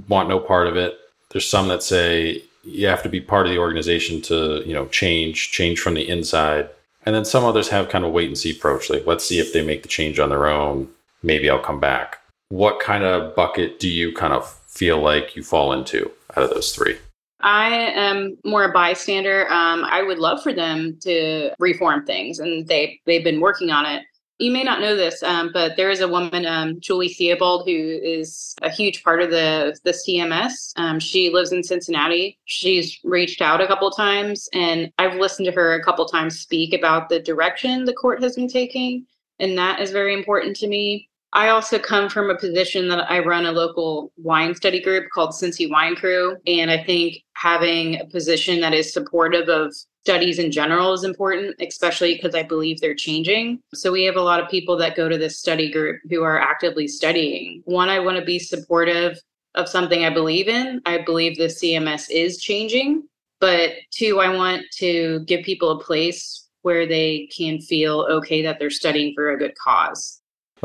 want 0.08 0.30
no 0.30 0.40
part 0.40 0.68
of 0.68 0.78
it. 0.78 0.98
There's 1.32 1.50
some 1.50 1.68
that 1.68 1.84
say, 1.84 2.44
you 2.64 2.88
have 2.88 3.04
to 3.04 3.10
be 3.10 3.22
part 3.22 3.46
of 3.46 3.52
the 3.52 3.60
organization 3.60 4.22
to, 4.24 4.64
you 4.66 4.74
know, 4.74 4.88
change, 4.88 5.52
change 5.52 5.80
from 5.80 5.94
the 5.94 6.08
inside. 6.08 6.70
And 7.06 7.14
then 7.14 7.26
some 7.26 7.44
others 7.44 7.70
have 7.70 7.90
kind 7.90 8.06
of 8.06 8.12
wait 8.12 8.28
and 8.28 8.38
see 8.38 8.52
approach. 8.52 8.90
Like, 8.90 9.06
let's 9.06 9.28
see 9.28 9.40
if 9.40 9.54
they 9.54 9.64
make 9.64 9.84
the 9.84 9.88
change 9.88 10.18
on 10.20 10.30
their 10.30 10.48
own. 10.48 10.90
Maybe 11.22 11.50
I'll 11.50 11.60
come 11.60 11.80
back. 11.80 12.20
What 12.50 12.80
kind 12.80 13.04
of 13.04 13.36
bucket 13.36 13.80
do 13.80 13.90
you 13.90 14.14
kind 14.14 14.34
of 14.34 14.50
feel 14.50 15.00
like 15.00 15.36
you 15.36 15.44
fall 15.44 15.74
into 15.74 16.12
out 16.36 16.44
of 16.44 16.50
those 16.50 16.74
three? 16.74 16.98
I 17.46 17.70
am 17.70 18.38
more 18.44 18.64
a 18.64 18.72
bystander. 18.72 19.48
Um, 19.52 19.86
I 19.86 20.02
would 20.02 20.18
love 20.18 20.42
for 20.42 20.52
them 20.52 20.98
to 21.02 21.52
reform 21.60 22.04
things, 22.04 22.40
and 22.40 22.68
they 22.68 23.00
they've 23.06 23.24
been 23.24 23.40
working 23.40 23.70
on 23.70 23.86
it. 23.86 24.04
You 24.40 24.52
may 24.52 24.64
not 24.64 24.82
know 24.82 24.96
this, 24.96 25.22
um, 25.22 25.52
but 25.54 25.78
there 25.78 25.92
is 25.92 26.02
a 26.02 26.08
woman, 26.08 26.46
um, 26.46 26.80
Julie 26.82 27.14
Theobald, 27.14 27.66
who 27.66 27.72
is 27.72 28.54
a 28.64 28.70
huge 28.70 29.04
part 29.04 29.22
of 29.22 29.30
the 29.30 29.78
the 29.84 29.92
CMS. 29.92 30.74
Um, 30.76 31.00
she 31.00 31.30
lives 31.30 31.52
in 31.52 31.62
Cincinnati. 31.62 32.40
She's 32.46 33.00
reached 33.04 33.44
out 33.44 33.62
a 33.62 33.68
couple 33.68 33.92
times, 33.92 34.50
and 34.52 34.92
I've 34.98 35.20
listened 35.20 35.46
to 35.46 35.52
her 35.52 35.76
a 35.76 35.84
couple 35.84 36.06
times 36.08 36.40
speak 36.40 36.74
about 36.74 37.10
the 37.10 37.20
direction 37.20 37.86
the 37.86 37.94
court 37.94 38.24
has 38.24 38.36
been 38.36 38.48
taking, 38.48 39.06
and 39.40 39.56
that 39.56 39.80
is 39.80 39.92
very 39.92 40.16
important 40.16 40.56
to 40.58 40.68
me. 40.68 41.10
I 41.34 41.50
also 41.50 41.78
come 41.78 42.10
from 42.10 42.30
a 42.30 42.38
position 42.38 42.88
that 42.88 43.12
I 43.12 43.20
run 43.20 43.46
a 43.46 43.52
local 43.52 44.14
wine 44.16 44.56
study 44.56 44.82
group 44.82 45.10
called 45.14 45.32
Cincy 45.32 45.70
Wine 45.70 45.96
Cru. 45.96 46.38
And 46.48 46.72
I 46.72 46.82
think 46.82 47.18
having 47.34 48.00
a 48.00 48.06
position 48.06 48.62
that 48.62 48.74
is 48.74 48.94
supportive 48.94 49.50
of 49.50 49.74
studies 50.06 50.40
in 50.40 50.52
general 50.52 50.94
is 50.94 51.04
important, 51.04 51.56
especially 51.60 52.16
because 52.16 52.36
I 52.36 52.44
believe 52.44 52.80
they're 52.80 52.96
changing. 52.96 53.60
So 53.74 53.92
we 53.92 54.04
have 54.06 54.16
a 54.16 54.22
lot 54.22 54.40
of 54.40 54.50
people 54.50 54.78
that 54.78 54.96
go 54.96 55.10
to 55.10 55.18
this 55.18 55.40
study 55.40 55.72
group 55.72 56.00
who 56.10 56.24
are 56.24 56.40
actively 56.40 56.88
studying. 56.88 57.62
One, 57.66 57.90
I 57.90 58.00
want 58.00 58.18
to 58.18 58.24
be 58.24 58.40
supportive 58.40 59.20
of 59.56 59.68
something 59.68 60.06
I 60.06 60.12
believe 60.12 60.48
in. 60.48 60.82
I 60.86 61.00
believe 61.00 61.38
the 61.38 61.46
CMS 61.46 62.10
is 62.10 62.38
changing. 62.38 63.08
But 63.42 63.72
two, 63.92 64.20
I 64.20 64.34
want 64.34 64.64
to 64.78 65.20
give 65.26 65.44
people 65.44 65.72
a 65.72 65.84
place 65.84 66.48
where 66.62 66.88
they 66.88 67.28
can 67.36 67.60
feel 67.60 68.08
okay 68.10 68.42
that 68.42 68.58
they're 68.60 68.70
studying 68.70 69.14
for 69.16 69.32
a 69.32 69.38
good 69.38 69.54
cause 69.58 70.15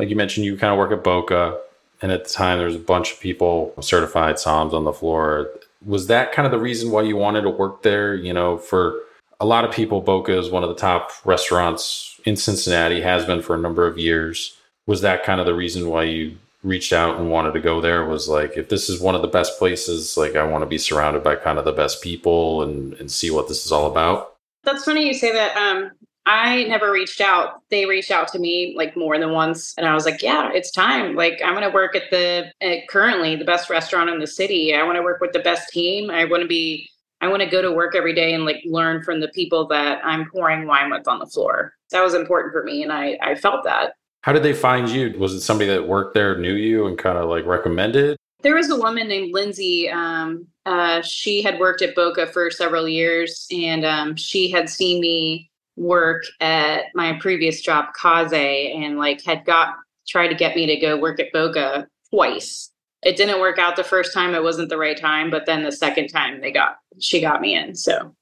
like 0.00 0.08
you 0.08 0.16
mentioned, 0.16 0.46
you 0.46 0.56
kind 0.56 0.72
of 0.72 0.78
work 0.78 0.92
at 0.92 1.04
Boca, 1.04 1.60
and 2.00 2.10
at 2.10 2.24
the 2.24 2.30
time 2.30 2.56
there 2.56 2.66
was 2.66 2.74
a 2.74 2.78
bunch 2.78 3.12
of 3.12 3.20
people 3.20 3.74
certified 3.80 4.36
somms 4.36 4.72
on 4.72 4.84
the 4.84 4.94
floor. 4.94 5.50
Was 5.84 6.06
that 6.06 6.32
kind 6.32 6.46
of 6.46 6.52
the 6.52 6.58
reason 6.58 6.90
why 6.90 7.02
you 7.02 7.18
wanted 7.18 7.42
to 7.42 7.50
work 7.50 7.82
there? 7.82 8.14
You 8.14 8.32
know, 8.32 8.56
for 8.56 8.98
a 9.40 9.44
lot 9.44 9.66
of 9.66 9.72
people, 9.72 10.00
Boca 10.00 10.36
is 10.38 10.48
one 10.48 10.62
of 10.62 10.70
the 10.70 10.74
top 10.74 11.10
restaurants 11.26 12.18
in 12.24 12.34
Cincinnati, 12.34 13.02
has 13.02 13.26
been 13.26 13.42
for 13.42 13.54
a 13.54 13.58
number 13.58 13.86
of 13.86 13.98
years. 13.98 14.56
Was 14.86 15.02
that 15.02 15.22
kind 15.22 15.38
of 15.38 15.44
the 15.44 15.54
reason 15.54 15.90
why 15.90 16.04
you 16.04 16.38
reached 16.62 16.94
out 16.94 17.18
and 17.18 17.30
wanted 17.30 17.52
to 17.52 17.60
go 17.60 17.82
there? 17.82 18.06
Was 18.06 18.26
like, 18.26 18.56
if 18.56 18.70
this 18.70 18.88
is 18.88 19.02
one 19.02 19.14
of 19.14 19.20
the 19.20 19.28
best 19.28 19.58
places, 19.58 20.16
like 20.16 20.34
I 20.34 20.44
want 20.44 20.62
to 20.62 20.66
be 20.66 20.78
surrounded 20.78 21.22
by 21.22 21.36
kind 21.36 21.58
of 21.58 21.66
the 21.66 21.72
best 21.72 22.02
people 22.02 22.62
and, 22.62 22.94
and 22.94 23.10
see 23.10 23.30
what 23.30 23.48
this 23.48 23.66
is 23.66 23.72
all 23.72 23.86
about? 23.90 24.36
That's 24.64 24.84
funny 24.84 25.06
you 25.06 25.14
say 25.14 25.32
that. 25.32 25.56
Um, 25.58 25.90
I 26.26 26.64
never 26.64 26.92
reached 26.92 27.20
out. 27.20 27.62
They 27.70 27.86
reached 27.86 28.10
out 28.10 28.28
to 28.28 28.38
me 28.38 28.74
like 28.76 28.96
more 28.96 29.18
than 29.18 29.32
once. 29.32 29.74
And 29.76 29.86
I 29.86 29.94
was 29.94 30.04
like, 30.04 30.22
yeah, 30.22 30.50
it's 30.52 30.70
time. 30.70 31.16
Like, 31.16 31.40
I'm 31.44 31.54
going 31.54 31.66
to 31.66 31.74
work 31.74 31.96
at 31.96 32.10
the 32.10 32.52
at 32.60 32.88
currently 32.88 33.36
the 33.36 33.44
best 33.44 33.70
restaurant 33.70 34.10
in 34.10 34.18
the 34.18 34.26
city. 34.26 34.74
I 34.74 34.82
want 34.82 34.96
to 34.96 35.02
work 35.02 35.20
with 35.20 35.32
the 35.32 35.40
best 35.40 35.70
team. 35.70 36.10
I 36.10 36.24
want 36.24 36.42
to 36.42 36.48
be, 36.48 36.88
I 37.20 37.28
want 37.28 37.42
to 37.42 37.48
go 37.48 37.62
to 37.62 37.72
work 37.72 37.96
every 37.96 38.14
day 38.14 38.34
and 38.34 38.44
like 38.44 38.62
learn 38.64 39.02
from 39.02 39.20
the 39.20 39.28
people 39.28 39.66
that 39.68 40.04
I'm 40.04 40.30
pouring 40.30 40.66
wine 40.66 40.90
with 40.90 41.08
on 41.08 41.18
the 41.18 41.26
floor. 41.26 41.72
That 41.90 42.02
was 42.02 42.14
important 42.14 42.52
for 42.52 42.62
me. 42.62 42.82
And 42.82 42.92
I, 42.92 43.18
I 43.22 43.34
felt 43.34 43.64
that. 43.64 43.94
How 44.22 44.32
did 44.32 44.42
they 44.42 44.52
find 44.52 44.88
you? 44.88 45.14
Was 45.18 45.32
it 45.32 45.40
somebody 45.40 45.70
that 45.70 45.88
worked 45.88 46.14
there, 46.14 46.38
knew 46.38 46.52
you, 46.52 46.86
and 46.86 46.98
kind 46.98 47.16
of 47.16 47.30
like 47.30 47.46
recommended? 47.46 48.16
There 48.42 48.54
was 48.54 48.70
a 48.70 48.76
woman 48.76 49.08
named 49.08 49.34
Lindsay. 49.34 49.88
Um, 49.90 50.46
uh, 50.66 51.02
she 51.02 51.42
had 51.42 51.58
worked 51.58 51.82
at 51.82 51.94
Boca 51.94 52.26
for 52.26 52.50
several 52.50 52.86
years, 52.86 53.46
and 53.50 53.84
um, 53.84 54.16
she 54.16 54.50
had 54.50 54.68
seen 54.68 55.00
me 55.00 55.49
work 55.80 56.24
at 56.40 56.84
my 56.94 57.14
previous 57.14 57.60
job, 57.60 57.86
Kaze, 58.00 58.32
and 58.32 58.98
like 58.98 59.24
had 59.24 59.44
got 59.44 59.74
tried 60.06 60.28
to 60.28 60.34
get 60.34 60.54
me 60.54 60.66
to 60.66 60.76
go 60.76 60.96
work 60.96 61.18
at 61.18 61.32
Boca 61.32 61.88
twice. 62.10 62.70
It 63.02 63.16
didn't 63.16 63.40
work 63.40 63.58
out 63.58 63.76
the 63.76 63.84
first 63.84 64.12
time; 64.12 64.34
it 64.34 64.42
wasn't 64.42 64.68
the 64.68 64.76
right 64.76 64.98
time. 64.98 65.30
But 65.30 65.46
then 65.46 65.62
the 65.62 65.72
second 65.72 66.08
time, 66.08 66.40
they 66.40 66.52
got 66.52 66.76
she 66.98 67.20
got 67.20 67.40
me 67.40 67.54
in. 67.54 67.74
So, 67.74 68.14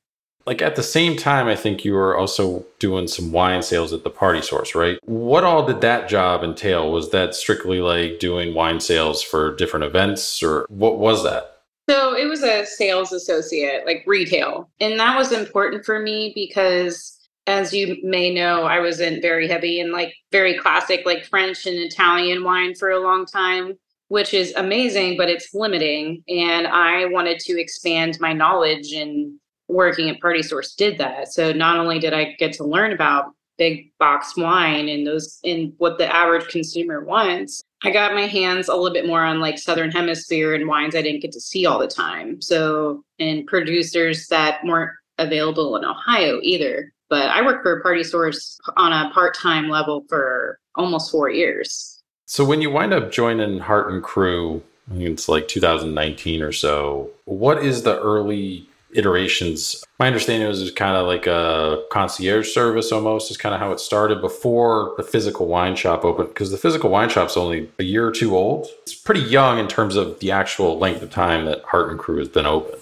like 0.46 0.62
at 0.62 0.76
the 0.76 0.84
same 0.84 1.16
time, 1.16 1.48
I 1.48 1.56
think 1.56 1.84
you 1.84 1.94
were 1.94 2.16
also 2.16 2.64
doing 2.78 3.08
some 3.08 3.32
wine 3.32 3.62
sales 3.62 3.92
at 3.92 4.04
the 4.04 4.10
Party 4.10 4.40
Source, 4.40 4.76
right? 4.76 4.98
What 5.02 5.42
all 5.42 5.66
did 5.66 5.80
that 5.80 6.08
job 6.08 6.44
entail? 6.44 6.92
Was 6.92 7.10
that 7.10 7.34
strictly 7.34 7.80
like 7.80 8.20
doing 8.20 8.54
wine 8.54 8.78
sales 8.78 9.20
for 9.20 9.56
different 9.56 9.84
events, 9.84 10.44
or 10.44 10.64
what 10.68 10.98
was 10.98 11.24
that? 11.24 11.56
So 11.90 12.14
it 12.14 12.26
was 12.26 12.42
a 12.42 12.66
sales 12.66 13.12
associate, 13.12 13.84
like 13.86 14.04
retail. 14.06 14.68
And 14.78 15.00
that 15.00 15.16
was 15.16 15.32
important 15.32 15.86
for 15.86 15.98
me 15.98 16.32
because 16.34 17.17
as 17.48 17.72
you 17.72 17.96
may 18.02 18.32
know, 18.32 18.64
I 18.64 18.78
was 18.78 19.00
in 19.00 19.22
very 19.22 19.48
heavy 19.48 19.80
and 19.80 19.90
like 19.90 20.14
very 20.30 20.58
classic, 20.58 21.02
like 21.06 21.24
French 21.24 21.66
and 21.66 21.76
Italian 21.76 22.44
wine 22.44 22.74
for 22.74 22.90
a 22.90 23.00
long 23.00 23.24
time, 23.24 23.72
which 24.08 24.34
is 24.34 24.52
amazing, 24.56 25.16
but 25.16 25.30
it's 25.30 25.54
limiting. 25.54 26.22
And 26.28 26.66
I 26.66 27.06
wanted 27.06 27.40
to 27.40 27.58
expand 27.58 28.18
my 28.20 28.34
knowledge 28.34 28.92
and 28.92 29.40
working 29.66 30.10
at 30.10 30.20
Party 30.20 30.42
Source 30.42 30.74
did 30.74 30.98
that. 30.98 31.32
So 31.32 31.52
not 31.52 31.78
only 31.78 31.98
did 31.98 32.12
I 32.12 32.34
get 32.38 32.52
to 32.54 32.64
learn 32.64 32.92
about 32.92 33.32
big 33.56 33.90
box 33.98 34.36
wine 34.36 34.88
and 34.88 35.06
those 35.06 35.40
and 35.42 35.72
what 35.78 35.96
the 35.96 36.14
average 36.14 36.48
consumer 36.48 37.02
wants, 37.02 37.62
I 37.82 37.90
got 37.90 38.14
my 38.14 38.26
hands 38.26 38.68
a 38.68 38.74
little 38.74 38.92
bit 38.92 39.06
more 39.06 39.24
on 39.24 39.40
like 39.40 39.58
Southern 39.58 39.90
Hemisphere 39.90 40.54
and 40.54 40.68
wines 40.68 40.94
I 40.94 41.02
didn't 41.02 41.22
get 41.22 41.32
to 41.32 41.40
see 41.40 41.64
all 41.64 41.78
the 41.78 41.88
time. 41.88 42.42
So 42.42 43.04
and 43.18 43.46
producers 43.46 44.26
that 44.28 44.60
weren't 44.64 44.92
available 45.16 45.76
in 45.76 45.84
Ohio 45.86 46.40
either. 46.42 46.92
But 47.08 47.30
I 47.30 47.42
worked 47.42 47.62
for 47.62 47.80
Party 47.80 48.04
Source 48.04 48.58
on 48.76 48.92
a 48.92 49.10
part 49.12 49.34
time 49.34 49.68
level 49.68 50.04
for 50.08 50.58
almost 50.74 51.10
four 51.10 51.30
years. 51.30 52.02
So 52.26 52.44
when 52.44 52.60
you 52.60 52.70
wind 52.70 52.92
up 52.92 53.10
joining 53.10 53.58
Hart 53.58 53.90
and 53.90 54.02
Cru, 54.02 54.62
I 54.90 54.94
think 54.94 55.04
it's 55.04 55.28
like 55.28 55.48
2019 55.48 56.42
or 56.42 56.52
so, 56.52 57.10
what 57.24 57.64
is 57.64 57.82
the 57.82 57.98
early 58.00 58.66
iterations? 58.94 59.84
My 59.98 60.06
understanding 60.06 60.48
was 60.48 60.60
it 60.60 60.64
was 60.64 60.72
kind 60.72 60.96
of 60.96 61.06
like 61.06 61.26
a 61.26 61.82
concierge 61.90 62.52
service 62.52 62.92
almost, 62.92 63.30
is 63.30 63.36
kind 63.36 63.54
of 63.54 63.60
how 63.60 63.72
it 63.72 63.80
started 63.80 64.20
before 64.20 64.94
the 64.96 65.02
physical 65.02 65.46
wine 65.46 65.76
shop 65.76 66.04
opened, 66.04 66.28
because 66.28 66.50
the 66.50 66.58
physical 66.58 66.90
wine 66.90 67.08
shop's 67.08 67.36
only 67.36 67.70
a 67.78 67.84
year 67.84 68.06
or 68.06 68.12
two 68.12 68.36
old. 68.36 68.66
It's 68.82 68.94
pretty 68.94 69.20
young 69.20 69.58
in 69.58 69.68
terms 69.68 69.96
of 69.96 70.20
the 70.20 70.30
actual 70.30 70.78
length 70.78 71.02
of 71.02 71.10
time 71.10 71.46
that 71.46 71.62
Hart 71.64 71.90
and 71.90 71.98
Cru 71.98 72.18
has 72.18 72.28
been 72.28 72.46
open 72.46 72.78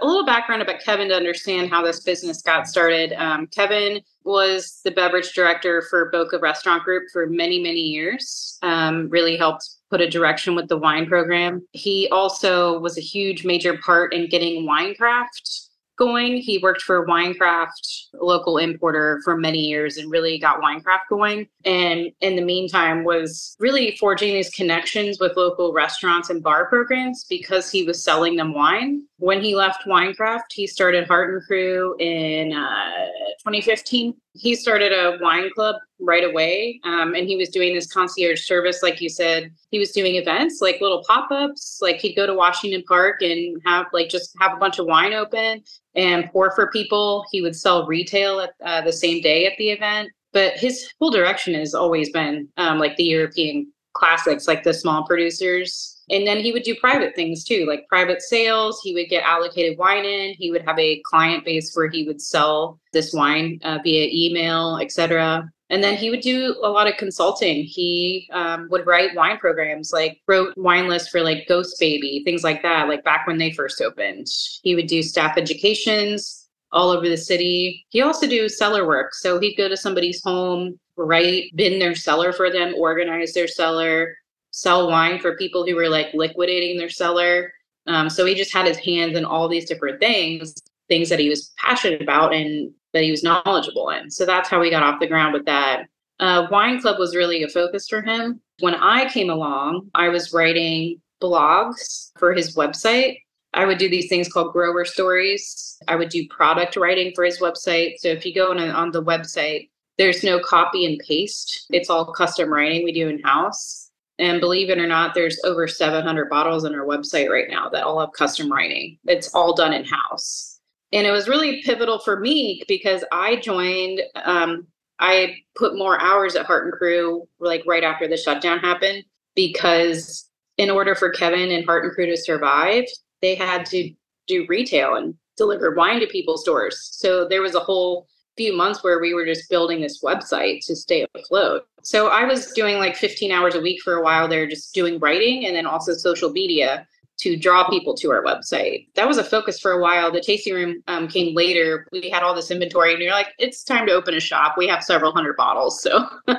a 0.00 0.06
little 0.06 0.26
background 0.26 0.62
about 0.62 0.80
Kevin 0.80 1.08
to 1.08 1.14
understand 1.14 1.70
how 1.70 1.82
this 1.82 2.00
business 2.00 2.42
got 2.42 2.66
started. 2.66 3.12
Um, 3.12 3.46
Kevin 3.48 4.00
was 4.24 4.80
the 4.84 4.90
beverage 4.90 5.32
director 5.32 5.82
for 5.88 6.10
Boca 6.10 6.38
Restaurant 6.38 6.82
Group 6.82 7.04
for 7.12 7.26
many, 7.26 7.62
many 7.62 7.80
years. 7.80 8.58
Um, 8.62 9.08
really 9.08 9.36
helped 9.36 9.68
put 9.90 10.00
a 10.00 10.08
direction 10.08 10.54
with 10.54 10.68
the 10.68 10.78
wine 10.78 11.06
program. 11.06 11.66
He 11.72 12.08
also 12.10 12.78
was 12.80 12.98
a 12.98 13.02
huge 13.02 13.44
major 13.44 13.78
part 13.78 14.12
in 14.12 14.28
getting 14.28 14.66
Winecraft 14.66 15.68
going. 15.96 16.36
He 16.36 16.58
worked 16.58 16.82
for 16.82 17.06
Winecraft, 17.06 18.08
local 18.14 18.58
importer, 18.58 19.20
for 19.24 19.36
many 19.36 19.60
years 19.60 19.96
and 19.96 20.10
really 20.10 20.38
got 20.38 20.60
Winecraft 20.60 21.08
going. 21.08 21.48
And 21.64 22.12
in 22.20 22.36
the 22.36 22.42
meantime, 22.42 23.04
was 23.04 23.56
really 23.58 23.96
forging 23.96 24.34
these 24.34 24.50
connections 24.50 25.18
with 25.20 25.36
local 25.36 25.72
restaurants 25.72 26.30
and 26.30 26.42
bar 26.42 26.66
programs 26.66 27.24
because 27.28 27.70
he 27.70 27.84
was 27.84 28.02
selling 28.02 28.36
them 28.36 28.54
wine. 28.54 29.04
When 29.18 29.42
he 29.42 29.54
left 29.54 29.86
Winecraft, 29.86 30.52
he 30.52 30.66
started 30.66 31.06
Hart 31.06 31.34
and 31.34 31.42
Cru 31.44 31.96
in 31.98 32.52
uh, 32.52 33.06
2015. 33.38 34.14
He 34.34 34.54
started 34.54 34.92
a 34.92 35.18
wine 35.20 35.50
club 35.54 35.76
right 36.04 36.24
away, 36.24 36.80
um, 36.84 37.14
and 37.14 37.26
he 37.26 37.36
was 37.36 37.48
doing 37.48 37.74
this 37.74 37.92
concierge 37.92 38.44
service, 38.44 38.82
like 38.82 39.00
you 39.00 39.08
said. 39.08 39.50
He 39.70 39.78
was 39.78 39.92
doing 39.92 40.16
events 40.16 40.60
like 40.60 40.80
little 40.80 41.02
pop 41.06 41.30
ups. 41.30 41.78
Like 41.80 41.96
he'd 41.96 42.14
go 42.14 42.26
to 42.26 42.34
Washington 42.34 42.82
Park 42.86 43.22
and 43.22 43.60
have 43.64 43.86
like 43.92 44.08
just 44.08 44.34
have 44.40 44.52
a 44.52 44.60
bunch 44.60 44.78
of 44.78 44.86
wine 44.86 45.12
open 45.12 45.62
and 45.94 46.30
pour 46.30 46.50
for 46.52 46.70
people. 46.70 47.24
He 47.30 47.42
would 47.42 47.56
sell 47.56 47.86
retail 47.86 48.40
at 48.40 48.54
uh, 48.64 48.80
the 48.82 48.92
same 48.92 49.22
day 49.22 49.46
at 49.46 49.56
the 49.58 49.70
event. 49.70 50.10
But 50.32 50.54
his 50.54 50.92
whole 51.00 51.10
direction 51.10 51.54
has 51.54 51.74
always 51.74 52.10
been 52.10 52.48
um, 52.56 52.78
like 52.78 52.96
the 52.96 53.04
European 53.04 53.72
classics, 53.92 54.48
like 54.48 54.64
the 54.64 54.74
small 54.74 55.06
producers 55.06 55.93
and 56.10 56.26
then 56.26 56.40
he 56.40 56.52
would 56.52 56.62
do 56.62 56.74
private 56.76 57.14
things 57.14 57.44
too, 57.44 57.64
like 57.66 57.86
private 57.88 58.22
sales. 58.22 58.80
He 58.82 58.94
would 58.94 59.08
get 59.08 59.24
allocated 59.24 59.78
wine 59.78 60.04
in. 60.04 60.34
He 60.34 60.50
would 60.50 60.64
have 60.66 60.78
a 60.78 61.00
client 61.04 61.44
base 61.44 61.74
where 61.74 61.88
he 61.88 62.04
would 62.06 62.20
sell 62.20 62.78
this 62.92 63.12
wine 63.12 63.58
uh, 63.64 63.78
via 63.82 64.08
email, 64.12 64.78
etc. 64.78 65.48
And 65.70 65.82
then 65.82 65.96
he 65.96 66.10
would 66.10 66.20
do 66.20 66.56
a 66.62 66.68
lot 66.68 66.86
of 66.86 66.98
consulting. 66.98 67.64
He 67.64 68.28
um, 68.32 68.68
would 68.70 68.86
write 68.86 69.14
wine 69.14 69.38
programs, 69.38 69.92
like 69.92 70.20
wrote 70.28 70.52
wine 70.56 70.88
lists 70.88 71.08
for 71.08 71.22
like 71.22 71.48
Ghost 71.48 71.76
Baby, 71.80 72.22
things 72.24 72.44
like 72.44 72.62
that, 72.62 72.88
like 72.88 73.02
back 73.02 73.26
when 73.26 73.38
they 73.38 73.50
first 73.50 73.80
opened. 73.80 74.26
He 74.62 74.74
would 74.74 74.86
do 74.86 75.02
staff 75.02 75.38
educations 75.38 76.48
all 76.70 76.90
over 76.90 77.08
the 77.08 77.16
city. 77.16 77.86
He 77.88 78.02
also 78.02 78.26
do 78.26 78.48
cellar 78.48 78.86
work. 78.86 79.14
So 79.14 79.40
he'd 79.40 79.56
go 79.56 79.68
to 79.68 79.76
somebody's 79.76 80.22
home, 80.22 80.78
write, 80.96 81.50
bin 81.54 81.78
their 81.78 81.94
cellar 81.94 82.32
for 82.32 82.50
them, 82.50 82.74
organize 82.76 83.32
their 83.32 83.48
cellar, 83.48 84.14
sell 84.54 84.88
wine 84.88 85.18
for 85.18 85.36
people 85.36 85.66
who 85.66 85.74
were 85.74 85.88
like 85.88 86.14
liquidating 86.14 86.78
their 86.78 86.88
cellar. 86.88 87.52
Um, 87.88 88.08
so 88.08 88.24
he 88.24 88.36
just 88.36 88.52
had 88.52 88.66
his 88.66 88.78
hands 88.78 89.16
in 89.16 89.24
all 89.24 89.48
these 89.48 89.68
different 89.68 89.98
things, 89.98 90.54
things 90.88 91.08
that 91.08 91.18
he 91.18 91.28
was 91.28 91.52
passionate 91.58 92.00
about 92.00 92.32
and 92.32 92.72
that 92.92 93.02
he 93.02 93.10
was 93.10 93.24
knowledgeable 93.24 93.90
in. 93.90 94.10
So 94.10 94.24
that's 94.24 94.48
how 94.48 94.60
we 94.60 94.70
got 94.70 94.84
off 94.84 95.00
the 95.00 95.08
ground 95.08 95.34
with 95.34 95.44
that. 95.46 95.86
Uh, 96.20 96.46
wine 96.52 96.80
club 96.80 97.00
was 97.00 97.16
really 97.16 97.42
a 97.42 97.48
focus 97.48 97.88
for 97.88 98.00
him. 98.00 98.40
When 98.60 98.76
I 98.76 99.10
came 99.10 99.28
along, 99.28 99.90
I 99.94 100.08
was 100.08 100.32
writing 100.32 101.00
blogs 101.20 102.12
for 102.16 102.32
his 102.32 102.54
website. 102.54 103.18
I 103.54 103.64
would 103.64 103.78
do 103.78 103.90
these 103.90 104.08
things 104.08 104.28
called 104.28 104.52
grower 104.52 104.84
stories. 104.84 105.76
I 105.88 105.96
would 105.96 106.10
do 106.10 106.28
product 106.28 106.76
writing 106.76 107.12
for 107.16 107.24
his 107.24 107.40
website. 107.40 107.94
So 107.98 108.08
if 108.08 108.24
you 108.24 108.32
go 108.32 108.52
on, 108.52 108.60
on 108.60 108.92
the 108.92 109.02
website, 109.02 109.68
there's 109.98 110.22
no 110.22 110.38
copy 110.38 110.86
and 110.86 111.00
paste. 111.00 111.66
It's 111.70 111.90
all 111.90 112.12
custom 112.12 112.52
writing 112.52 112.84
we 112.84 112.92
do 112.92 113.08
in 113.08 113.20
house. 113.22 113.83
And 114.18 114.40
believe 114.40 114.70
it 114.70 114.78
or 114.78 114.86
not, 114.86 115.14
there's 115.14 115.40
over 115.44 115.66
700 115.66 116.30
bottles 116.30 116.64
on 116.64 116.74
our 116.74 116.86
website 116.86 117.28
right 117.28 117.48
now 117.48 117.68
that 117.70 117.82
all 117.82 117.98
have 118.00 118.12
custom 118.12 118.50
writing. 118.50 118.98
It's 119.06 119.34
all 119.34 119.54
done 119.54 119.72
in 119.72 119.84
house. 119.84 120.60
And 120.92 121.06
it 121.06 121.10
was 121.10 121.28
really 121.28 121.62
pivotal 121.62 121.98
for 121.98 122.20
me 122.20 122.62
because 122.68 123.04
I 123.10 123.36
joined, 123.36 124.00
um, 124.24 124.66
I 125.00 125.34
put 125.56 125.76
more 125.76 126.00
hours 126.00 126.36
at 126.36 126.46
Hart 126.46 126.66
and 126.66 126.72
Cru 126.72 127.26
like 127.40 127.64
right 127.66 127.82
after 127.82 128.06
the 128.06 128.16
shutdown 128.16 128.60
happened 128.60 129.04
because 129.34 130.30
in 130.58 130.70
order 130.70 130.94
for 130.94 131.10
Kevin 131.10 131.50
and 131.50 131.64
Hart 131.64 131.84
and 131.84 131.92
Cru 131.92 132.06
to 132.06 132.16
survive, 132.16 132.84
they 133.20 133.34
had 133.34 133.66
to 133.66 133.92
do 134.28 134.46
retail 134.48 134.94
and 134.94 135.14
deliver 135.36 135.74
wine 135.74 135.98
to 136.00 136.06
people's 136.06 136.44
doors. 136.44 136.88
So 136.92 137.26
there 137.26 137.42
was 137.42 137.56
a 137.56 137.60
whole 137.60 138.06
few 138.36 138.56
months 138.56 138.82
where 138.82 139.00
we 139.00 139.14
were 139.14 139.24
just 139.24 139.48
building 139.48 139.80
this 139.80 140.02
website 140.02 140.64
to 140.66 140.74
stay 140.74 141.06
afloat. 141.14 141.66
So 141.82 142.08
I 142.08 142.24
was 142.24 142.52
doing 142.52 142.78
like 142.78 142.96
15 142.96 143.30
hours 143.30 143.54
a 143.54 143.60
week 143.60 143.82
for 143.82 143.94
a 143.94 144.02
while 144.02 144.26
there, 144.26 144.46
just 144.46 144.74
doing 144.74 144.98
writing 144.98 145.46
and 145.46 145.54
then 145.54 145.66
also 145.66 145.92
social 145.94 146.30
media 146.30 146.86
to 147.18 147.36
draw 147.36 147.68
people 147.68 147.94
to 147.94 148.10
our 148.10 148.22
website. 148.22 148.88
That 148.94 149.06
was 149.06 149.18
a 149.18 149.24
focus 149.24 149.60
for 149.60 149.72
a 149.72 149.80
while. 149.80 150.10
The 150.10 150.20
tasting 150.20 150.54
room 150.54 150.82
um, 150.88 151.08
came 151.08 151.34
later. 151.34 151.86
We 151.92 152.10
had 152.10 152.22
all 152.22 152.34
this 152.34 152.50
inventory, 152.50 152.92
and 152.92 153.02
you're 153.02 153.12
like, 153.12 153.28
it's 153.38 153.62
time 153.62 153.86
to 153.86 153.92
open 153.92 154.14
a 154.14 154.20
shop. 154.20 154.56
We 154.58 154.66
have 154.68 154.82
several 154.82 155.12
hundred 155.12 155.36
bottles. 155.36 155.80
So, 155.80 156.08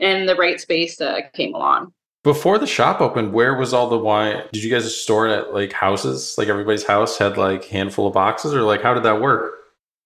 and 0.00 0.28
the 0.28 0.36
right 0.36 0.60
space 0.60 1.00
uh, 1.00 1.20
came 1.34 1.54
along. 1.54 1.92
Before 2.24 2.58
the 2.58 2.66
shop 2.66 3.00
opened, 3.00 3.32
where 3.32 3.54
was 3.54 3.72
all 3.72 3.88
the 3.88 3.98
wine? 3.98 4.42
Did 4.52 4.62
you 4.62 4.70
guys 4.70 4.94
store 4.94 5.28
it 5.28 5.32
at 5.32 5.54
like 5.54 5.72
houses? 5.72 6.34
Like 6.36 6.48
everybody's 6.48 6.84
house 6.84 7.16
had 7.16 7.38
like 7.38 7.64
handful 7.64 8.08
of 8.08 8.14
boxes, 8.14 8.54
or 8.54 8.62
like 8.62 8.82
how 8.82 8.92
did 8.92 9.04
that 9.04 9.20
work? 9.20 9.54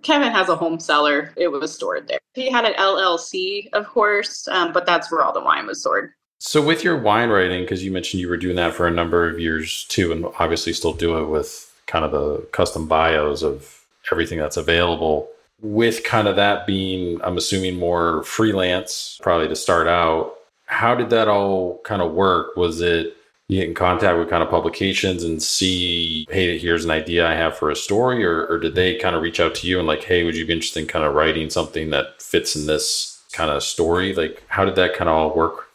Kevin 0.03 0.33
has 0.33 0.49
a 0.49 0.57
home 0.57 0.81
cellar. 0.81 1.33
It 1.37 1.49
was 1.49 1.73
stored 1.73 2.09
there. 2.09 2.19
He 2.35 2.51
had 2.51 2.65
an 2.65 2.75
LLC, 2.75 3.69
of 3.73 3.87
course, 3.87 4.49
um, 4.49 4.73
but 4.73 4.87
that's 4.87 5.11
where 5.11 5.23
all 5.23 5.33
the 5.33 5.41
wine 5.41 5.67
was 5.67 5.81
stored. 5.81 6.13
So, 6.39 6.61
with 6.61 6.83
your 6.83 6.99
wine 6.99 7.29
writing, 7.29 7.63
because 7.63 7.85
you 7.85 7.93
mentioned 7.93 8.21
you 8.21 8.29
were 8.29 8.37
doing 8.37 8.57
that 8.57 8.75
for 8.75 8.87
a 8.87 8.91
number 8.91 9.29
of 9.29 9.39
years 9.39 9.85
too, 9.89 10.11
and 10.11 10.27
obviously 10.39 10.73
still 10.73 10.93
do 10.93 11.19
it 11.19 11.27
with 11.27 11.73
kind 11.87 12.05
of 12.05 12.11
the 12.11 12.39
custom 12.53 12.89
bios 12.89 13.43
of 13.43 13.85
everything 14.11 14.39
that's 14.39 14.57
available. 14.57 15.29
With 15.61 16.03
kind 16.03 16.27
of 16.27 16.35
that 16.37 16.67
being, 16.67 17.21
I'm 17.23 17.37
assuming 17.37 17.77
more 17.77 18.25
freelance, 18.25 19.21
probably 19.23 19.47
to 19.49 19.57
start 19.57 19.87
out. 19.87 20.35
How 20.67 20.97
did 20.97 21.11
that 21.11 21.29
all 21.29 21.81
kind 21.85 22.03
of 22.03 22.13
work? 22.13 22.57
Was 22.57 22.81
it 22.81 23.17
get 23.57 23.69
in 23.69 23.75
contact 23.75 24.19
with 24.19 24.31
kind 24.31 24.43
of 24.43 24.51
publications 24.51 25.23
and 25.23 25.43
see, 25.43 26.27
hey, 26.31 26.59
here's 26.59 26.85
an 26.85 26.91
idea 26.91 27.27
I 27.27 27.35
have 27.35 27.57
for 27.57 27.71
a 27.71 27.77
story, 27.77 28.25
or, 28.25 28.47
or 28.47 28.59
did 28.59 28.75
they 28.75 28.97
kind 28.97 29.17
of 29.17 29.23
reach 29.23 29.41
out 29.41 29.55
to 29.57 29.67
you 29.67 29.79
and 29.79 29.87
like, 29.87 30.05
hey, 30.05 30.25
would 30.25 30.37
you 30.37 30.47
be 30.47 30.53
interested 30.53 30.81
in 30.81 30.87
kind 30.87 31.05
of 31.05 31.15
writing 31.15 31.51
something 31.51 31.91
that 31.91 32.21
fits 32.21 32.57
in 32.57 32.67
this 32.67 33.23
kind 33.33 33.51
of 33.51 33.63
story? 33.63 34.15
Like, 34.15 34.43
how 34.49 34.65
did 34.65 34.77
that 34.77 34.95
kind 34.95 35.09
of 35.09 35.17
all 35.17 35.35
work? 35.35 35.69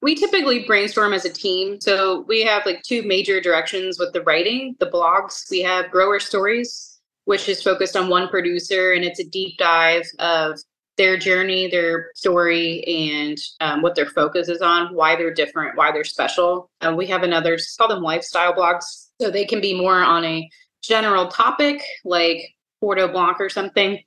We 0.00 0.16
typically 0.16 0.64
brainstorm 0.64 1.12
as 1.12 1.24
a 1.24 1.32
team. 1.32 1.80
So 1.80 2.24
we 2.26 2.42
have 2.42 2.66
like 2.66 2.82
two 2.82 3.02
major 3.04 3.40
directions 3.40 3.98
with 3.98 4.12
the 4.12 4.22
writing, 4.22 4.74
the 4.80 4.90
blogs. 4.90 5.48
We 5.48 5.60
have 5.62 5.92
grower 5.92 6.18
stories, 6.18 6.98
which 7.24 7.48
is 7.48 7.62
focused 7.62 7.96
on 7.96 8.08
one 8.08 8.28
producer, 8.28 8.92
and 8.92 9.04
it's 9.04 9.20
a 9.20 9.24
deep 9.24 9.58
dive 9.58 10.04
of 10.18 10.58
their 10.96 11.16
journey, 11.16 11.68
their 11.68 12.10
story, 12.14 12.84
and 12.84 13.38
um, 13.60 13.82
what 13.82 13.94
their 13.94 14.06
focus 14.06 14.48
is 14.48 14.60
on, 14.60 14.94
why 14.94 15.16
they're 15.16 15.32
different, 15.32 15.76
why 15.76 15.90
they're 15.90 16.04
special. 16.04 16.70
Uh, 16.80 16.94
we 16.96 17.06
have 17.06 17.22
another, 17.22 17.58
call 17.78 17.88
them 17.88 18.02
lifestyle 18.02 18.52
blogs. 18.52 19.08
So 19.20 19.30
they 19.30 19.44
can 19.44 19.60
be 19.60 19.74
more 19.74 20.00
on 20.00 20.24
a 20.24 20.48
general 20.82 21.28
topic 21.28 21.82
like 22.04 22.42
Bordeaux 22.80 23.08
Blanc 23.08 23.40
or 23.40 23.48
something. 23.48 23.98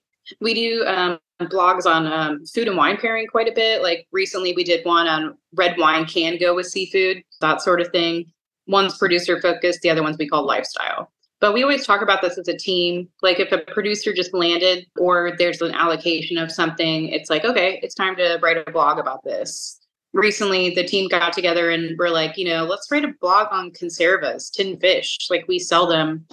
We 0.42 0.54
do 0.54 0.86
um, 0.86 1.20
blogs 1.42 1.86
on 1.86 2.08
um, 2.08 2.46
food 2.46 2.68
and 2.68 2.78
wine 2.78 2.98
pairing 2.98 3.28
quite 3.28 3.48
a 3.48 3.54
bit. 3.54 3.82
Like 3.82 4.08
recently, 4.12 4.54
we 4.54 4.64
did 4.64 4.86
one 4.86 5.08
on 5.08 5.38
red 5.54 5.78
wine 5.78 6.06
can 6.06 6.38
go 6.38 6.56
with 6.56 6.68
seafood, 6.68 7.24
that 7.42 7.62
sort 7.62 7.82
of 7.82 7.90
thing. 7.90 8.32
One's 8.68 8.98
producer 8.98 9.40
focused, 9.42 9.82
the 9.82 9.90
other 9.90 10.04
one's 10.04 10.18
we 10.18 10.28
call 10.28 10.46
lifestyle. 10.46 11.12
But 11.46 11.54
we 11.54 11.62
always 11.62 11.86
talk 11.86 12.02
about 12.02 12.24
this 12.24 12.40
as 12.40 12.48
a 12.48 12.58
team. 12.58 13.08
Like 13.22 13.40
if 13.40 13.52
a 13.52 13.60
producer 13.60 14.12
just 14.12 14.34
landed 14.34 14.88
or 15.00 15.34
there's 15.38 15.62
an 15.62 15.76
allocation 15.76 16.40
of 16.40 16.52
something, 16.52 17.10
it's 17.10 17.30
like, 17.30 17.46
okay, 17.46 17.80
it's 17.84 17.94
time 17.94 18.16
to 18.16 18.40
write 18.42 18.58
a 18.58 18.72
blog 18.72 18.98
about 18.98 19.24
this. 19.24 19.80
Recently, 20.12 20.74
the 20.74 20.84
team 20.84 21.08
got 21.08 21.34
together 21.34 21.70
and 21.70 21.96
we're 22.00 22.10
like, 22.10 22.36
you 22.36 22.46
know, 22.46 22.64
let's 22.64 22.90
write 22.90 23.06
a 23.06 23.14
blog 23.22 23.50
on 23.52 23.70
conservas, 23.74 24.50
tin 24.50 24.80
fish. 24.80 25.28
Like 25.30 25.46
we 25.48 25.60
sell 25.60 25.86
them. 25.86 26.26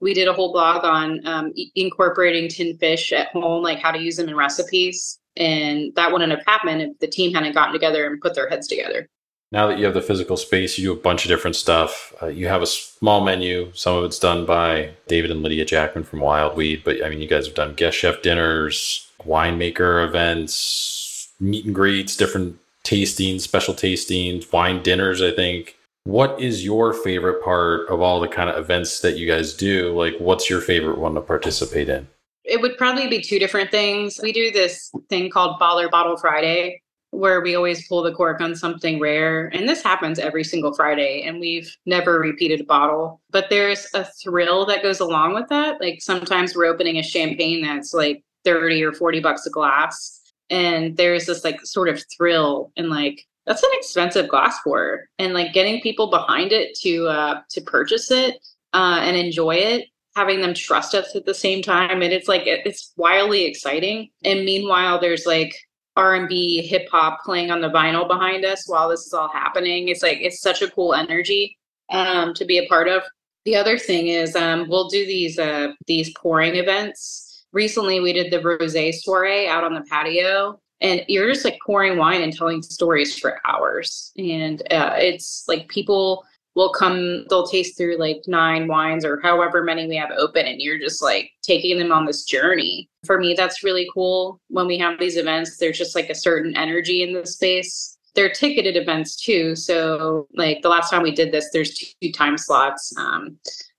We 0.00 0.12
did 0.12 0.28
a 0.28 0.34
whole 0.34 0.52
blog 0.52 0.84
on 0.84 1.26
um, 1.26 1.54
incorporating 1.74 2.50
tin 2.50 2.76
fish 2.76 3.14
at 3.14 3.28
home, 3.28 3.62
like 3.62 3.78
how 3.78 3.92
to 3.92 3.98
use 3.98 4.16
them 4.18 4.28
in 4.28 4.36
recipes. 4.36 5.20
And 5.38 5.90
that 5.94 6.12
wouldn't 6.12 6.32
have 6.32 6.44
happened 6.46 6.82
if 6.82 6.98
the 6.98 7.08
team 7.08 7.32
hadn't 7.32 7.54
gotten 7.54 7.72
together 7.72 8.06
and 8.06 8.20
put 8.20 8.34
their 8.34 8.50
heads 8.50 8.68
together 8.68 9.08
now 9.52 9.66
that 9.66 9.78
you 9.78 9.84
have 9.84 9.94
the 9.94 10.02
physical 10.02 10.36
space, 10.36 10.78
you 10.78 10.84
do 10.84 10.92
a 10.92 11.02
bunch 11.02 11.24
of 11.24 11.28
different 11.28 11.56
stuff. 11.56 12.14
Uh, 12.22 12.26
you 12.26 12.46
have 12.46 12.62
a 12.62 12.66
small 12.66 13.20
menu. 13.20 13.70
Some 13.74 13.96
of 13.96 14.04
it's 14.04 14.18
done 14.18 14.46
by 14.46 14.90
David 15.08 15.30
and 15.30 15.42
Lydia 15.42 15.64
Jackman 15.64 16.04
from 16.04 16.20
Wild 16.20 16.56
Weed, 16.56 16.82
but 16.84 17.04
I 17.04 17.08
mean, 17.08 17.20
you 17.20 17.28
guys 17.28 17.46
have 17.46 17.56
done 17.56 17.74
guest 17.74 17.96
chef 17.96 18.22
dinners, 18.22 19.08
winemaker 19.24 20.06
events, 20.06 21.28
meet 21.40 21.64
and 21.64 21.74
greets, 21.74 22.16
different 22.16 22.58
tastings, 22.84 23.40
special 23.40 23.74
tastings, 23.74 24.52
wine 24.52 24.82
dinners. 24.82 25.20
I 25.20 25.32
think. 25.32 25.76
What 26.04 26.40
is 26.40 26.64
your 26.64 26.94
favorite 26.94 27.44
part 27.44 27.88
of 27.90 28.00
all 28.00 28.20
the 28.20 28.28
kind 28.28 28.48
of 28.48 28.56
events 28.56 29.00
that 29.00 29.18
you 29.18 29.26
guys 29.26 29.52
do? 29.52 29.92
Like, 29.92 30.16
what's 30.18 30.48
your 30.48 30.62
favorite 30.62 30.98
one 30.98 31.14
to 31.14 31.20
participate 31.20 31.90
in? 31.90 32.08
It 32.42 32.60
would 32.62 32.78
probably 32.78 33.06
be 33.06 33.20
two 33.20 33.38
different 33.38 33.70
things. 33.70 34.18
We 34.22 34.32
do 34.32 34.50
this 34.50 34.90
thing 35.10 35.28
called 35.28 35.60
Baller 35.60 35.90
Bottle 35.90 36.16
Friday, 36.16 36.80
where 37.10 37.40
we 37.40 37.54
always 37.54 37.86
pull 37.88 38.02
the 38.02 38.12
cork 38.12 38.40
on 38.40 38.54
something 38.54 39.00
rare. 39.00 39.48
And 39.48 39.68
this 39.68 39.82
happens 39.82 40.18
every 40.18 40.44
single 40.44 40.72
Friday, 40.72 41.22
and 41.22 41.40
we've 41.40 41.74
never 41.86 42.20
repeated 42.20 42.60
a 42.60 42.64
bottle. 42.64 43.20
But 43.30 43.50
there's 43.50 43.86
a 43.94 44.04
thrill 44.22 44.64
that 44.66 44.82
goes 44.82 45.00
along 45.00 45.34
with 45.34 45.48
that. 45.48 45.80
Like 45.80 46.00
sometimes 46.00 46.54
we're 46.54 46.66
opening 46.66 46.98
a 46.98 47.02
champagne 47.02 47.62
that's 47.62 47.92
like 47.92 48.22
30 48.44 48.82
or 48.84 48.92
40 48.92 49.20
bucks 49.20 49.46
a 49.46 49.50
glass. 49.50 50.20
And 50.50 50.96
there's 50.96 51.26
this 51.26 51.44
like 51.44 51.60
sort 51.64 51.88
of 51.88 52.02
thrill 52.16 52.72
and 52.76 52.90
like 52.90 53.26
that's 53.46 53.62
an 53.62 53.70
expensive 53.72 54.28
glass 54.28 54.58
pour 54.62 55.08
and 55.18 55.32
like 55.32 55.52
getting 55.52 55.80
people 55.80 56.10
behind 56.10 56.52
it 56.52 56.76
to 56.78 57.06
uh 57.06 57.40
to 57.50 57.60
purchase 57.62 58.10
it 58.10 58.36
uh 58.74 58.98
and 59.00 59.16
enjoy 59.16 59.54
it 59.54 59.86
having 60.16 60.40
them 60.40 60.54
trust 60.54 60.94
us 60.94 61.16
at 61.16 61.24
the 61.24 61.34
same 61.34 61.62
time 61.62 62.02
and 62.02 62.12
it's 62.12 62.28
like 62.28 62.42
it's 62.46 62.92
wildly 62.96 63.44
exciting 63.44 64.08
and 64.24 64.44
meanwhile 64.44 65.00
there's 65.00 65.24
like 65.26 65.54
R&B 66.00 66.66
hip 66.66 66.88
hop 66.90 67.22
playing 67.22 67.50
on 67.50 67.60
the 67.60 67.68
vinyl 67.68 68.08
behind 68.08 68.46
us 68.46 68.66
while 68.66 68.88
this 68.88 69.06
is 69.06 69.12
all 69.12 69.28
happening. 69.28 69.88
It's 69.88 70.02
like 70.02 70.18
it's 70.22 70.40
such 70.40 70.62
a 70.62 70.70
cool 70.70 70.94
energy 70.94 71.58
um, 71.90 72.32
to 72.34 72.46
be 72.46 72.58
a 72.58 72.66
part 72.68 72.88
of. 72.88 73.02
The 73.44 73.56
other 73.56 73.78
thing 73.78 74.08
is 74.08 74.34
um, 74.34 74.66
we'll 74.68 74.88
do 74.88 75.04
these 75.04 75.38
uh, 75.38 75.72
these 75.86 76.10
pouring 76.16 76.56
events. 76.56 77.44
Recently, 77.52 78.00
we 78.00 78.14
did 78.14 78.32
the 78.32 78.38
rosé 78.38 78.94
soiree 78.94 79.46
out 79.46 79.62
on 79.62 79.74
the 79.74 79.82
patio, 79.82 80.58
and 80.80 81.04
you're 81.06 81.30
just 81.30 81.44
like 81.44 81.58
pouring 81.64 81.98
wine 81.98 82.22
and 82.22 82.32
telling 82.32 82.62
stories 82.62 83.18
for 83.18 83.38
hours. 83.46 84.12
And 84.16 84.62
uh, 84.72 84.94
it's 84.96 85.44
like 85.48 85.68
people 85.68 86.24
will 86.54 86.72
come, 86.72 87.24
they'll 87.28 87.46
taste 87.46 87.76
through 87.76 87.96
like 87.98 88.22
nine 88.26 88.66
wines 88.66 89.04
or 89.04 89.20
however 89.22 89.62
many 89.62 89.86
we 89.86 89.96
have 89.96 90.10
open, 90.16 90.46
and 90.46 90.60
you're 90.60 90.78
just 90.78 91.02
like 91.02 91.30
taking 91.42 91.78
them 91.78 91.92
on 91.92 92.04
this 92.04 92.24
journey. 92.24 92.88
For 93.04 93.18
me, 93.18 93.34
that's 93.34 93.62
really 93.62 93.88
cool. 93.94 94.40
When 94.48 94.66
we 94.66 94.78
have 94.78 94.98
these 94.98 95.16
events, 95.16 95.58
there's 95.58 95.78
just 95.78 95.94
like 95.94 96.10
a 96.10 96.14
certain 96.14 96.56
energy 96.56 97.02
in 97.02 97.12
the 97.12 97.26
space. 97.26 97.96
They're 98.14 98.30
ticketed 98.30 98.76
events 98.76 99.16
too. 99.16 99.54
So, 99.54 100.26
like 100.34 100.62
the 100.62 100.68
last 100.68 100.90
time 100.90 101.02
we 101.02 101.14
did 101.14 101.32
this, 101.32 101.50
there's 101.52 101.94
two 102.02 102.12
time 102.12 102.36
slots. 102.36 102.92
Um, 102.98 103.38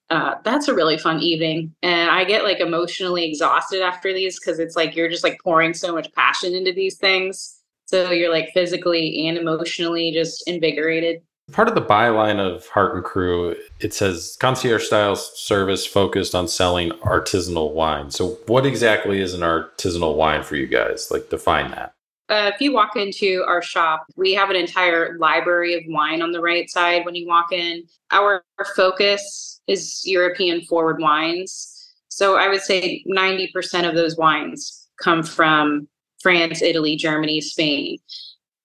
uh, 0.10 0.36
that's 0.44 0.68
a 0.68 0.76
really 0.76 0.98
fun 0.98 1.22
evening. 1.22 1.74
And 1.84 2.10
I 2.10 2.26
get 2.26 2.44
like 2.44 2.60
emotionally 2.60 3.26
exhausted 3.26 3.82
after 3.82 4.14
these 4.14 4.40
because 4.40 4.60
it's 4.60 4.76
like 4.76 4.94
you're 4.94 5.10
just 5.10 5.24
like 5.24 5.40
pouring 5.42 5.74
so 5.74 5.94
much 5.94 6.12
passion 6.14 6.54
into 6.54 6.74
these 6.74 6.98
things. 6.98 7.62
So 7.86 8.12
you're 8.12 8.32
like 8.32 8.50
physically 8.54 9.28
and 9.28 9.38
emotionally 9.38 10.12
just 10.12 10.48
invigorated. 10.48 11.22
Part 11.52 11.68
of 11.68 11.76
the 11.76 11.82
byline 11.82 12.40
of 12.40 12.68
Hart 12.68 12.96
and 12.96 13.04
Cru, 13.04 13.56
it 13.80 13.94
says 13.94 14.38
concierge 14.40 14.86
style 14.86 15.16
service 15.16 15.86
focused 15.86 16.36
on 16.36 16.48
selling 16.48 16.92
artisanal 17.04 17.74
wine. 17.74 18.12
So, 18.12 18.38
what 18.48 18.66
exactly 18.66 19.20
is 19.20 19.34
an 19.34 19.42
artisanal 19.42 20.16
wine 20.16 20.44
for 20.44 20.56
you 20.56 20.68
guys? 20.68 21.10
Like, 21.12 21.30
define 21.30 21.72
that. 21.72 21.94
Uh, 22.30 22.50
if 22.54 22.62
you 22.62 22.72
walk 22.72 22.96
into 22.96 23.44
our 23.46 23.62
shop, 23.62 24.06
we 24.16 24.34
have 24.34 24.50
an 24.50 24.56
entire 24.56 25.18
library 25.18 25.74
of 25.74 25.84
wine 25.88 26.22
on 26.22 26.32
the 26.32 26.40
right 26.40 26.70
side 26.70 27.04
when 27.04 27.14
you 27.14 27.28
walk 27.28 27.52
in. 27.52 27.84
Our 28.12 28.44
focus 28.74 29.60
is 29.68 30.02
European 30.06 30.62
forward 30.62 31.02
wines. 31.02 31.92
So 32.08 32.38
I 32.38 32.48
would 32.48 32.62
say 32.62 33.04
90% 33.06 33.88
of 33.88 33.96
those 33.96 34.16
wines 34.16 34.88
come 35.02 35.24
from 35.24 35.90
France, 36.22 36.62
Italy, 36.62 36.96
Germany, 36.96 37.42
Spain. 37.42 37.98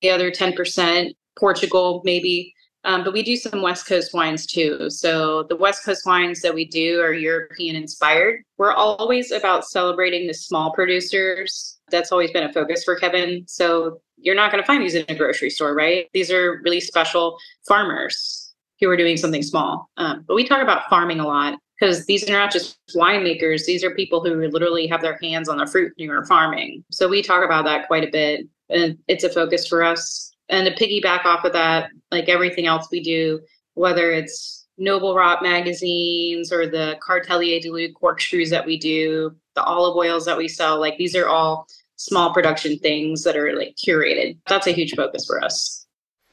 The 0.00 0.10
other 0.10 0.30
10%, 0.30 1.12
Portugal, 1.36 2.02
maybe. 2.04 2.54
Um, 2.86 3.02
but 3.02 3.12
we 3.12 3.24
do 3.24 3.34
some 3.34 3.62
West 3.62 3.86
Coast 3.86 4.14
wines 4.14 4.46
too. 4.46 4.88
So 4.88 5.42
the 5.42 5.56
West 5.56 5.84
Coast 5.84 6.06
wines 6.06 6.40
that 6.40 6.54
we 6.54 6.64
do 6.64 7.00
are 7.00 7.12
European 7.12 7.74
inspired. 7.74 8.42
We're 8.58 8.72
always 8.72 9.32
about 9.32 9.66
celebrating 9.66 10.28
the 10.28 10.34
small 10.34 10.72
producers. 10.72 11.80
That's 11.90 12.12
always 12.12 12.30
been 12.30 12.44
a 12.44 12.52
focus 12.52 12.84
for 12.84 12.96
Kevin. 12.96 13.44
So 13.48 14.00
you're 14.16 14.36
not 14.36 14.52
going 14.52 14.62
to 14.62 14.66
find 14.66 14.82
these 14.82 14.94
in 14.94 15.04
a 15.08 15.16
grocery 15.16 15.50
store, 15.50 15.74
right? 15.74 16.08
These 16.14 16.30
are 16.30 16.60
really 16.64 16.80
special 16.80 17.36
farmers 17.66 18.54
who 18.80 18.88
are 18.88 18.96
doing 18.96 19.16
something 19.16 19.42
small. 19.42 19.90
Um, 19.96 20.24
but 20.28 20.36
we 20.36 20.46
talk 20.46 20.62
about 20.62 20.88
farming 20.88 21.18
a 21.18 21.26
lot 21.26 21.58
because 21.78 22.06
these 22.06 22.28
are 22.28 22.32
not 22.32 22.52
just 22.52 22.78
winemakers 22.94 23.66
these 23.66 23.84
are 23.84 23.94
people 23.94 24.24
who 24.24 24.48
literally 24.48 24.86
have 24.86 25.02
their 25.02 25.18
hands 25.20 25.48
on 25.48 25.58
the 25.58 25.66
fruit 25.66 25.92
who 25.98 26.10
are 26.10 26.24
farming 26.24 26.82
so 26.90 27.06
we 27.06 27.20
talk 27.20 27.44
about 27.44 27.66
that 27.66 27.86
quite 27.86 28.02
a 28.02 28.10
bit 28.10 28.46
and 28.70 28.96
it's 29.08 29.24
a 29.24 29.28
focus 29.28 29.66
for 29.68 29.82
us 29.82 30.25
and 30.48 30.66
to 30.66 30.74
piggyback 30.74 31.24
off 31.24 31.44
of 31.44 31.52
that 31.52 31.90
like 32.10 32.28
everything 32.28 32.66
else 32.66 32.88
we 32.90 33.00
do 33.00 33.40
whether 33.74 34.12
it's 34.12 34.66
noble 34.78 35.14
rot 35.14 35.42
magazines 35.42 36.52
or 36.52 36.66
the 36.66 36.98
cartellier 37.00 37.60
de 37.60 37.70
lude 37.70 37.94
corkscrews 37.94 38.50
that 38.50 38.66
we 38.66 38.78
do 38.78 39.34
the 39.54 39.62
olive 39.62 39.96
oils 39.96 40.24
that 40.24 40.36
we 40.36 40.48
sell 40.48 40.78
like 40.78 40.96
these 40.98 41.16
are 41.16 41.28
all 41.28 41.66
small 41.96 42.32
production 42.32 42.78
things 42.78 43.24
that 43.24 43.36
are 43.36 43.56
like 43.56 43.74
curated. 43.76 44.36
That's 44.46 44.66
a 44.66 44.72
huge 44.72 44.94
focus 44.94 45.26
for 45.26 45.42
us. 45.42 45.86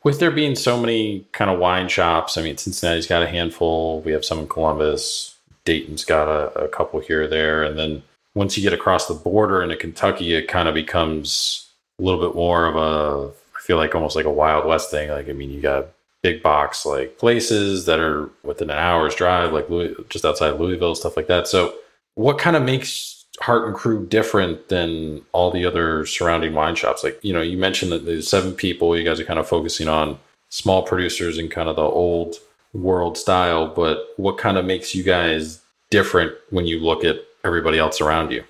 With 0.03 0.19
there 0.19 0.31
being 0.31 0.55
so 0.55 0.79
many 0.79 1.25
kind 1.31 1.49
of 1.49 1.59
wine 1.59 1.87
shops 1.87 2.37
i 2.37 2.41
mean 2.41 2.57
cincinnati's 2.57 3.07
got 3.07 3.23
a 3.23 3.27
handful. 3.27 4.01
We 4.01 4.11
have 4.11 4.25
some 4.25 4.39
in 4.39 4.47
columbus. 4.47 5.37
Dayton's 5.65 6.03
got 6.03 6.27
a, 6.27 6.65
a 6.65 6.67
couple 6.67 6.99
here 6.99 7.23
or 7.23 7.27
there. 7.27 7.63
And 7.63 7.79
then 7.79 8.03
once 8.35 8.57
you 8.57 8.63
get 8.63 8.73
across 8.73 9.07
the 9.07 9.13
border 9.13 9.63
into 9.63 9.77
Kentucky, 9.77 10.33
it 10.33 10.49
kind 10.49 10.67
of 10.67 10.73
becomes 10.73 11.69
a 11.99 12.03
little 12.03 12.19
bit 12.19 12.35
more 12.35 12.65
of 12.65 12.75
a, 12.75 13.31
feel 13.63 13.77
like 13.77 13.95
almost 13.95 14.15
like 14.15 14.25
a 14.25 14.31
Wild 14.31 14.65
West 14.65 14.91
thing. 14.91 15.09
Like, 15.09 15.29
I 15.29 15.33
mean, 15.33 15.49
you 15.49 15.61
got 15.61 15.87
big 16.21 16.41
box 16.41 16.85
like 16.85 17.17
places 17.17 17.85
that 17.85 17.99
are 17.99 18.29
within 18.43 18.69
an 18.69 18.77
hour's 18.77 19.15
drive, 19.15 19.53
like 19.53 19.69
Louis, 19.69 19.95
just 20.09 20.25
outside 20.25 20.59
Louisville, 20.59 20.95
stuff 20.95 21.15
like 21.15 21.27
that. 21.27 21.47
So, 21.47 21.73
what 22.15 22.37
kind 22.37 22.55
of 22.55 22.63
makes 22.63 23.25
Hart 23.39 23.65
and 23.67 23.75
Cru 23.75 24.05
different 24.05 24.69
than 24.69 25.21
all 25.31 25.49
the 25.49 25.65
other 25.65 26.05
surrounding 26.05 26.53
wine 26.53 26.75
shops? 26.75 27.03
Like, 27.03 27.19
you 27.23 27.33
know, 27.33 27.41
you 27.41 27.57
mentioned 27.57 27.91
that 27.91 28.05
there's 28.05 28.27
seven 28.27 28.53
people, 28.53 28.97
you 28.97 29.05
guys 29.05 29.19
are 29.19 29.25
kind 29.25 29.39
of 29.39 29.47
focusing 29.47 29.87
on 29.87 30.19
small 30.49 30.83
producers 30.83 31.37
and 31.37 31.49
kind 31.49 31.69
of 31.69 31.77
the 31.77 31.81
old 31.81 32.35
world 32.73 33.17
style, 33.17 33.67
but 33.67 34.09
what 34.17 34.37
kind 34.37 34.57
of 34.57 34.65
makes 34.65 34.93
you 34.93 35.03
guys 35.03 35.61
different 35.89 36.33
when 36.49 36.65
you 36.65 36.79
look 36.79 37.03
at 37.03 37.17
everybody 37.43 37.79
else 37.79 38.01
around 38.01 38.31
you? 38.31 38.43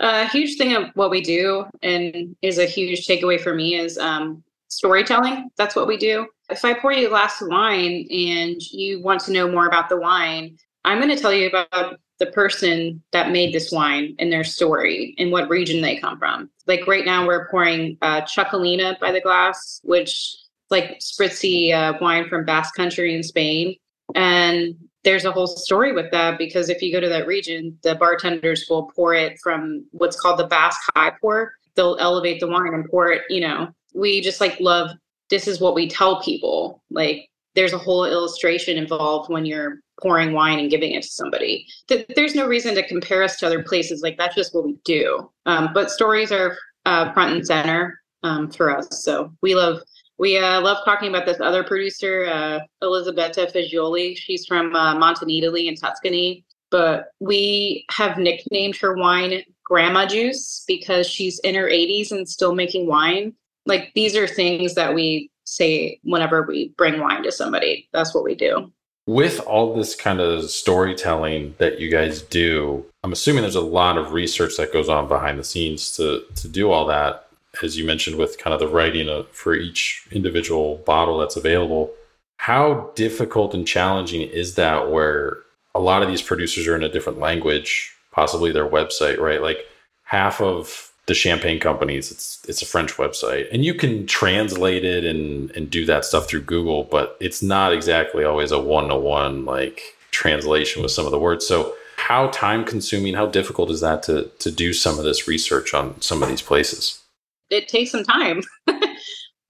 A 0.00 0.26
huge 0.28 0.56
thing 0.56 0.74
of 0.74 0.90
what 0.94 1.10
we 1.10 1.20
do 1.20 1.66
and 1.82 2.36
is 2.42 2.58
a 2.58 2.66
huge 2.66 3.06
takeaway 3.06 3.40
for 3.40 3.54
me 3.54 3.74
is 3.74 3.98
um, 3.98 4.44
storytelling. 4.68 5.50
That's 5.56 5.76
what 5.76 5.86
we 5.86 5.96
do. 5.96 6.26
If 6.50 6.64
I 6.64 6.74
pour 6.74 6.92
you 6.92 7.06
a 7.06 7.10
glass 7.10 7.42
of 7.42 7.48
wine 7.48 8.06
and 8.10 8.60
you 8.70 9.02
want 9.02 9.20
to 9.22 9.32
know 9.32 9.50
more 9.50 9.66
about 9.66 9.88
the 9.88 9.98
wine, 9.98 10.56
I'm 10.84 10.98
going 10.98 11.14
to 11.14 11.20
tell 11.20 11.32
you 11.32 11.48
about 11.48 11.98
the 12.18 12.26
person 12.26 13.02
that 13.12 13.30
made 13.30 13.54
this 13.54 13.70
wine 13.70 14.14
and 14.18 14.32
their 14.32 14.44
story 14.44 15.14
and 15.18 15.30
what 15.30 15.48
region 15.48 15.80
they 15.80 15.98
come 15.98 16.18
from. 16.18 16.50
Like 16.66 16.86
right 16.86 17.04
now, 17.04 17.26
we're 17.26 17.48
pouring 17.48 17.96
uh, 18.02 18.22
Txakolina 18.22 18.98
by 18.98 19.12
the 19.12 19.20
glass, 19.20 19.80
which 19.84 20.36
like 20.70 20.98
spritzy 20.98 21.72
uh, 21.72 21.96
wine 22.00 22.28
from 22.28 22.44
Basque 22.44 22.74
Country 22.74 23.14
in 23.14 23.22
Spain. 23.22 23.76
And 24.14 24.74
there's 25.04 25.24
a 25.24 25.32
whole 25.32 25.46
story 25.46 25.92
with 25.92 26.10
that 26.10 26.38
because 26.38 26.68
if 26.68 26.82
you 26.82 26.92
go 26.92 27.00
to 27.00 27.08
that 27.08 27.26
region, 27.26 27.78
the 27.82 27.94
bartenders 27.94 28.66
will 28.68 28.90
pour 28.94 29.14
it 29.14 29.38
from 29.42 29.86
what's 29.92 30.20
called 30.20 30.38
the 30.38 30.46
Basque 30.46 30.80
high 30.94 31.12
pour. 31.20 31.52
They'll 31.76 31.96
elevate 32.00 32.40
the 32.40 32.48
wine 32.48 32.74
and 32.74 32.88
pour 32.90 33.12
it, 33.12 33.22
you 33.28 33.40
know. 33.40 33.68
We 33.94 34.20
just 34.20 34.40
like 34.40 34.58
love 34.60 34.90
this 35.30 35.46
is 35.46 35.60
what 35.60 35.74
we 35.74 35.88
tell 35.88 36.22
people. 36.22 36.82
Like 36.90 37.28
there's 37.54 37.72
a 37.72 37.78
whole 37.78 38.04
illustration 38.04 38.78
involved 38.78 39.30
when 39.30 39.44
you're 39.44 39.80
pouring 40.00 40.32
wine 40.32 40.58
and 40.58 40.70
giving 40.70 40.92
it 40.92 41.02
to 41.02 41.08
somebody. 41.08 41.66
There's 41.88 42.34
no 42.34 42.46
reason 42.46 42.74
to 42.76 42.86
compare 42.86 43.22
us 43.22 43.36
to 43.38 43.46
other 43.46 43.62
places. 43.62 44.00
Like 44.02 44.16
that's 44.16 44.34
just 44.34 44.54
what 44.54 44.64
we 44.64 44.76
do. 44.84 45.30
Um, 45.46 45.70
but 45.74 45.90
stories 45.90 46.32
are 46.32 46.56
uh, 46.86 47.12
front 47.12 47.34
and 47.34 47.46
center 47.46 48.00
um, 48.22 48.50
for 48.50 48.76
us. 48.76 49.02
So 49.04 49.32
we 49.42 49.54
love 49.54 49.80
we 50.18 50.36
uh, 50.36 50.60
love 50.60 50.78
talking 50.84 51.08
about 51.08 51.26
this 51.26 51.40
other 51.40 51.62
producer, 51.62 52.26
uh, 52.26 52.58
Elisabetta 52.82 53.50
Fagiuoli. 53.54 54.16
She's 54.16 54.46
from 54.46 54.74
uh, 54.74 54.96
Montenidoli 54.96 55.66
in 55.66 55.76
Tuscany, 55.76 56.44
but 56.70 57.12
we 57.20 57.84
have 57.90 58.18
nicknamed 58.18 58.76
her 58.78 58.96
wine 58.96 59.42
Grandma 59.64 60.06
Juice 60.06 60.64
because 60.66 61.06
she's 61.06 61.38
in 61.40 61.54
her 61.54 61.68
80s 61.68 62.10
and 62.10 62.28
still 62.28 62.52
making 62.52 62.88
wine. 62.88 63.34
Like 63.68 63.92
these 63.94 64.16
are 64.16 64.26
things 64.26 64.74
that 64.74 64.94
we 64.94 65.30
say 65.44 66.00
whenever 66.02 66.42
we 66.42 66.70
bring 66.76 67.00
wine 67.00 67.22
to 67.22 67.32
somebody. 67.32 67.88
That's 67.92 68.12
what 68.12 68.24
we 68.24 68.34
do. 68.34 68.72
With 69.06 69.40
all 69.40 69.74
this 69.74 69.94
kind 69.94 70.20
of 70.20 70.50
storytelling 70.50 71.54
that 71.58 71.80
you 71.80 71.90
guys 71.90 72.20
do, 72.20 72.84
I'm 73.04 73.12
assuming 73.12 73.42
there's 73.42 73.54
a 73.54 73.60
lot 73.60 73.96
of 73.96 74.12
research 74.12 74.56
that 74.56 74.72
goes 74.72 74.88
on 74.88 75.08
behind 75.08 75.38
the 75.38 75.44
scenes 75.44 75.96
to 75.96 76.24
to 76.34 76.48
do 76.48 76.72
all 76.72 76.84
that 76.86 77.28
as 77.62 77.76
you 77.76 77.84
mentioned, 77.84 78.16
with 78.16 78.38
kind 78.38 78.54
of 78.54 78.60
the 78.60 78.68
writing 78.68 79.08
of, 79.08 79.28
for 79.30 79.54
each 79.54 80.06
individual 80.12 80.76
bottle 80.86 81.18
that's 81.18 81.36
available. 81.36 81.92
How 82.36 82.90
difficult 82.94 83.54
and 83.54 83.66
challenging 83.66 84.22
is 84.22 84.54
that 84.54 84.90
where 84.90 85.38
a 85.74 85.80
lot 85.80 86.02
of 86.02 86.08
these 86.08 86.22
producers 86.22 86.66
are 86.66 86.76
in 86.76 86.84
a 86.84 86.88
different 86.88 87.18
language, 87.18 87.94
possibly 88.12 88.52
their 88.52 88.68
website, 88.68 89.18
right? 89.18 89.42
Like 89.42 89.66
half 90.04 90.40
of 90.40 90.87
the 91.08 91.14
champagne 91.14 91.58
companies, 91.58 92.12
it's 92.12 92.38
it's 92.46 92.62
a 92.62 92.66
French 92.66 92.94
website. 92.94 93.48
And 93.52 93.64
you 93.64 93.74
can 93.74 94.06
translate 94.06 94.84
it 94.84 95.04
and, 95.04 95.50
and 95.56 95.68
do 95.68 95.84
that 95.86 96.04
stuff 96.04 96.28
through 96.28 96.42
Google, 96.42 96.84
but 96.84 97.16
it's 97.20 97.42
not 97.42 97.72
exactly 97.72 98.24
always 98.24 98.52
a 98.52 98.60
one-to-one 98.60 99.44
like 99.44 99.96
translation 100.12 100.82
with 100.82 100.92
some 100.92 101.06
of 101.06 101.10
the 101.10 101.18
words. 101.18 101.46
So 101.46 101.74
how 101.96 102.28
time 102.28 102.64
consuming, 102.64 103.14
how 103.14 103.26
difficult 103.26 103.70
is 103.70 103.80
that 103.80 104.04
to 104.04 104.30
to 104.38 104.50
do 104.52 104.72
some 104.72 104.98
of 104.98 105.04
this 105.04 105.26
research 105.26 105.74
on 105.74 106.00
some 106.00 106.22
of 106.22 106.28
these 106.28 106.42
places? 106.42 107.02
it 107.50 107.68
takes 107.68 107.90
some 107.90 108.04
time. 108.04 108.42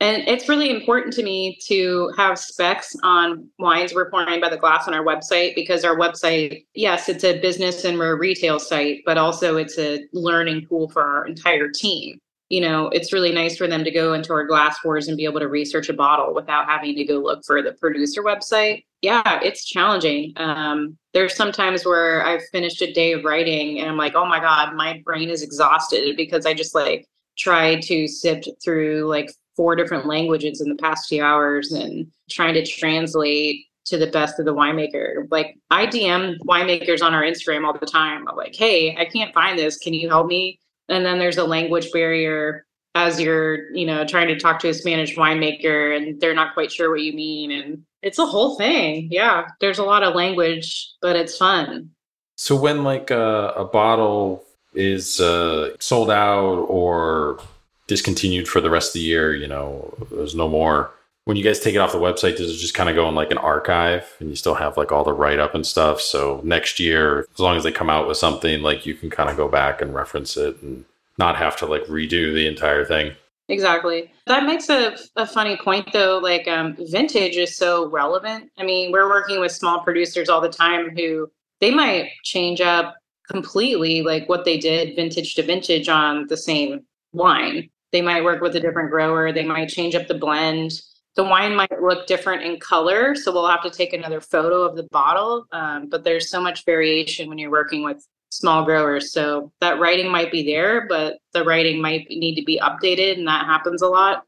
and 0.01 0.29
it's 0.29 0.49
really 0.49 0.71
important 0.71 1.13
to 1.15 1.25
me 1.25 1.59
to 1.67 2.13
have 2.17 2.39
specs 2.39 2.95
on 3.03 3.49
wines 3.59 3.93
we're 3.93 4.11
pouring 4.11 4.41
by 4.41 4.49
the 4.49 4.57
glass 4.57 4.87
on 4.87 4.95
our 4.95 5.05
website 5.05 5.57
because 5.57 5.85
our 5.85 5.97
website, 5.97 6.65
yes, 6.75 7.09
it's 7.09 7.25
a 7.25 7.41
business 7.41 7.85
and 7.85 7.99
we're 7.99 8.13
a 8.13 8.19
retail 8.19 8.61
site, 8.61 9.01
but 9.05 9.19
also 9.19 9.57
it's 9.57 9.77
a 9.79 10.05
learning 10.13 10.67
tool 10.69 10.89
for 10.89 11.03
our 11.03 11.27
entire 11.27 11.69
team. 11.69 12.19
You 12.49 12.61
know, 12.61 12.89
it's 12.89 13.13
really 13.13 13.33
nice 13.33 13.59
for 13.59 13.67
them 13.67 13.85
to 13.85 13.91
go 13.91 14.15
into 14.15 14.33
our 14.33 14.47
glass 14.47 14.79
wars 14.85 15.09
and 15.09 15.17
be 15.17 15.25
able 15.25 15.41
to 15.41 15.49
research 15.49 15.89
a 15.89 15.93
bottle 15.93 16.33
without 16.33 16.67
having 16.67 16.95
to 16.95 17.05
go 17.05 17.19
look 17.19 17.45
for 17.45 17.61
the 17.61 17.73
producer 17.73 18.23
website. 18.23 18.85
Yeah, 19.03 19.41
it's 19.43 19.67
challenging. 19.67 20.33
Um, 20.37 20.97
there's 21.13 21.35
sometimes 21.35 21.85
where 21.85 22.25
I've 22.25 22.43
finished 22.53 22.81
a 22.83 22.93
day 22.93 23.13
of 23.13 23.25
writing 23.25 23.81
and 23.81 23.91
I'm 23.91 23.99
like, 23.99 24.15
oh 24.15 24.25
my 24.25 24.39
God, 24.39 24.77
my 24.77 25.03
brain 25.05 25.29
is 25.29 25.43
exhausted 25.43 26.17
because 26.17 26.47
I 26.47 26.55
just 26.55 26.75
like 26.75 27.05
tried 27.37 27.83
to 27.83 28.09
sift 28.09 28.49
through 28.65 29.07
like 29.09 29.31
four 29.59 29.75
different 29.75 30.07
languages 30.07 30.61
in 30.61 30.68
the 30.68 30.77
past 30.77 31.09
few 31.09 31.21
hours 31.21 31.73
and 31.73 32.07
trying 32.31 32.55
to 32.55 32.64
translate 32.64 33.66
to 33.87 33.99
the 33.99 34.07
best 34.07 34.38
of 34.38 34.44
the 34.44 34.55
winemaker. 34.55 35.27
Like 35.33 35.57
I 35.68 35.85
DM 35.85 36.37
winemakers 36.47 37.03
on 37.03 37.12
our 37.12 37.23
Instagram 37.23 37.66
all 37.66 37.77
the 37.77 37.85
time. 37.85 38.29
I'm 38.29 38.37
like, 38.37 38.55
hey, 38.55 38.97
I 38.97 39.05
can't 39.05 39.35
find 39.35 39.59
this. 39.59 39.77
Can 39.77 39.94
you 39.94 40.09
help 40.09 40.29
me? 40.29 40.61
And 40.88 41.05
then 41.05 41.18
there's 41.18 41.38
a 41.38 41.44
language 41.44 41.90
barrier 41.92 42.66
as 42.94 43.21
you're, 43.21 43.73
you 43.73 43.85
know, 43.85 44.07
trying 44.07 44.29
to 44.29 44.38
talk 44.38 44.61
to 44.61 44.68
a 44.68 44.75
Spanish 44.75 45.16
winemaker 45.16 45.97
and 45.97 46.21
they're 46.21 46.35
not 46.35 46.55
quite 46.55 46.71
sure 46.71 46.90
what 46.90 47.01
you 47.01 47.12
mean. 47.12 47.51
And 47.51 47.83
it's 48.03 48.21
a 48.21 48.27
whole 48.27 48.57
thing. 48.57 49.09
Yeah. 49.11 49.49
There's 49.61 49.79
a 49.79 49.85
lot 49.85 50.05
of 50.05 50.14
language, 50.14 50.92
but 51.03 51.16
it's 51.16 51.37
fun. 51.37 51.90
So 52.37 52.55
when 52.55 52.85
like 52.85 53.11
a, 53.11 53.55
a 53.57 53.64
bottle 53.64 54.44
is 54.73 55.18
uh, 55.18 55.71
sold 55.81 56.12
out 56.12 56.66
or 56.68 57.40
discontinued 57.88 58.46
for 58.46 58.61
the 58.61 58.70
rest 58.70 58.90
of 58.90 58.92
the 58.94 59.01
year, 59.01 59.35
you 59.35 59.48
know, 59.48 59.92
there's 60.12 60.37
no 60.37 60.48
more. 60.48 60.92
When 61.24 61.37
you 61.37 61.42
guys 61.42 61.61
take 61.61 61.74
it 61.74 61.79
off 61.79 61.92
the 61.92 61.98
website, 61.98 62.37
does 62.37 62.51
it 62.51 62.59
just 62.59 62.74
kind 62.74 62.88
of 62.88 62.94
go 62.94 63.09
in 63.09 63.14
like 63.14 63.31
an 63.31 63.38
archive 63.38 64.14
and 64.20 64.31
you 64.31 64.37
still 64.37 64.55
have 64.55 64.77
like 64.77 64.92
all 64.92 65.05
the 65.05 65.12
write 65.12 65.38
up 65.38 65.55
and 65.55 65.66
stuff? 65.66 66.01
So 66.01 66.40
next 66.44 66.79
year, 66.79 67.27
as 67.35 67.38
long 67.38 67.57
as 67.57 67.64
they 67.64 67.72
come 67.72 67.90
out 67.90 68.07
with 68.07 68.16
something, 68.16 68.62
like 68.62 68.87
you 68.87 68.94
can 68.94 69.11
kind 69.11 69.29
of 69.29 69.37
go 69.37 69.48
back 69.48 69.83
and 69.83 69.94
reference 69.94 70.37
it 70.37 70.62
and 70.62 70.85
not 71.18 71.37
have 71.37 71.57
to 71.57 71.66
like 71.66 71.85
redo 71.85 72.33
the 72.33 72.46
entire 72.46 72.85
thing. 72.85 73.14
Exactly. 73.48 74.11
That 74.27 74.44
makes 74.44 74.68
a, 74.68 74.96
a 75.16 75.27
funny 75.27 75.57
point 75.57 75.92
though. 75.92 76.18
Like 76.18 76.46
um, 76.48 76.77
vintage 76.79 77.37
is 77.37 77.57
so 77.57 77.90
relevant. 77.90 78.51
I 78.59 78.62
mean, 78.62 78.92
we're 78.92 79.09
working 79.09 79.40
with 79.40 79.53
small 79.53 79.81
producers 79.81 80.29
all 80.29 80.40
the 80.40 80.48
time 80.48 80.94
who 80.96 81.31
they 81.61 81.70
might 81.70 82.11
change 82.24 82.61
up 82.61 82.96
completely 83.29 84.03
like 84.03 84.29
what 84.29 84.44
they 84.44 84.59
did 84.59 84.96
vintage 84.96 85.35
to 85.35 85.42
vintage 85.42 85.88
on 85.88 86.27
the 86.29 86.37
same 86.37 86.85
wine. 87.12 87.68
They 87.92 88.03
might 88.03 88.24
work 88.24 88.40
with 88.40 88.57
a 88.57 88.61
different 88.61 88.90
grower. 88.90 89.33
They 89.33 89.44
might 89.44 89.68
change 89.68 89.94
up 89.94 90.07
the 90.07 90.14
blend. 90.14 90.72
The 91.16 91.24
wine 91.24 91.57
might 91.57 91.83
look 91.83 92.07
different 92.07 92.42
in 92.42 92.61
color, 92.61 93.14
so 93.14 93.33
we'll 93.33 93.48
have 93.48 93.62
to 93.62 93.70
take 93.70 93.92
another 93.92 94.20
photo 94.20 94.62
of 94.62 94.77
the 94.77 94.87
bottle. 94.92 95.46
Um, 95.53 95.88
but 95.88 96.05
there's 96.05 96.31
so 96.31 96.40
much 96.40 96.64
variation 96.64 97.29
when 97.29 97.38
you're 97.38 97.51
working 97.51 97.83
with 97.83 98.07
small 98.31 98.64
growers. 98.64 99.12
So 99.12 99.51
that 99.61 99.81
writing 99.81 100.11
might 100.11 100.31
be 100.31 100.44
there, 100.44 100.87
but 100.87 101.18
the 101.33 101.44
writing 101.44 101.81
might 101.81 102.07
need 102.09 102.37
to 102.37 102.44
be 102.44 102.61
updated, 102.61 103.18
and 103.18 103.27
that 103.27 103.46
happens 103.46 103.83
a 103.83 103.88
lot. 103.88 104.24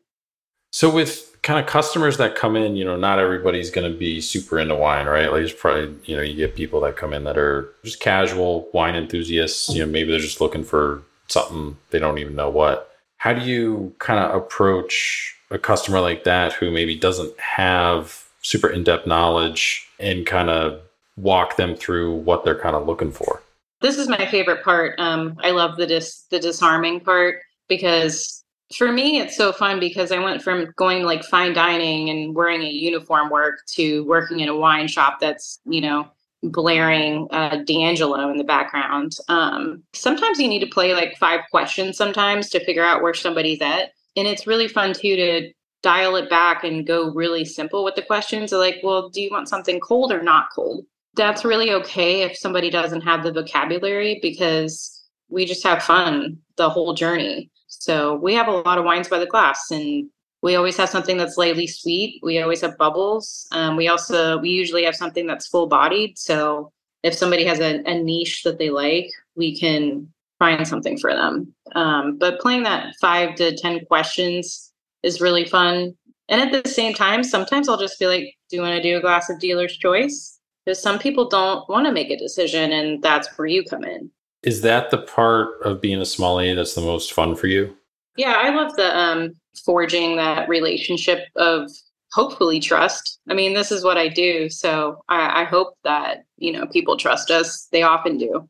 So 0.72 0.88
with 0.90 1.36
kind 1.42 1.58
of 1.58 1.66
customers 1.66 2.16
that 2.18 2.36
come 2.36 2.56
in, 2.56 2.76
you 2.76 2.84
know, 2.84 2.96
not 2.96 3.18
everybody's 3.18 3.70
going 3.70 3.90
to 3.90 3.98
be 3.98 4.20
super 4.20 4.58
into 4.58 4.74
wine, 4.74 5.06
right? 5.06 5.30
Like 5.30 5.42
it's 5.42 5.52
probably, 5.52 5.96
you 6.04 6.16
know, 6.16 6.22
you 6.22 6.34
get 6.34 6.54
people 6.54 6.80
that 6.82 6.96
come 6.96 7.12
in 7.12 7.24
that 7.24 7.38
are 7.38 7.72
just 7.84 8.00
casual 8.00 8.68
wine 8.72 8.94
enthusiasts. 8.94 9.68
You 9.68 9.84
know, 9.84 9.90
maybe 9.90 10.10
they're 10.10 10.20
just 10.20 10.40
looking 10.40 10.64
for 10.64 11.02
something 11.28 11.76
they 11.90 11.98
don't 11.98 12.18
even 12.18 12.36
know 12.36 12.50
what. 12.50 12.89
How 13.20 13.34
do 13.34 13.42
you 13.42 13.94
kind 13.98 14.18
of 14.18 14.34
approach 14.34 15.36
a 15.50 15.58
customer 15.58 16.00
like 16.00 16.24
that 16.24 16.54
who 16.54 16.70
maybe 16.70 16.96
doesn't 16.96 17.38
have 17.38 18.24
super 18.40 18.70
in-depth 18.70 19.06
knowledge 19.06 19.86
and 19.98 20.24
kind 20.26 20.48
of 20.48 20.80
walk 21.18 21.56
them 21.56 21.76
through 21.76 22.14
what 22.14 22.46
they're 22.46 22.58
kind 22.58 22.74
of 22.74 22.86
looking 22.86 23.12
for? 23.12 23.42
This 23.82 23.98
is 23.98 24.08
my 24.08 24.24
favorite 24.24 24.64
part. 24.64 24.98
Um, 24.98 25.36
I 25.42 25.50
love 25.50 25.76
the 25.76 25.86
dis- 25.86 26.24
the 26.30 26.38
disarming 26.38 27.00
part 27.00 27.42
because 27.68 28.42
for 28.74 28.90
me 28.90 29.20
it's 29.20 29.36
so 29.36 29.52
fun 29.52 29.80
because 29.80 30.12
i 30.12 30.18
went 30.18 30.40
from 30.40 30.72
going 30.76 31.02
like 31.02 31.24
fine 31.24 31.52
dining 31.52 32.08
and 32.10 32.36
wearing 32.36 32.62
a 32.62 32.70
uniform 32.70 33.28
work 33.28 33.58
to 33.66 34.04
working 34.04 34.38
in 34.40 34.48
a 34.48 34.56
wine 34.56 34.86
shop 34.86 35.18
that's 35.20 35.58
you 35.64 35.80
know 35.80 36.08
blaring 36.42 37.28
uh, 37.30 37.56
d'angelo 37.66 38.30
in 38.30 38.36
the 38.36 38.44
background. 38.44 39.16
Um, 39.28 39.82
sometimes 39.92 40.38
you 40.38 40.48
need 40.48 40.60
to 40.60 40.66
play 40.66 40.94
like 40.94 41.16
five 41.18 41.40
questions 41.50 41.96
sometimes 41.96 42.48
to 42.50 42.64
figure 42.64 42.84
out 42.84 43.02
where 43.02 43.14
somebody's 43.14 43.60
at. 43.60 43.92
And 44.16 44.26
it's 44.26 44.46
really 44.46 44.68
fun 44.68 44.92
too 44.92 45.16
to 45.16 45.52
dial 45.82 46.16
it 46.16 46.28
back 46.28 46.64
and 46.64 46.86
go 46.86 47.10
really 47.12 47.44
simple 47.44 47.84
with 47.84 47.94
the 47.94 48.02
questions. 48.02 48.52
Like 48.52 48.80
well 48.82 49.08
do 49.08 49.20
you 49.20 49.30
want 49.30 49.48
something 49.48 49.80
cold 49.80 50.12
or 50.12 50.22
not 50.22 50.48
cold? 50.54 50.84
That's 51.14 51.44
really 51.44 51.72
okay 51.72 52.22
if 52.22 52.36
somebody 52.36 52.70
doesn't 52.70 53.00
have 53.02 53.22
the 53.22 53.32
vocabulary 53.32 54.18
because 54.22 55.00
we 55.28 55.44
just 55.44 55.62
have 55.64 55.82
fun 55.82 56.38
the 56.56 56.68
whole 56.68 56.94
journey. 56.94 57.50
So 57.66 58.16
we 58.16 58.34
have 58.34 58.48
a 58.48 58.52
lot 58.52 58.78
of 58.78 58.84
wines 58.84 59.08
by 59.08 59.18
the 59.18 59.26
glass, 59.26 59.70
and 59.70 60.10
we 60.42 60.56
always 60.56 60.76
have 60.76 60.88
something 60.88 61.16
that's 61.16 61.36
lightly 61.36 61.66
sweet. 61.66 62.20
We 62.22 62.40
always 62.40 62.60
have 62.62 62.78
bubbles. 62.78 63.46
Um, 63.52 63.76
we 63.76 63.88
also 63.88 64.38
we 64.38 64.50
usually 64.50 64.84
have 64.84 64.96
something 64.96 65.26
that's 65.26 65.46
full 65.46 65.66
bodied. 65.66 66.18
So 66.18 66.72
if 67.02 67.14
somebody 67.14 67.44
has 67.44 67.60
a, 67.60 67.82
a, 67.84 68.02
niche 68.02 68.42
that 68.44 68.58
they 68.58 68.70
like, 68.70 69.10
we 69.34 69.58
can 69.58 70.08
find 70.38 70.66
something 70.66 70.98
for 70.98 71.14
them. 71.14 71.54
Um, 71.74 72.18
but 72.18 72.40
playing 72.40 72.62
that 72.64 72.94
five 73.00 73.34
to 73.36 73.56
ten 73.56 73.84
questions 73.86 74.72
is 75.02 75.20
really 75.20 75.44
fun. 75.44 75.96
And 76.28 76.40
at 76.40 76.62
the 76.62 76.68
same 76.68 76.94
time, 76.94 77.24
sometimes 77.24 77.68
I'll 77.68 77.76
just 77.76 77.98
be 77.98 78.06
like, 78.06 78.34
"Do 78.48 78.56
you 78.56 78.62
want 78.62 78.76
to 78.76 78.82
do 78.82 78.96
a 78.96 79.00
glass 79.00 79.28
of 79.28 79.40
dealer's 79.40 79.76
choice?" 79.76 80.38
Because 80.64 80.80
some 80.80 80.98
people 80.98 81.28
don't 81.28 81.68
want 81.68 81.86
to 81.86 81.92
make 81.92 82.10
a 82.10 82.16
decision, 82.16 82.72
and 82.72 83.02
that's 83.02 83.28
where 83.36 83.46
you 83.46 83.64
come 83.64 83.84
in. 83.84 84.10
Is 84.42 84.62
that 84.62 84.90
the 84.90 84.98
part 84.98 85.60
of 85.62 85.80
being 85.80 86.00
a 86.00 86.06
sommelier 86.06 86.54
that's 86.54 86.74
the 86.74 86.80
most 86.80 87.12
fun 87.12 87.34
for 87.34 87.46
you? 87.46 87.76
Yeah, 88.16 88.34
I 88.38 88.50
love 88.50 88.74
the 88.76 88.96
um, 88.96 89.34
forging 89.64 90.16
that 90.16 90.48
relationship 90.48 91.26
of 91.36 91.70
hopefully 92.12 92.60
trust. 92.60 93.20
I 93.28 93.34
mean, 93.34 93.54
this 93.54 93.70
is 93.70 93.84
what 93.84 93.96
I 93.96 94.08
do, 94.08 94.48
so 94.50 95.02
I, 95.08 95.42
I 95.42 95.44
hope 95.44 95.74
that 95.84 96.24
you 96.36 96.52
know 96.52 96.66
people 96.66 96.96
trust 96.96 97.30
us. 97.30 97.68
They 97.72 97.82
often 97.82 98.18
do. 98.18 98.48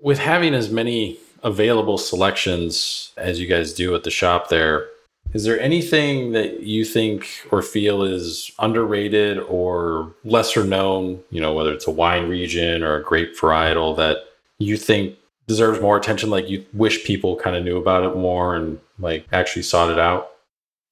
With 0.00 0.18
having 0.18 0.54
as 0.54 0.70
many 0.70 1.18
available 1.42 1.98
selections 1.98 3.12
as 3.16 3.40
you 3.40 3.46
guys 3.46 3.72
do 3.72 3.94
at 3.94 4.04
the 4.04 4.10
shop, 4.10 4.48
there 4.48 4.88
is 5.32 5.44
there 5.44 5.60
anything 5.60 6.32
that 6.32 6.60
you 6.60 6.84
think 6.84 7.28
or 7.50 7.62
feel 7.62 8.02
is 8.02 8.50
underrated 8.58 9.38
or 9.38 10.12
lesser 10.24 10.64
known? 10.64 11.22
You 11.30 11.40
know, 11.40 11.52
whether 11.54 11.72
it's 11.72 11.86
a 11.86 11.92
wine 11.92 12.28
region 12.28 12.82
or 12.82 12.96
a 12.96 13.02
grape 13.02 13.38
varietal 13.38 13.96
that 13.96 14.24
you 14.58 14.76
think 14.76 15.16
deserves 15.50 15.80
more 15.80 15.96
attention 15.96 16.30
like 16.30 16.48
you 16.48 16.64
wish 16.72 17.04
people 17.04 17.34
kind 17.34 17.56
of 17.56 17.64
knew 17.64 17.76
about 17.76 18.04
it 18.04 18.16
more 18.16 18.54
and 18.54 18.78
like 19.00 19.26
actually 19.32 19.62
sought 19.62 19.90
it 19.90 19.98
out? 19.98 20.30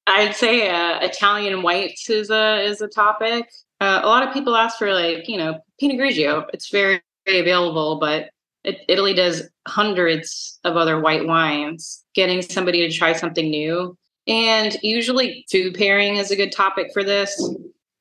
I'd 0.05 0.35
say 0.35 0.67
uh, 0.69 0.99
italian 0.99 1.61
whites 1.61 2.09
is 2.09 2.29
a 2.29 2.61
is 2.61 2.81
a 2.81 2.89
topic. 2.89 3.49
Uh, 3.79 4.01
a 4.03 4.07
lot 4.07 4.27
of 4.27 4.33
people 4.33 4.57
ask 4.57 4.77
for 4.77 4.93
like 4.93 5.29
you 5.29 5.37
know 5.37 5.57
pinot 5.79 5.97
grigio. 5.97 6.45
It's 6.51 6.69
very, 6.69 7.01
very 7.25 7.39
available 7.39 7.99
but 7.99 8.31
it, 8.65 8.79
italy 8.89 9.13
does 9.13 9.43
hundreds 9.65 10.59
of 10.65 10.75
other 10.75 10.99
white 10.99 11.25
wines. 11.25 12.03
Getting 12.13 12.41
somebody 12.41 12.85
to 12.85 12.93
try 12.93 13.13
something 13.13 13.49
new 13.49 13.97
and 14.27 14.77
usually 14.83 15.45
food 15.49 15.73
pairing 15.73 16.17
is 16.17 16.31
a 16.31 16.35
good 16.35 16.51
topic 16.51 16.87
for 16.91 17.05
this. 17.05 17.31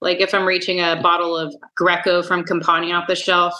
Like 0.00 0.20
if 0.20 0.34
i'm 0.34 0.44
reaching 0.44 0.80
a 0.80 1.00
bottle 1.00 1.36
of 1.36 1.54
greco 1.76 2.20
from 2.20 2.42
campania 2.42 2.94
off 2.96 3.06
the 3.06 3.14
shelf 3.14 3.54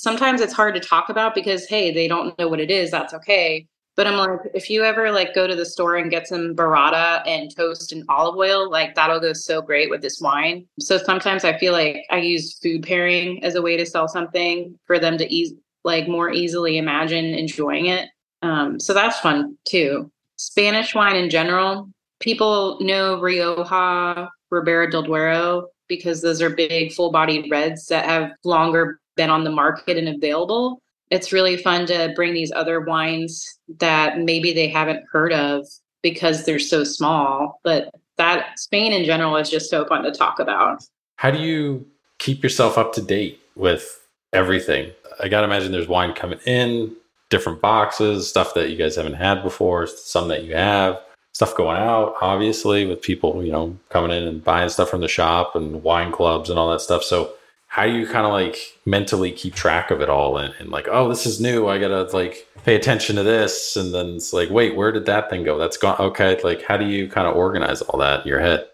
sometimes 0.00 0.40
it's 0.40 0.52
hard 0.52 0.74
to 0.74 0.80
talk 0.80 1.08
about 1.08 1.34
because 1.34 1.66
hey 1.66 1.92
they 1.92 2.08
don't 2.08 2.36
know 2.38 2.48
what 2.48 2.60
it 2.60 2.70
is 2.70 2.90
that's 2.90 3.14
okay. 3.14 3.66
But 3.96 4.06
i'm 4.06 4.16
like 4.16 4.38
if 4.54 4.70
you 4.70 4.82
ever 4.84 5.10
like 5.10 5.34
go 5.34 5.46
to 5.46 5.54
the 5.54 5.66
store 5.66 5.96
and 5.96 6.10
get 6.10 6.26
some 6.26 6.54
burrata 6.54 7.26
and 7.26 7.54
toast 7.54 7.92
and 7.92 8.04
olive 8.08 8.36
oil 8.36 8.70
like 8.70 8.94
that'll 8.94 9.20
go 9.20 9.32
so 9.32 9.60
great 9.60 9.90
with 9.90 10.00
this 10.00 10.20
wine. 10.20 10.66
So 10.78 10.96
sometimes 10.96 11.44
i 11.44 11.56
feel 11.58 11.72
like 11.72 11.98
i 12.10 12.18
use 12.18 12.58
food 12.58 12.82
pairing 12.82 13.44
as 13.44 13.56
a 13.56 13.62
way 13.62 13.76
to 13.76 13.84
sell 13.84 14.08
something 14.08 14.78
for 14.86 14.98
them 14.98 15.18
to 15.18 15.32
ease 15.32 15.52
like 15.84 16.08
more 16.08 16.30
easily 16.30 16.78
imagine 16.78 17.24
enjoying 17.24 17.86
it. 17.86 18.08
Um, 18.42 18.78
so 18.78 18.94
that's 18.94 19.18
fun 19.20 19.56
too. 19.64 20.10
Spanish 20.36 20.94
wine 20.94 21.16
in 21.16 21.28
general 21.28 21.90
people 22.20 22.78
know 22.80 23.20
rioja 23.20 24.28
ribera 24.50 24.90
del 24.90 25.02
duero 25.02 25.68
because 25.88 26.22
those 26.22 26.40
are 26.40 26.50
big 26.50 26.92
full 26.92 27.10
bodied 27.10 27.50
reds 27.50 27.86
that 27.86 28.04
have 28.04 28.30
longer 28.44 28.99
been 29.16 29.30
on 29.30 29.44
the 29.44 29.50
market 29.50 29.96
and 29.96 30.08
available. 30.08 30.80
It's 31.10 31.32
really 31.32 31.56
fun 31.56 31.86
to 31.86 32.12
bring 32.14 32.34
these 32.34 32.52
other 32.52 32.80
wines 32.80 33.58
that 33.78 34.18
maybe 34.18 34.52
they 34.52 34.68
haven't 34.68 35.04
heard 35.10 35.32
of 35.32 35.66
because 36.02 36.44
they're 36.44 36.58
so 36.58 36.84
small. 36.84 37.60
But 37.64 37.90
that 38.16 38.58
Spain 38.58 38.92
in 38.92 39.04
general 39.04 39.36
is 39.36 39.50
just 39.50 39.70
so 39.70 39.84
fun 39.86 40.02
to 40.04 40.12
talk 40.12 40.38
about. 40.38 40.84
How 41.16 41.30
do 41.30 41.38
you 41.38 41.86
keep 42.18 42.42
yourself 42.42 42.78
up 42.78 42.92
to 42.94 43.02
date 43.02 43.40
with 43.56 44.00
everything? 44.32 44.92
I 45.18 45.28
got 45.28 45.40
to 45.40 45.46
imagine 45.46 45.72
there's 45.72 45.88
wine 45.88 46.14
coming 46.14 46.38
in, 46.46 46.94
different 47.28 47.60
boxes, 47.60 48.28
stuff 48.28 48.54
that 48.54 48.70
you 48.70 48.76
guys 48.76 48.96
haven't 48.96 49.14
had 49.14 49.42
before, 49.42 49.86
some 49.86 50.28
that 50.28 50.44
you 50.44 50.54
have, 50.54 51.00
stuff 51.32 51.54
going 51.56 51.76
out, 51.76 52.14
obviously, 52.20 52.86
with 52.86 53.02
people, 53.02 53.44
you 53.44 53.52
know, 53.52 53.76
coming 53.88 54.10
in 54.10 54.24
and 54.24 54.44
buying 54.44 54.68
stuff 54.68 54.90
from 54.90 55.00
the 55.00 55.08
shop 55.08 55.56
and 55.56 55.82
wine 55.82 56.12
clubs 56.12 56.50
and 56.50 56.58
all 56.58 56.70
that 56.70 56.80
stuff. 56.80 57.02
So, 57.02 57.32
how 57.70 57.86
do 57.86 57.92
you 57.92 58.04
kind 58.04 58.26
of 58.26 58.32
like 58.32 58.58
mentally 58.84 59.30
keep 59.30 59.54
track 59.54 59.92
of 59.92 60.00
it 60.00 60.08
all 60.08 60.36
and, 60.38 60.52
and, 60.58 60.70
like 60.70 60.88
oh 60.90 61.08
this 61.08 61.24
is 61.24 61.40
new. 61.40 61.68
I 61.68 61.78
gotta 61.78 62.02
like 62.12 62.46
pay 62.64 62.74
attention 62.74 63.14
to 63.14 63.22
this. 63.22 63.76
And 63.76 63.94
then 63.94 64.16
it's 64.16 64.32
like 64.32 64.50
wait 64.50 64.74
where 64.74 64.90
did 64.90 65.06
that 65.06 65.30
thing 65.30 65.44
go? 65.44 65.56
That's 65.56 65.76
gone. 65.76 65.96
Okay 66.00 66.38
like 66.42 66.62
how 66.62 66.76
do 66.76 66.84
you 66.84 67.08
kind 67.08 67.28
of 67.28 67.36
organize 67.36 67.80
all 67.82 67.98
that 68.00 68.22
in 68.22 68.28
your 68.28 68.40
head? 68.40 68.66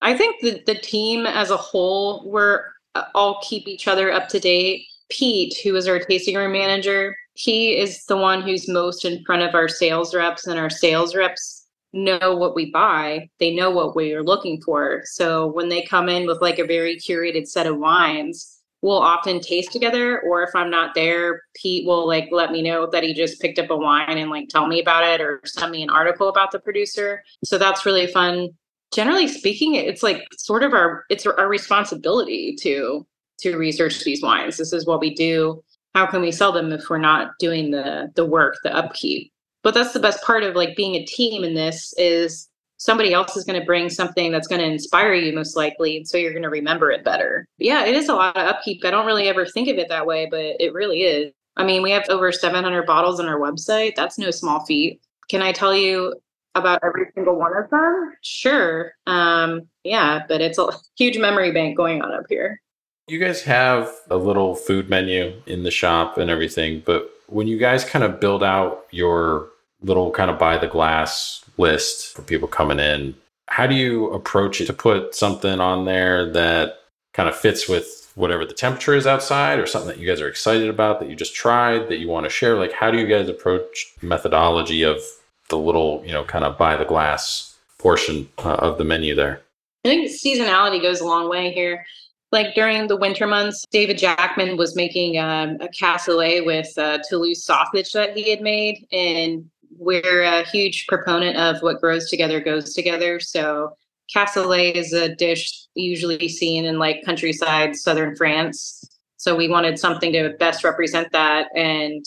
I 0.00 0.16
think 0.16 0.40
the, 0.40 0.62
the 0.66 0.74
team 0.74 1.26
as 1.26 1.50
a 1.50 1.56
whole 1.56 2.28
we're 2.28 2.64
uh, 2.94 3.04
all 3.14 3.40
keep 3.42 3.68
each 3.68 3.86
other 3.86 4.10
up 4.10 4.28
to 4.30 4.40
date. 4.40 4.86
Pete 5.10 5.58
who 5.62 5.76
is 5.76 5.86
our 5.86 5.98
tasting 5.98 6.36
room 6.36 6.52
manager 6.52 7.14
he 7.34 7.76
is 7.76 8.04
the 8.06 8.16
one 8.16 8.42
who's 8.42 8.68
most 8.68 9.04
in 9.04 9.22
front 9.24 9.42
of 9.42 9.54
our 9.54 9.68
sales 9.68 10.14
reps 10.14 10.46
and 10.46 10.58
our 10.58 10.70
sales 10.70 11.14
reps 11.14 11.59
know 11.92 12.36
what 12.36 12.54
we 12.54 12.70
buy 12.70 13.28
they 13.38 13.54
know 13.54 13.70
what 13.70 13.96
we're 13.96 14.22
looking 14.22 14.60
for. 14.62 15.02
So 15.04 15.48
when 15.48 15.68
they 15.68 15.82
come 15.82 16.08
in 16.08 16.26
with 16.26 16.40
like 16.40 16.58
a 16.58 16.66
very 16.66 16.96
curated 16.96 17.48
set 17.48 17.66
of 17.66 17.78
wines 17.78 18.60
we'll 18.82 18.98
often 18.98 19.40
taste 19.40 19.72
together 19.72 20.20
or 20.22 20.42
if 20.42 20.54
i'm 20.54 20.70
not 20.70 20.94
there 20.94 21.42
pete 21.54 21.86
will 21.86 22.06
like 22.06 22.28
let 22.30 22.50
me 22.50 22.62
know 22.62 22.88
that 22.90 23.02
he 23.02 23.12
just 23.12 23.40
picked 23.40 23.58
up 23.58 23.70
a 23.70 23.76
wine 23.76 24.18
and 24.18 24.30
like 24.30 24.48
tell 24.48 24.66
me 24.66 24.80
about 24.80 25.04
it 25.04 25.20
or 25.20 25.40
send 25.44 25.70
me 25.72 25.82
an 25.82 25.90
article 25.90 26.28
about 26.28 26.50
the 26.50 26.58
producer. 26.58 27.22
So 27.44 27.58
that's 27.58 27.84
really 27.84 28.06
fun. 28.06 28.50
Generally 28.94 29.28
speaking 29.28 29.74
it's 29.74 30.02
like 30.02 30.26
sort 30.36 30.62
of 30.62 30.72
our 30.72 31.04
it's 31.10 31.26
our 31.26 31.48
responsibility 31.48 32.56
to 32.60 33.06
to 33.40 33.56
research 33.56 34.02
these 34.04 34.22
wines. 34.22 34.56
This 34.56 34.72
is 34.72 34.86
what 34.86 35.00
we 35.00 35.14
do. 35.14 35.62
How 35.94 36.06
can 36.06 36.20
we 36.20 36.30
sell 36.32 36.52
them 36.52 36.72
if 36.72 36.88
we're 36.88 36.98
not 36.98 37.32
doing 37.38 37.70
the 37.70 38.10
the 38.14 38.24
work 38.24 38.56
the 38.62 38.74
upkeep 38.74 39.32
but 39.62 39.74
that's 39.74 39.92
the 39.92 40.00
best 40.00 40.22
part 40.22 40.42
of 40.42 40.54
like 40.54 40.76
being 40.76 40.94
a 40.94 41.04
team 41.04 41.44
in 41.44 41.54
this 41.54 41.92
is 41.96 42.48
somebody 42.80 43.12
else 43.12 43.36
is 43.36 43.44
going 43.44 43.60
to 43.60 43.66
bring 43.66 43.90
something 43.90 44.32
that's 44.32 44.46
going 44.46 44.60
to 44.60 44.66
inspire 44.66 45.12
you 45.12 45.34
most 45.34 45.54
likely 45.54 45.98
and 45.98 46.08
so 46.08 46.16
you're 46.16 46.32
going 46.32 46.42
to 46.42 46.48
remember 46.48 46.90
it 46.90 47.04
better. 47.04 47.46
Yeah 47.58 47.84
it 47.84 47.94
is 47.94 48.08
a 48.08 48.14
lot 48.14 48.36
of 48.36 48.46
upkeep. 48.46 48.84
I 48.84 48.90
don't 48.90 49.06
really 49.06 49.28
ever 49.28 49.46
think 49.46 49.68
of 49.68 49.76
it 49.76 49.88
that 49.88 50.06
way 50.06 50.26
but 50.30 50.56
it 50.58 50.72
really 50.72 51.02
is. 51.02 51.32
I 51.56 51.64
mean 51.64 51.82
we 51.82 51.90
have 51.90 52.08
over 52.08 52.32
700 52.32 52.86
bottles 52.86 53.20
on 53.20 53.26
our 53.26 53.38
website. 53.38 53.94
That's 53.96 54.18
no 54.18 54.30
small 54.30 54.64
feat. 54.64 55.00
Can 55.28 55.42
i 55.42 55.52
tell 55.52 55.76
you 55.76 56.14
about 56.56 56.80
every 56.82 57.06
single 57.14 57.36
one 57.36 57.56
of 57.56 57.68
them? 57.70 58.14
Sure. 58.22 58.92
Um 59.06 59.68
yeah 59.84 60.22
but 60.26 60.40
it's 60.40 60.58
a 60.58 60.70
huge 60.96 61.18
memory 61.18 61.52
bank 61.52 61.76
going 61.76 62.00
on 62.00 62.12
up 62.12 62.24
here. 62.30 62.60
You 63.08 63.18
guys 63.18 63.42
have 63.42 63.92
a 64.08 64.16
little 64.16 64.54
food 64.54 64.88
menu 64.88 65.42
in 65.46 65.64
the 65.64 65.70
shop 65.70 66.16
and 66.16 66.30
everything 66.30 66.82
but 66.86 67.10
when 67.26 67.46
you 67.46 67.58
guys 67.58 67.84
kind 67.84 68.04
of 68.04 68.20
build 68.20 68.42
out 68.42 68.86
your 68.90 69.49
little 69.82 70.10
kind 70.10 70.30
of 70.30 70.38
by 70.38 70.58
the 70.58 70.66
glass 70.66 71.44
list 71.56 72.14
for 72.14 72.22
people 72.22 72.48
coming 72.48 72.78
in. 72.78 73.14
How 73.48 73.66
do 73.66 73.74
you 73.74 74.10
approach 74.10 74.60
it 74.60 74.66
to 74.66 74.72
put 74.72 75.14
something 75.14 75.60
on 75.60 75.84
there 75.84 76.30
that 76.32 76.78
kind 77.12 77.28
of 77.28 77.36
fits 77.36 77.68
with 77.68 78.12
whatever 78.14 78.44
the 78.44 78.54
temperature 78.54 78.94
is 78.94 79.06
outside 79.06 79.58
or 79.58 79.66
something 79.66 79.88
that 79.88 79.98
you 79.98 80.06
guys 80.06 80.20
are 80.20 80.28
excited 80.28 80.68
about 80.68 81.00
that 81.00 81.08
you 81.08 81.16
just 81.16 81.34
tried 81.34 81.88
that 81.88 81.98
you 81.98 82.08
want 82.08 82.24
to 82.24 82.30
share? 82.30 82.56
Like, 82.56 82.72
how 82.72 82.90
do 82.90 82.98
you 82.98 83.06
guys 83.06 83.28
approach 83.28 83.94
methodology 84.02 84.82
of 84.82 85.00
the 85.48 85.58
little, 85.58 86.02
you 86.04 86.12
know, 86.12 86.24
kind 86.24 86.44
of 86.44 86.56
by 86.56 86.76
the 86.76 86.84
glass 86.84 87.56
portion 87.78 88.28
uh, 88.38 88.54
of 88.54 88.78
the 88.78 88.84
menu 88.84 89.14
there? 89.14 89.40
I 89.84 89.88
think 89.88 90.10
seasonality 90.10 90.80
goes 90.80 91.00
a 91.00 91.06
long 91.06 91.28
way 91.28 91.52
here. 91.52 91.84
Like 92.32 92.54
during 92.54 92.86
the 92.86 92.96
winter 92.96 93.26
months, 93.26 93.64
David 93.72 93.98
Jackman 93.98 94.56
was 94.56 94.76
making 94.76 95.18
um, 95.18 95.56
a 95.60 95.68
cassoulet 95.68 96.46
with 96.46 96.72
uh, 96.78 96.98
Toulouse 97.08 97.42
sausage 97.42 97.92
that 97.92 98.16
he 98.16 98.30
had 98.30 98.40
made. 98.40 98.86
And 98.92 99.50
we're 99.76 100.22
a 100.22 100.44
huge 100.44 100.86
proponent 100.88 101.36
of 101.36 101.62
what 101.62 101.80
grows 101.80 102.08
together 102.08 102.40
goes 102.40 102.74
together. 102.74 103.20
So 103.20 103.76
cassoulet 104.14 104.74
is 104.74 104.92
a 104.92 105.14
dish 105.14 105.66
usually 105.74 106.28
seen 106.28 106.64
in 106.64 106.78
like 106.78 107.04
countryside 107.04 107.76
southern 107.76 108.16
France. 108.16 108.82
So 109.16 109.36
we 109.36 109.48
wanted 109.48 109.78
something 109.78 110.12
to 110.12 110.34
best 110.38 110.64
represent 110.64 111.12
that. 111.12 111.48
And 111.54 112.04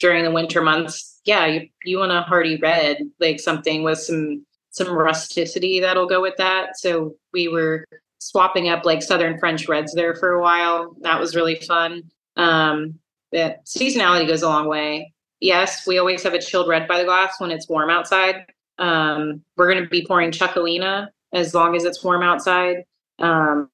during 0.00 0.24
the 0.24 0.30
winter 0.30 0.62
months, 0.62 1.20
yeah, 1.24 1.46
you, 1.46 1.68
you 1.84 1.98
want 1.98 2.12
a 2.12 2.22
hearty 2.22 2.56
red, 2.56 2.98
like 3.20 3.40
something 3.40 3.82
with 3.82 3.98
some 3.98 4.44
some 4.70 4.92
rusticity 4.92 5.80
that'll 5.80 6.06
go 6.06 6.20
with 6.20 6.36
that. 6.36 6.76
So 6.76 7.14
we 7.32 7.48
were 7.48 7.86
swapping 8.18 8.68
up 8.68 8.84
like 8.84 9.02
southern 9.02 9.38
French 9.38 9.68
reds 9.68 9.94
there 9.94 10.14
for 10.14 10.32
a 10.32 10.42
while. 10.42 10.94
That 11.00 11.18
was 11.18 11.34
really 11.34 11.54
fun. 11.54 12.02
Um, 12.36 12.98
but 13.32 13.64
seasonality 13.64 14.26
goes 14.26 14.42
a 14.42 14.48
long 14.48 14.68
way. 14.68 15.14
Yes, 15.40 15.86
we 15.86 15.98
always 15.98 16.22
have 16.22 16.34
a 16.34 16.40
chilled 16.40 16.68
red 16.68 16.88
by 16.88 16.98
the 16.98 17.04
glass 17.04 17.40
when 17.40 17.50
it's 17.50 17.68
warm 17.68 17.90
outside. 17.90 18.46
Um, 18.78 19.42
we're 19.56 19.70
going 19.70 19.82
to 19.82 19.88
be 19.88 20.04
pouring 20.06 20.30
Chocolina 20.30 21.08
as 21.32 21.54
long 21.54 21.76
as 21.76 21.84
it's 21.84 22.02
warm 22.02 22.22
outside. 22.22 22.84
Um, 23.18 23.70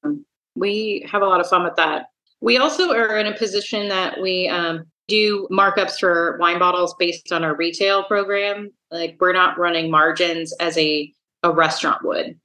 we 0.55 1.05
have 1.09 1.21
a 1.21 1.25
lot 1.25 1.39
of 1.39 1.47
fun 1.47 1.63
with 1.63 1.75
that. 1.77 2.07
We 2.41 2.57
also 2.57 2.91
are 2.91 3.17
in 3.17 3.27
a 3.27 3.37
position 3.37 3.87
that 3.89 4.21
we 4.21 4.49
um, 4.49 4.85
do 5.07 5.47
markups 5.51 5.99
for 5.99 6.37
wine 6.39 6.59
bottles 6.59 6.95
based 6.99 7.31
on 7.31 7.43
our 7.43 7.55
retail 7.55 8.03
program. 8.03 8.71
Like 8.91 9.17
we're 9.19 9.33
not 9.33 9.57
running 9.57 9.89
margins 9.89 10.53
as 10.59 10.77
a, 10.77 11.11
a 11.43 11.51
restaurant 11.51 12.03
would. 12.03 12.37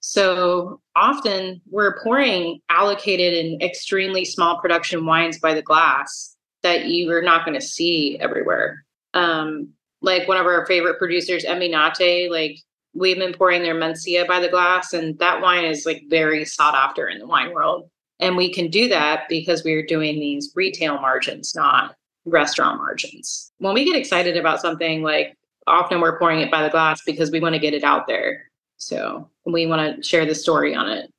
So 0.00 0.80
often 0.96 1.60
we're 1.70 2.02
pouring 2.02 2.60
allocated 2.68 3.44
and 3.44 3.62
extremely 3.62 4.24
small 4.24 4.60
production 4.60 5.06
wines 5.06 5.38
by 5.38 5.54
the 5.54 5.62
glass 5.62 6.31
that 6.62 6.86
you 6.86 7.10
are 7.12 7.22
not 7.22 7.44
going 7.44 7.58
to 7.58 7.66
see 7.66 8.18
everywhere. 8.20 8.84
Um, 9.14 9.70
like 10.00 10.26
one 10.26 10.36
of 10.36 10.46
our 10.46 10.66
favorite 10.66 10.98
producers, 10.98 11.44
Envinate, 11.44 12.30
like 12.30 12.58
we've 12.94 13.18
been 13.18 13.32
pouring 13.32 13.62
their 13.62 13.74
Mencia 13.74 14.26
by 14.26 14.40
the 14.40 14.48
glass, 14.48 14.92
and 14.92 15.18
that 15.18 15.40
wine 15.40 15.64
is 15.64 15.86
like 15.86 16.04
very 16.08 16.44
sought 16.44 16.74
after 16.74 17.08
in 17.08 17.18
the 17.18 17.26
wine 17.26 17.52
world. 17.52 17.88
And 18.20 18.36
we 18.36 18.52
can 18.52 18.68
do 18.68 18.88
that 18.88 19.28
because 19.28 19.64
we're 19.64 19.84
doing 19.84 20.20
these 20.20 20.52
retail 20.54 21.00
margins, 21.00 21.54
not 21.54 21.96
restaurant 22.24 22.78
margins. 22.78 23.52
When 23.58 23.74
we 23.74 23.84
get 23.84 23.96
excited 23.96 24.36
about 24.36 24.60
something, 24.60 25.02
like 25.02 25.36
often 25.66 26.00
we're 26.00 26.18
pouring 26.18 26.40
it 26.40 26.50
by 26.50 26.62
the 26.62 26.70
glass 26.70 27.02
because 27.04 27.30
we 27.30 27.40
want 27.40 27.54
to 27.54 27.60
get 27.60 27.74
it 27.74 27.84
out 27.84 28.06
there. 28.06 28.44
So 28.76 29.28
we 29.44 29.66
want 29.66 29.96
to 29.96 30.02
share 30.02 30.26
the 30.26 30.34
story 30.34 30.74
on 30.74 30.88
it. 30.88 31.12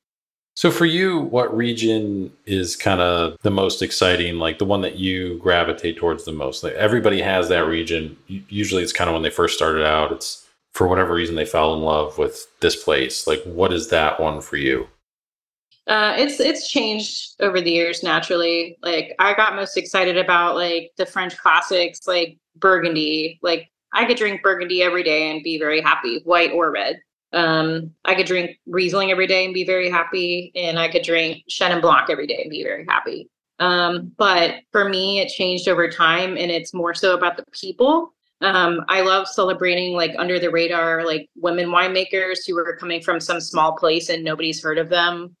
So 0.56 0.70
for 0.70 0.86
you, 0.86 1.18
what 1.18 1.54
region 1.54 2.32
is 2.46 2.76
kind 2.76 3.00
of 3.00 3.36
the 3.42 3.50
most 3.50 3.82
exciting, 3.82 4.38
like 4.38 4.58
the 4.58 4.64
one 4.64 4.82
that 4.82 4.96
you 4.96 5.38
gravitate 5.38 5.96
towards 5.96 6.24
the 6.24 6.32
most? 6.32 6.62
Like 6.62 6.74
everybody 6.74 7.20
has 7.20 7.48
that 7.48 7.66
region. 7.66 8.16
Usually 8.28 8.82
it's 8.82 8.92
kind 8.92 9.10
of 9.10 9.14
when 9.14 9.22
they 9.22 9.30
first 9.30 9.56
started 9.56 9.84
out, 9.84 10.12
it's 10.12 10.46
for 10.72 10.86
whatever 10.86 11.14
reason 11.14 11.34
they 11.34 11.44
fell 11.44 11.74
in 11.74 11.80
love 11.80 12.18
with 12.18 12.46
this 12.60 12.82
place. 12.82 13.26
Like 13.26 13.42
what 13.44 13.72
is 13.72 13.88
that 13.88 14.20
one 14.20 14.40
for 14.40 14.56
you? 14.56 14.86
Uh, 15.86 16.14
it's 16.16 16.40
it's 16.40 16.70
changed 16.70 17.34
over 17.40 17.60
the 17.60 17.70
years 17.70 18.02
naturally. 18.02 18.78
Like 18.80 19.14
I 19.18 19.34
got 19.34 19.56
most 19.56 19.76
excited 19.76 20.16
about 20.16 20.54
like 20.54 20.92
the 20.96 21.04
French 21.04 21.36
classics, 21.36 22.06
like 22.06 22.38
Burgundy. 22.56 23.38
Like 23.42 23.70
I 23.92 24.04
could 24.04 24.16
drink 24.16 24.42
Burgundy 24.42 24.82
every 24.82 25.02
day 25.02 25.30
and 25.30 25.42
be 25.42 25.58
very 25.58 25.80
happy, 25.80 26.20
white 26.24 26.52
or 26.52 26.70
red. 26.70 27.00
Um, 27.32 27.90
I 28.04 28.14
could 28.14 28.26
drink 28.26 28.58
Riesling 28.66 29.10
every 29.10 29.26
day 29.26 29.44
and 29.44 29.54
be 29.54 29.64
very 29.64 29.90
happy, 29.90 30.52
and 30.54 30.78
I 30.78 30.88
could 30.88 31.02
drink 31.02 31.44
Chenin 31.50 31.80
Blanc 31.80 32.08
every 32.10 32.26
day 32.26 32.40
and 32.42 32.50
be 32.50 32.62
very 32.62 32.84
happy. 32.88 33.28
Um, 33.58 34.12
but 34.16 34.56
for 34.72 34.88
me, 34.88 35.20
it 35.20 35.28
changed 35.28 35.68
over 35.68 35.88
time, 35.88 36.36
and 36.36 36.50
it's 36.50 36.74
more 36.74 36.94
so 36.94 37.16
about 37.16 37.36
the 37.36 37.44
people. 37.52 38.12
Um, 38.40 38.84
I 38.88 39.00
love 39.00 39.26
celebrating 39.26 39.94
like 39.94 40.14
under 40.18 40.38
the 40.38 40.50
radar, 40.50 41.04
like 41.04 41.30
women 41.36 41.68
winemakers 41.68 42.40
who 42.46 42.58
are 42.58 42.76
coming 42.76 43.00
from 43.00 43.20
some 43.20 43.40
small 43.40 43.76
place 43.76 44.10
and 44.10 44.22
nobody's 44.22 44.62
heard 44.62 44.78
of 44.78 44.90
them. 44.90 45.34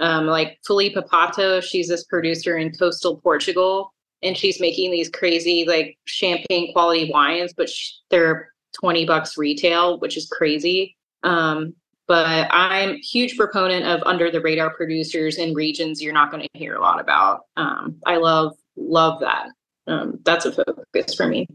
Um, 0.00 0.26
like 0.26 0.58
Filipa 0.66 1.06
Pato, 1.06 1.62
she's 1.62 1.88
this 1.88 2.04
producer 2.04 2.56
in 2.56 2.72
coastal 2.72 3.18
Portugal, 3.18 3.92
and 4.22 4.36
she's 4.36 4.60
making 4.60 4.90
these 4.90 5.08
crazy 5.08 5.64
like 5.66 5.98
champagne 6.06 6.72
quality 6.72 7.10
wines, 7.10 7.52
but 7.54 7.68
sh- 7.68 7.94
they're 8.10 8.52
20 8.80 9.06
bucks 9.06 9.36
retail, 9.36 9.98
which 10.00 10.16
is 10.16 10.28
crazy. 10.28 10.95
Um, 11.22 11.74
but 12.08 12.48
I'm 12.50 12.96
huge 12.96 13.36
proponent 13.36 13.84
of 13.84 14.02
under 14.06 14.30
the 14.30 14.40
radar 14.40 14.70
producers 14.74 15.38
in 15.38 15.54
regions 15.54 16.00
you're 16.00 16.12
not 16.12 16.30
going 16.30 16.42
to 16.42 16.58
hear 16.58 16.76
a 16.76 16.80
lot 16.80 17.00
about. 17.00 17.42
Um, 17.56 17.96
I 18.06 18.16
love 18.16 18.56
love 18.76 19.20
that. 19.20 19.48
Um, 19.86 20.20
that's 20.24 20.44
a 20.44 20.52
focus 20.52 21.14
for 21.14 21.26
me. 21.26 21.48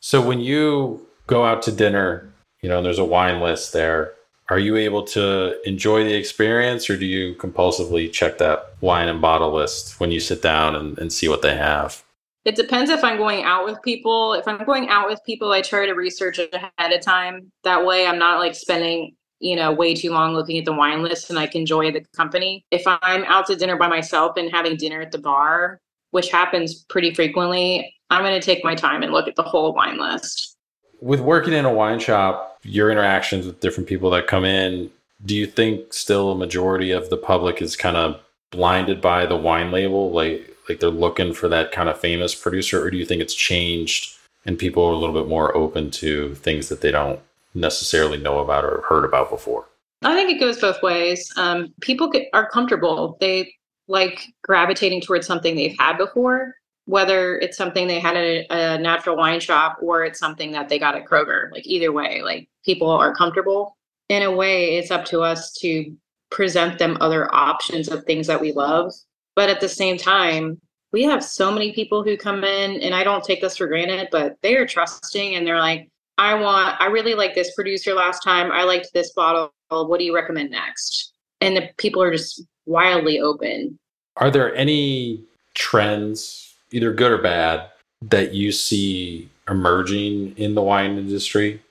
So 0.00 0.20
when 0.20 0.40
you 0.40 1.06
go 1.26 1.44
out 1.44 1.62
to 1.62 1.72
dinner, 1.72 2.32
you 2.62 2.68
know, 2.68 2.82
there's 2.82 2.98
a 2.98 3.04
wine 3.04 3.40
list 3.40 3.72
there. 3.72 4.12
Are 4.50 4.58
you 4.58 4.76
able 4.76 5.02
to 5.04 5.60
enjoy 5.68 6.04
the 6.04 6.14
experience, 6.14 6.88
or 6.88 6.96
do 6.96 7.04
you 7.04 7.34
compulsively 7.34 8.10
check 8.10 8.38
that 8.38 8.74
wine 8.80 9.08
and 9.08 9.20
bottle 9.20 9.52
list 9.52 10.00
when 10.00 10.10
you 10.10 10.20
sit 10.20 10.40
down 10.40 10.74
and, 10.74 10.98
and 10.98 11.12
see 11.12 11.28
what 11.28 11.42
they 11.42 11.56
have? 11.56 12.02
It 12.48 12.56
depends 12.56 12.88
if 12.90 13.04
I'm 13.04 13.18
going 13.18 13.44
out 13.44 13.66
with 13.66 13.76
people. 13.82 14.32
If 14.32 14.48
I'm 14.48 14.64
going 14.64 14.88
out 14.88 15.06
with 15.06 15.22
people, 15.26 15.52
I 15.52 15.60
try 15.60 15.84
to 15.84 15.92
research 15.92 16.38
ahead 16.38 16.92
of 16.92 17.02
time. 17.02 17.52
That 17.62 17.84
way, 17.84 18.06
I'm 18.06 18.18
not 18.18 18.38
like 18.38 18.54
spending 18.54 19.14
you 19.40 19.54
know 19.54 19.70
way 19.70 19.94
too 19.94 20.12
long 20.12 20.32
looking 20.32 20.56
at 20.56 20.64
the 20.64 20.72
wine 20.72 21.02
list 21.02 21.28
and 21.28 21.38
I 21.38 21.46
can 21.46 21.60
enjoy 21.60 21.92
the 21.92 22.00
company. 22.16 22.64
If 22.70 22.84
I'm 22.86 23.22
out 23.24 23.46
to 23.48 23.54
dinner 23.54 23.76
by 23.76 23.88
myself 23.88 24.38
and 24.38 24.50
having 24.50 24.78
dinner 24.78 25.02
at 25.02 25.12
the 25.12 25.18
bar, 25.18 25.78
which 26.12 26.30
happens 26.30 26.86
pretty 26.88 27.12
frequently, 27.12 27.94
I'm 28.08 28.22
going 28.22 28.40
to 28.40 28.44
take 28.44 28.64
my 28.64 28.74
time 28.74 29.02
and 29.02 29.12
look 29.12 29.28
at 29.28 29.36
the 29.36 29.42
whole 29.42 29.74
wine 29.74 29.98
list. 29.98 30.56
With 31.02 31.20
working 31.20 31.52
in 31.52 31.66
a 31.66 31.72
wine 31.72 32.00
shop, 32.00 32.60
your 32.62 32.90
interactions 32.90 33.44
with 33.44 33.60
different 33.60 33.90
people 33.90 34.08
that 34.10 34.26
come 34.26 34.46
in, 34.46 34.90
do 35.26 35.36
you 35.36 35.46
think 35.46 35.92
still 35.92 36.32
a 36.32 36.34
majority 36.34 36.92
of 36.92 37.10
the 37.10 37.18
public 37.18 37.60
is 37.60 37.76
kind 37.76 37.98
of 37.98 38.18
blinded 38.50 39.02
by 39.02 39.26
the 39.26 39.36
wine 39.36 39.70
label? 39.70 40.10
Like 40.10 40.54
like 40.68 40.80
they're 40.80 40.90
looking 40.90 41.32
for 41.32 41.48
that 41.48 41.72
kind 41.72 41.88
of 41.88 41.98
famous 41.98 42.34
producer, 42.34 42.82
or 42.82 42.90
do 42.90 42.96
you 42.96 43.04
think 43.04 43.22
it's 43.22 43.34
changed 43.34 44.14
and 44.44 44.58
people 44.58 44.84
are 44.84 44.92
a 44.92 44.96
little 44.96 45.14
bit 45.14 45.28
more 45.28 45.56
open 45.56 45.90
to 45.90 46.34
things 46.36 46.68
that 46.68 46.80
they 46.80 46.90
don't 46.90 47.20
necessarily 47.54 48.18
know 48.18 48.38
about 48.38 48.64
or 48.64 48.82
heard 48.88 49.04
about 49.04 49.30
before? 49.30 49.66
I 50.02 50.14
think 50.14 50.30
it 50.30 50.40
goes 50.40 50.60
both 50.60 50.82
ways. 50.82 51.32
Um, 51.36 51.74
people 51.80 52.08
get, 52.08 52.28
are 52.32 52.48
comfortable. 52.48 53.16
They 53.20 53.52
like 53.88 54.26
gravitating 54.42 55.00
towards 55.00 55.26
something 55.26 55.56
they've 55.56 55.76
had 55.78 55.98
before, 55.98 56.54
whether 56.84 57.38
it's 57.38 57.56
something 57.56 57.88
they 57.88 57.98
had 57.98 58.16
at 58.16 58.24
a, 58.24 58.46
a 58.50 58.78
natural 58.78 59.16
wine 59.16 59.40
shop 59.40 59.78
or 59.82 60.04
it's 60.04 60.18
something 60.18 60.52
that 60.52 60.68
they 60.68 60.78
got 60.78 60.94
at 60.94 61.04
Kroger. 61.04 61.50
Like 61.50 61.66
either 61.66 61.90
way, 61.90 62.22
like 62.22 62.48
people 62.64 62.90
are 62.90 63.14
comfortable. 63.14 63.76
In 64.08 64.22
a 64.22 64.30
way, 64.30 64.76
it's 64.76 64.90
up 64.90 65.04
to 65.06 65.20
us 65.20 65.52
to 65.54 65.94
present 66.30 66.78
them 66.78 66.96
other 67.00 67.34
options 67.34 67.88
of 67.88 68.04
things 68.04 68.26
that 68.26 68.40
we 68.40 68.52
love 68.52 68.92
but 69.38 69.48
at 69.48 69.60
the 69.60 69.68
same 69.68 69.96
time, 69.96 70.60
we 70.92 71.04
have 71.04 71.22
so 71.22 71.52
many 71.52 71.72
people 71.72 72.02
who 72.02 72.16
come 72.16 72.42
in, 72.42 72.80
and 72.80 72.92
I 72.92 73.04
don't 73.04 73.22
take 73.22 73.40
this 73.40 73.56
for 73.56 73.68
granted, 73.68 74.08
but 74.10 74.34
they 74.42 74.56
are 74.56 74.66
trusting 74.66 75.36
and 75.36 75.46
they're 75.46 75.60
like, 75.60 75.88
I 76.18 76.34
want, 76.34 76.74
I 76.80 76.86
really 76.86 77.14
like 77.14 77.36
this 77.36 77.54
producer 77.54 77.94
last 77.94 78.24
time. 78.24 78.50
I 78.50 78.64
liked 78.64 78.88
this 78.92 79.12
bottle. 79.12 79.52
What 79.68 80.00
do 80.00 80.04
you 80.04 80.12
recommend 80.12 80.50
next? 80.50 81.12
And 81.40 81.56
the 81.56 81.70
people 81.76 82.02
are 82.02 82.10
just 82.10 82.42
wildly 82.66 83.20
open. 83.20 83.78
Are 84.16 84.28
there 84.28 84.52
any 84.56 85.22
trends, 85.54 86.56
either 86.72 86.92
good 86.92 87.12
or 87.12 87.22
bad, 87.22 87.70
that 88.02 88.34
you 88.34 88.50
see 88.50 89.30
emerging 89.48 90.34
in 90.36 90.56
the 90.56 90.62
wine 90.62 90.98
industry? 90.98 91.62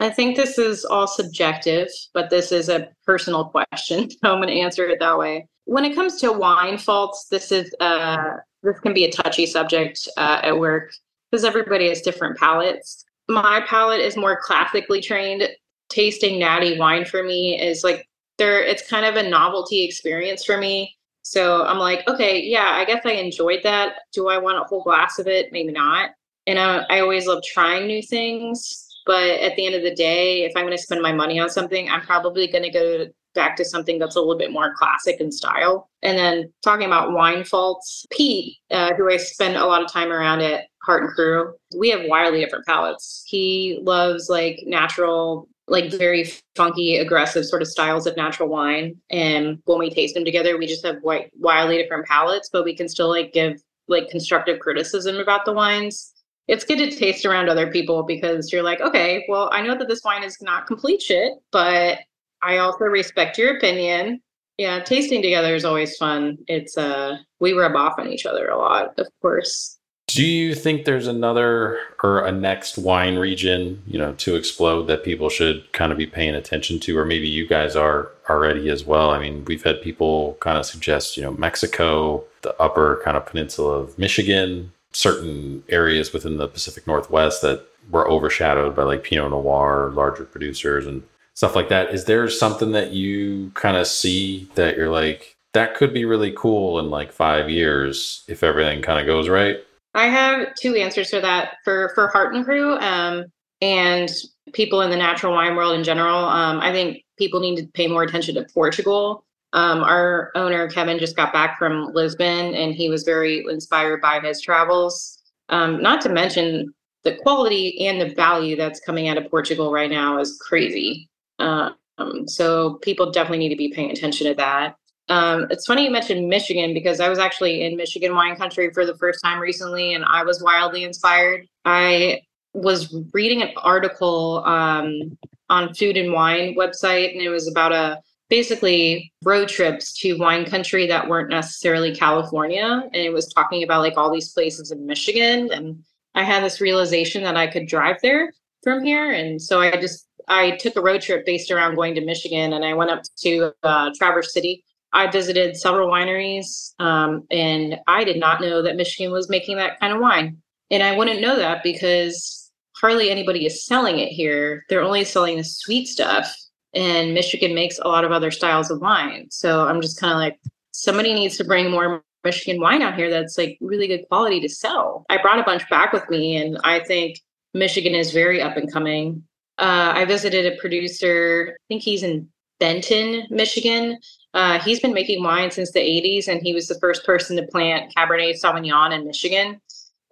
I 0.00 0.10
think 0.10 0.34
this 0.34 0.58
is 0.58 0.84
all 0.84 1.06
subjective, 1.06 1.86
but 2.14 2.30
this 2.30 2.50
is 2.50 2.68
a 2.68 2.88
personal 3.06 3.44
question. 3.70 4.10
So 4.10 4.18
I'm 4.24 4.38
going 4.38 4.48
to 4.48 4.60
answer 4.60 4.88
it 4.88 4.98
that 4.98 5.16
way. 5.16 5.46
When 5.64 5.84
it 5.84 5.94
comes 5.94 6.20
to 6.20 6.32
wine 6.32 6.78
faults, 6.78 7.26
this 7.30 7.52
is 7.52 7.72
uh, 7.80 8.36
this 8.62 8.78
can 8.80 8.94
be 8.94 9.04
a 9.04 9.12
touchy 9.12 9.46
subject 9.46 10.08
uh, 10.16 10.40
at 10.42 10.58
work 10.58 10.92
because 11.30 11.44
everybody 11.44 11.88
has 11.88 12.02
different 12.02 12.38
palates. 12.38 13.04
My 13.28 13.62
palate 13.66 14.00
is 14.00 14.16
more 14.16 14.40
classically 14.42 15.00
trained. 15.00 15.48
Tasting 15.88 16.38
natty 16.38 16.78
wine 16.78 17.04
for 17.04 17.22
me 17.22 17.60
is 17.60 17.84
like 17.84 18.08
there. 18.38 18.62
It's 18.62 18.88
kind 18.88 19.06
of 19.06 19.16
a 19.16 19.28
novelty 19.28 19.82
experience 19.82 20.44
for 20.44 20.58
me. 20.58 20.96
So 21.22 21.64
I'm 21.64 21.78
like, 21.78 22.06
okay, 22.08 22.42
yeah, 22.42 22.72
I 22.72 22.84
guess 22.84 23.02
I 23.04 23.12
enjoyed 23.12 23.60
that. 23.62 23.94
Do 24.12 24.28
I 24.28 24.38
want 24.38 24.58
a 24.58 24.64
whole 24.64 24.82
glass 24.82 25.18
of 25.18 25.28
it? 25.28 25.52
Maybe 25.52 25.72
not. 25.72 26.10
And 26.46 26.58
I, 26.58 26.84
I 26.90 27.00
always 27.00 27.26
love 27.26 27.42
trying 27.44 27.86
new 27.86 28.02
things. 28.02 28.88
But 29.06 29.40
at 29.40 29.56
the 29.56 29.66
end 29.66 29.74
of 29.74 29.82
the 29.82 29.94
day, 29.94 30.44
if 30.44 30.52
I'm 30.56 30.64
going 30.64 30.76
to 30.76 30.82
spend 30.82 31.02
my 31.02 31.12
money 31.12 31.40
on 31.40 31.50
something, 31.50 31.88
I'm 31.90 32.02
probably 32.02 32.46
going 32.46 32.64
to 32.64 32.70
go 32.70 33.06
back 33.34 33.56
to 33.56 33.64
something 33.64 33.98
that's 33.98 34.16
a 34.16 34.20
little 34.20 34.36
bit 34.38 34.52
more 34.52 34.74
classic 34.76 35.20
in 35.20 35.30
style. 35.32 35.88
And 36.02 36.18
then 36.18 36.52
talking 36.62 36.86
about 36.86 37.12
wine 37.12 37.44
faults, 37.44 38.06
Pete, 38.10 38.56
uh, 38.70 38.94
who 38.94 39.10
I 39.10 39.16
spend 39.16 39.56
a 39.56 39.66
lot 39.66 39.82
of 39.82 39.90
time 39.90 40.10
around 40.10 40.40
at 40.40 40.66
Hart 40.84 41.04
and 41.04 41.12
Cru, 41.12 41.54
we 41.78 41.90
have 41.90 42.02
wildly 42.04 42.40
different 42.40 42.66
palates. 42.66 43.24
He 43.26 43.78
loves 43.82 44.28
like 44.28 44.62
natural, 44.66 45.48
like 45.68 45.92
very 45.92 46.30
funky, 46.56 46.96
aggressive 46.96 47.46
sort 47.46 47.62
of 47.62 47.68
styles 47.68 48.06
of 48.06 48.16
natural 48.16 48.48
wine. 48.48 48.96
And 49.10 49.58
when 49.64 49.78
we 49.78 49.90
taste 49.90 50.14
them 50.14 50.24
together, 50.24 50.58
we 50.58 50.66
just 50.66 50.84
have 50.84 50.96
wildly 51.02 51.78
different 51.78 52.06
palates, 52.06 52.50
but 52.52 52.64
we 52.64 52.74
can 52.74 52.88
still 52.88 53.08
like 53.08 53.32
give 53.32 53.62
like 53.88 54.08
constructive 54.10 54.58
criticism 54.58 55.16
about 55.16 55.44
the 55.44 55.52
wines. 55.52 56.14
It's 56.48 56.64
good 56.64 56.78
to 56.78 56.90
taste 56.90 57.24
around 57.24 57.48
other 57.48 57.70
people 57.70 58.02
because 58.02 58.52
you're 58.52 58.64
like, 58.64 58.80
okay, 58.80 59.24
well, 59.28 59.48
I 59.52 59.62
know 59.62 59.78
that 59.78 59.86
this 59.86 60.02
wine 60.04 60.24
is 60.24 60.36
not 60.42 60.66
complete 60.66 61.00
shit, 61.00 61.34
but 61.52 61.98
I 62.42 62.58
also 62.58 62.84
respect 62.84 63.38
your 63.38 63.56
opinion. 63.56 64.20
Yeah, 64.58 64.80
tasting 64.80 65.22
together 65.22 65.54
is 65.54 65.64
always 65.64 65.96
fun. 65.96 66.38
It's 66.46 66.76
uh 66.76 67.18
we 67.40 67.52
rub 67.52 67.74
off 67.74 67.98
on 67.98 68.08
each 68.08 68.26
other 68.26 68.48
a 68.48 68.58
lot, 68.58 68.98
of 68.98 69.06
course. 69.20 69.78
Do 70.08 70.26
you 70.26 70.54
think 70.54 70.84
there's 70.84 71.06
another 71.06 71.78
or 72.02 72.26
a 72.26 72.32
next 72.32 72.76
wine 72.76 73.16
region, 73.16 73.82
you 73.86 73.98
know, 73.98 74.12
to 74.14 74.34
explode 74.34 74.84
that 74.84 75.04
people 75.04 75.30
should 75.30 75.72
kind 75.72 75.90
of 75.90 75.96
be 75.96 76.06
paying 76.06 76.34
attention 76.34 76.78
to, 76.80 76.98
or 76.98 77.04
maybe 77.04 77.28
you 77.28 77.46
guys 77.46 77.76
are 77.76 78.10
already 78.28 78.68
as 78.68 78.84
well? 78.84 79.10
I 79.10 79.18
mean, 79.18 79.44
we've 79.46 79.62
had 79.62 79.80
people 79.80 80.36
kind 80.40 80.58
of 80.58 80.66
suggest, 80.66 81.16
you 81.16 81.22
know, 81.22 81.32
Mexico, 81.32 82.24
the 82.42 82.54
upper 82.60 83.00
kind 83.04 83.16
of 83.16 83.24
peninsula 83.24 83.78
of 83.78 83.98
Michigan, 83.98 84.72
certain 84.92 85.62
areas 85.68 86.12
within 86.12 86.36
the 86.36 86.48
Pacific 86.48 86.86
Northwest 86.86 87.40
that 87.42 87.64
were 87.90 88.08
overshadowed 88.08 88.76
by 88.76 88.82
like 88.82 89.04
Pinot 89.04 89.30
Noir, 89.30 89.92
larger 89.94 90.24
producers, 90.24 90.86
and 90.86 91.02
stuff 91.34 91.56
like 91.56 91.68
that. 91.68 91.92
Is 91.92 92.04
there 92.04 92.28
something 92.28 92.72
that 92.72 92.92
you 92.92 93.50
kind 93.54 93.76
of 93.76 93.86
see 93.86 94.48
that 94.54 94.76
you're 94.76 94.90
like, 94.90 95.36
that 95.54 95.74
could 95.74 95.92
be 95.92 96.04
really 96.04 96.32
cool 96.36 96.78
in 96.78 96.90
like 96.90 97.12
five 97.12 97.50
years 97.50 98.24
if 98.28 98.42
everything 98.42 98.82
kind 98.82 99.00
of 99.00 99.06
goes 99.06 99.28
right? 99.28 99.58
I 99.94 100.06
have 100.06 100.54
two 100.54 100.74
answers 100.74 101.10
for 101.10 101.20
that 101.20 101.56
for 101.64 101.90
for 101.94 102.08
Hart 102.08 102.34
and 102.34 102.44
Cru 102.44 102.78
um, 102.78 103.26
and 103.60 104.10
people 104.52 104.80
in 104.80 104.90
the 104.90 104.96
natural 104.96 105.34
wine 105.34 105.54
world 105.54 105.74
in 105.74 105.84
general. 105.84 106.16
Um, 106.16 106.60
I 106.60 106.72
think 106.72 107.04
people 107.18 107.40
need 107.40 107.56
to 107.56 107.66
pay 107.74 107.86
more 107.86 108.02
attention 108.02 108.34
to 108.36 108.46
Portugal. 108.54 109.24
Um, 109.52 109.82
our 109.82 110.32
owner 110.34 110.66
Kevin 110.68 110.98
just 110.98 111.14
got 111.14 111.32
back 111.32 111.58
from 111.58 111.92
Lisbon, 111.92 112.54
and 112.54 112.74
he 112.74 112.88
was 112.88 113.02
very 113.02 113.44
inspired 113.48 114.00
by 114.00 114.18
his 114.20 114.40
travels. 114.40 115.18
Um, 115.50 115.82
not 115.82 116.00
to 116.02 116.08
mention 116.08 116.72
the 117.04 117.16
quality 117.16 117.86
and 117.86 118.00
the 118.00 118.14
value 118.14 118.56
that's 118.56 118.80
coming 118.80 119.08
out 119.08 119.18
of 119.18 119.28
Portugal 119.30 119.70
right 119.70 119.90
now 119.90 120.18
is 120.18 120.38
crazy. 120.38 121.08
Um, 121.42 122.26
so 122.26 122.74
people 122.82 123.10
definitely 123.10 123.38
need 123.38 123.50
to 123.50 123.56
be 123.56 123.72
paying 123.72 123.90
attention 123.90 124.26
to 124.28 124.34
that. 124.34 124.76
Um, 125.08 125.46
it's 125.50 125.66
funny 125.66 125.84
you 125.84 125.90
mentioned 125.90 126.28
Michigan 126.28 126.72
because 126.72 127.00
I 127.00 127.08
was 127.08 127.18
actually 127.18 127.62
in 127.64 127.76
Michigan 127.76 128.14
wine 128.14 128.36
country 128.36 128.70
for 128.72 128.86
the 128.86 128.96
first 128.96 129.22
time 129.22 129.40
recently, 129.40 129.94
and 129.94 130.04
I 130.04 130.22
was 130.22 130.42
wildly 130.42 130.84
inspired. 130.84 131.46
I 131.64 132.22
was 132.54 132.94
reading 133.12 133.42
an 133.42 133.50
article 133.56 134.42
um, 134.44 135.18
on 135.50 135.74
Food 135.74 135.96
and 135.96 136.12
Wine 136.12 136.54
website, 136.54 137.12
and 137.12 137.20
it 137.20 137.28
was 137.28 137.48
about 137.48 137.72
a 137.72 138.00
basically 138.30 139.12
road 139.24 139.48
trips 139.48 139.92
to 140.00 140.14
wine 140.14 140.46
country 140.46 140.86
that 140.86 141.06
weren't 141.06 141.28
necessarily 141.28 141.94
California, 141.94 142.82
and 142.84 142.96
it 142.96 143.12
was 143.12 143.32
talking 143.34 143.64
about 143.64 143.82
like 143.82 143.98
all 143.98 144.10
these 144.10 144.32
places 144.32 144.70
in 144.70 144.86
Michigan, 144.86 145.50
and 145.52 145.82
I 146.14 146.22
had 146.22 146.44
this 146.44 146.60
realization 146.60 147.22
that 147.24 147.36
I 147.36 147.48
could 147.48 147.66
drive 147.66 147.96
there 148.02 148.32
from 148.62 148.84
here, 148.84 149.12
and 149.12 149.42
so 149.42 149.60
I 149.60 149.72
just 149.72 150.06
I 150.32 150.56
took 150.56 150.76
a 150.76 150.80
road 150.80 151.02
trip 151.02 151.26
based 151.26 151.50
around 151.50 151.74
going 151.74 151.94
to 151.94 152.00
Michigan, 152.04 152.54
and 152.54 152.64
I 152.64 152.72
went 152.72 152.90
up 152.90 153.02
to 153.18 153.52
uh, 153.62 153.90
Traverse 153.98 154.32
City. 154.32 154.64
I 154.94 155.10
visited 155.10 155.56
several 155.56 155.90
wineries, 155.90 156.72
um, 156.78 157.26
and 157.30 157.78
I 157.86 158.02
did 158.04 158.18
not 158.18 158.40
know 158.40 158.62
that 158.62 158.76
Michigan 158.76 159.12
was 159.12 159.28
making 159.28 159.56
that 159.56 159.78
kind 159.78 159.92
of 159.92 160.00
wine. 160.00 160.38
And 160.70 160.82
I 160.82 160.96
wouldn't 160.96 161.20
know 161.20 161.36
that 161.36 161.62
because 161.62 162.50
hardly 162.76 163.10
anybody 163.10 163.44
is 163.44 163.66
selling 163.66 163.98
it 163.98 164.08
here. 164.08 164.64
They're 164.68 164.82
only 164.82 165.04
selling 165.04 165.36
the 165.36 165.44
sweet 165.44 165.86
stuff, 165.86 166.34
and 166.72 167.12
Michigan 167.12 167.54
makes 167.54 167.78
a 167.78 167.88
lot 167.88 168.04
of 168.04 168.10
other 168.10 168.30
styles 168.30 168.70
of 168.70 168.80
wine. 168.80 169.28
So 169.30 169.66
I'm 169.66 169.82
just 169.82 170.00
kind 170.00 170.14
of 170.14 170.18
like, 170.18 170.38
somebody 170.72 171.12
needs 171.12 171.36
to 171.36 171.44
bring 171.44 171.70
more 171.70 172.02
Michigan 172.24 172.58
wine 172.58 172.80
out 172.80 172.94
here 172.94 173.10
that's 173.10 173.36
like 173.36 173.58
really 173.60 173.86
good 173.86 174.06
quality 174.08 174.40
to 174.40 174.48
sell. 174.48 175.04
I 175.10 175.20
brought 175.20 175.38
a 175.38 175.44
bunch 175.44 175.68
back 175.68 175.92
with 175.92 176.08
me, 176.08 176.36
and 176.36 176.58
I 176.64 176.80
think 176.80 177.20
Michigan 177.52 177.94
is 177.94 178.12
very 178.12 178.40
up 178.40 178.56
and 178.56 178.72
coming. 178.72 179.24
Uh, 179.58 179.92
I 179.94 180.04
visited 180.04 180.52
a 180.52 180.56
producer, 180.56 181.56
I 181.56 181.64
think 181.68 181.82
he's 181.82 182.02
in 182.02 182.28
Benton, 182.58 183.26
Michigan. 183.30 183.98
Uh, 184.34 184.58
he's 184.60 184.80
been 184.80 184.94
making 184.94 185.22
wine 185.22 185.50
since 185.50 185.72
the 185.72 185.80
80s, 185.80 186.28
and 186.28 186.40
he 186.40 186.54
was 186.54 186.68
the 186.68 186.78
first 186.78 187.04
person 187.04 187.36
to 187.36 187.46
plant 187.48 187.92
Cabernet 187.94 188.40
Sauvignon 188.40 188.92
in 188.92 189.06
Michigan 189.06 189.60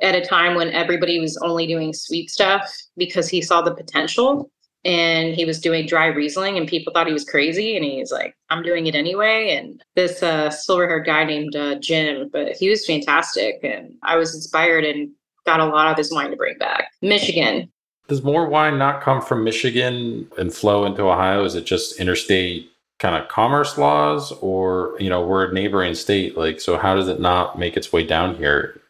at 0.02 0.14
a 0.14 0.24
time 0.24 0.56
when 0.56 0.70
everybody 0.70 1.18
was 1.18 1.36
only 1.38 1.66
doing 1.66 1.92
sweet 1.92 2.30
stuff 2.30 2.70
because 2.96 3.28
he 3.28 3.40
saw 3.42 3.62
the 3.62 3.74
potential 3.74 4.50
and 4.84 5.34
he 5.34 5.44
was 5.44 5.60
doing 5.60 5.86
dry 5.86 6.06
Riesling, 6.06 6.56
and 6.56 6.66
people 6.66 6.92
thought 6.92 7.06
he 7.06 7.12
was 7.12 7.24
crazy. 7.24 7.76
And 7.76 7.84
he's 7.84 8.10
like, 8.10 8.34
I'm 8.48 8.62
doing 8.62 8.86
it 8.86 8.94
anyway. 8.94 9.50
And 9.56 9.82
this 9.94 10.22
uh, 10.22 10.50
silver 10.50 10.88
haired 10.88 11.04
guy 11.04 11.24
named 11.24 11.54
uh, 11.54 11.74
Jim, 11.76 12.30
but 12.32 12.56
he 12.56 12.70
was 12.70 12.86
fantastic. 12.86 13.60
And 13.62 13.94
I 14.02 14.16
was 14.16 14.34
inspired 14.34 14.84
and 14.84 15.10
got 15.44 15.60
a 15.60 15.66
lot 15.66 15.90
of 15.90 15.98
his 15.98 16.12
wine 16.12 16.30
to 16.30 16.36
bring 16.36 16.56
back. 16.58 16.92
Michigan, 17.02 17.70
does 18.10 18.24
more 18.24 18.48
wine 18.48 18.76
not 18.76 19.00
come 19.00 19.22
from 19.22 19.44
Michigan 19.44 20.28
and 20.36 20.52
flow 20.52 20.84
into 20.84 21.04
Ohio? 21.04 21.44
Is 21.44 21.54
it 21.54 21.64
just 21.64 22.00
interstate 22.00 22.68
kind 22.98 23.14
of 23.14 23.28
commerce 23.28 23.78
laws 23.78 24.32
or, 24.40 24.96
you 24.98 25.08
know, 25.08 25.24
we're 25.24 25.48
a 25.48 25.54
neighboring 25.54 25.94
state? 25.94 26.36
Like, 26.36 26.60
so 26.60 26.76
how 26.76 26.96
does 26.96 27.06
it 27.06 27.20
not 27.20 27.56
make 27.56 27.76
its 27.76 27.92
way 27.92 28.04
down 28.04 28.34
here? 28.34 28.80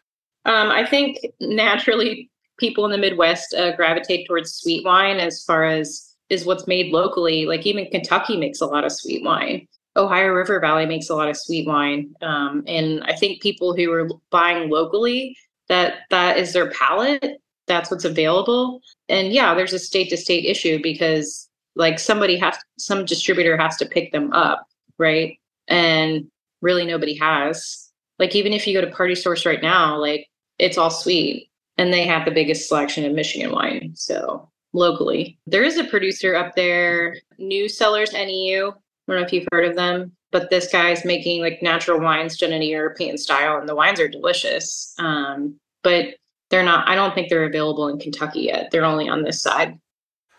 Um, 0.47 0.71
I 0.71 0.87
think 0.87 1.19
naturally 1.39 2.31
people 2.59 2.87
in 2.87 2.93
the 2.93 2.97
Midwest 2.97 3.53
uh, 3.53 3.77
gravitate 3.77 4.27
towards 4.27 4.55
sweet 4.55 4.87
wine 4.87 5.19
as 5.19 5.45
far 5.45 5.67
as 5.67 6.17
is 6.31 6.47
what's 6.47 6.67
made 6.67 6.91
locally. 6.91 7.45
Like 7.45 7.67
even 7.67 7.91
Kentucky 7.91 8.39
makes 8.39 8.63
a 8.63 8.67
lot 8.67 8.85
of 8.85 8.93
sweet 8.93 9.23
wine. 9.23 9.69
Ohio 9.97 10.29
River 10.29 10.61
Valley 10.61 10.87
makes 10.87 11.11
a 11.11 11.15
lot 11.15 11.29
of 11.29 11.37
sweet 11.37 11.69
wine. 11.69 12.15
Um, 12.23 12.65
and 12.67 13.05
I 13.05 13.15
think 13.15 13.43
people 13.43 13.77
who 13.77 13.93
are 13.93 14.09
buying 14.31 14.71
locally, 14.71 15.37
that 15.69 16.07
that 16.09 16.39
is 16.39 16.55
their 16.55 16.71
palate 16.71 17.43
that's 17.71 17.89
what's 17.89 18.05
available. 18.05 18.81
And 19.09 19.33
yeah, 19.33 19.55
there's 19.55 19.73
a 19.73 19.79
state 19.79 20.11
to 20.11 20.17
state 20.17 20.45
issue 20.45 20.83
because 20.83 21.49
like 21.77 22.01
somebody 22.01 22.37
has 22.37 22.57
some 22.79 23.05
distributor 23.05 23.57
has 23.57 23.77
to 23.77 23.87
pick 23.87 24.11
them 24.11 24.33
up, 24.33 24.67
right? 24.99 25.39
And 25.69 26.27
really 26.63 26.85
nobody 26.85 27.17
has. 27.19 27.93
Like 28.19 28.35
even 28.35 28.53
if 28.53 28.67
you 28.67 28.75
go 28.75 28.81
to 28.85 28.95
Party 28.95 29.15
Source 29.15 29.47
right 29.47 29.63
now, 29.63 29.97
like 29.97 30.27
it's 30.59 30.77
all 30.77 30.91
sweet 30.91 31.49
and 31.79 31.93
they 31.93 32.05
have 32.05 32.25
the 32.25 32.33
biggest 32.33 32.69
selection 32.69 33.05
of 33.05 33.13
Michigan 33.13 33.53
wine. 33.53 33.93
So 33.95 34.51
locally, 34.73 35.39
there 35.47 35.63
is 35.63 35.79
a 35.79 35.85
producer 35.85 36.35
up 36.35 36.57
there, 36.57 37.17
Neu 37.39 37.71
Cellars 37.71 38.13
NEU. 38.13 38.73
I 38.73 39.13
don't 39.13 39.21
know 39.21 39.27
if 39.27 39.33
you've 39.33 39.49
heard 39.53 39.65
of 39.65 39.77
them, 39.77 40.13
but 40.33 40.51
this 40.51 40.73
guy's 40.73 41.05
making 41.05 41.41
like 41.41 41.63
natural 41.63 42.01
wines 42.01 42.37
done 42.37 42.53
in 42.53 42.63
a 42.63 42.67
European 42.67 43.17
style, 43.17 43.59
and 43.59 43.69
the 43.69 43.77
wines 43.77 44.01
are 44.01 44.09
delicious. 44.09 44.93
Um, 44.99 45.59
but 45.83 46.17
they're 46.51 46.63
not 46.63 46.89
i 46.89 46.95
don't 46.95 47.15
think 47.15 47.29
they're 47.29 47.45
available 47.45 47.89
in 47.89 47.99
kentucky 47.99 48.41
yet. 48.43 48.71
They're 48.71 48.85
only 48.85 49.09
on 49.09 49.23
this 49.23 49.43
side. 49.43 49.79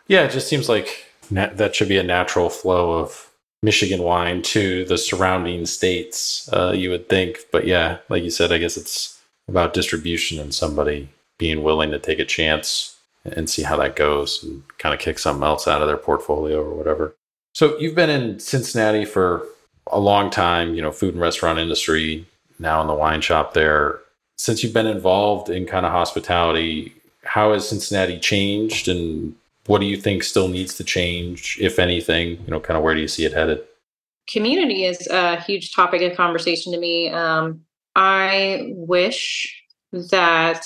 Yeah 0.07 0.24
it 0.24 0.32
just 0.32 0.47
seems 0.47 0.70
like 0.70 1.05
that 1.32 1.76
should 1.76 1.88
be 1.88 1.97
a 1.97 2.03
natural 2.03 2.49
flow 2.49 2.93
of 2.93 3.30
michigan 3.64 4.01
wine 4.03 4.41
to 4.41 4.86
the 4.86 4.97
surrounding 4.97 5.66
states 5.66 6.49
uh, 6.53 6.72
you 6.72 6.89
would 6.89 7.09
think. 7.09 7.39
But 7.51 7.66
yeah 7.66 7.97
like 8.09 8.24
you 8.24 8.30
said 8.32 8.51
i 8.51 8.57
guess 8.57 8.78
it's 8.78 9.20
about 9.47 9.74
distribution 9.74 10.39
and 10.39 10.53
somebody 10.53 11.09
being 11.38 11.64
willing 11.64 11.91
to 11.91 11.99
take 11.99 12.20
a 12.20 12.26
chance 12.26 12.97
and 13.26 13.49
see 13.49 13.64
how 13.64 13.76
that 13.78 13.95
goes 13.95 14.43
and 14.43 14.64
kind 14.78 14.93
of 14.93 14.99
kick 15.01 15.20
something 15.20 15.43
else 15.43 15.68
out 15.68 15.82
of 15.82 15.88
their 15.88 15.97
portfolio 15.97 16.62
or 16.62 16.74
whatever. 16.74 17.16
So 17.53 17.78
you've 17.80 17.95
been 17.95 18.09
in 18.09 18.39
cincinnati 18.39 19.05
for 19.05 19.45
a 19.88 19.99
long 19.99 20.30
time 20.30 20.74
you 20.76 20.82
know 20.82 20.91
food 20.91 21.14
and 21.14 21.22
restaurant 21.22 21.59
industry 21.59 22.26
now 22.59 22.82
in 22.82 22.88
the 22.88 22.93
wine 22.93 23.22
shop 23.22 23.53
there 23.53 23.99
since 24.42 24.64
you've 24.64 24.74
been 24.74 24.88
involved 24.88 25.52
in 25.52 25.68
kind 25.68 25.86
of 25.86 25.92
hospitality, 25.92 26.96
how 27.24 27.54
has 27.54 27.70
Cincinnati 27.70 28.18
changed 28.18 28.88
and 28.88 29.36
what 29.68 29.82
do 29.82 29.86
you 29.86 29.96
think 29.96 30.24
still 30.24 30.48
needs 30.48 30.74
to 30.78 30.84
change, 30.84 31.60
if 31.62 31.78
anything? 31.78 32.30
You 32.30 32.48
know, 32.48 32.60
kind 32.60 32.76
of 32.76 32.84
where 32.84 32.96
do 32.96 33.02
you 33.02 33.08
see 33.08 33.24
it 33.24 33.34
headed? 33.34 33.62
Community 34.28 34.86
is 34.86 35.08
a 35.12 35.39
huge 35.42 35.76
topic 35.76 36.02
of 36.02 36.18
conversation 36.18 36.74
to 36.74 36.80
me. 36.80 37.12
Um, 37.12 37.62
I 37.96 38.72
wish 38.72 39.64
that 39.92 40.66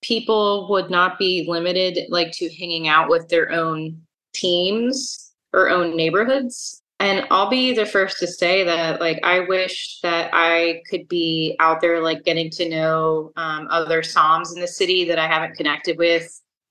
people 0.00 0.70
would 0.70 0.88
not 0.88 1.18
be 1.18 1.44
limited 1.46 2.08
like 2.08 2.32
to 2.32 2.48
hanging 2.54 2.88
out 2.88 3.10
with 3.10 3.28
their 3.28 3.52
own 3.52 4.00
teams 4.32 5.32
or 5.52 5.68
own 5.68 5.94
neighborhoods 5.94 6.79
and 7.00 7.26
I'll 7.30 7.50
be 7.50 7.72
the 7.72 7.86
first 7.86 8.18
to 8.18 8.26
say 8.26 8.62
that, 8.62 9.00
like, 9.00 9.18
I 9.24 9.40
wish 9.40 9.98
that 10.02 10.30
I 10.32 10.82
could 10.88 11.08
be 11.08 11.56
out 11.58 11.80
there, 11.80 12.00
like, 12.00 12.24
getting 12.24 12.50
to 12.50 12.68
know 12.68 13.32
um, 13.36 13.66
other 13.70 14.02
somms 14.02 14.54
in 14.54 14.60
the 14.60 14.68
city 14.68 15.04
that 15.06 15.18
I 15.18 15.26
haven't 15.26 15.56
connected 15.56 15.98
with. 15.98 16.28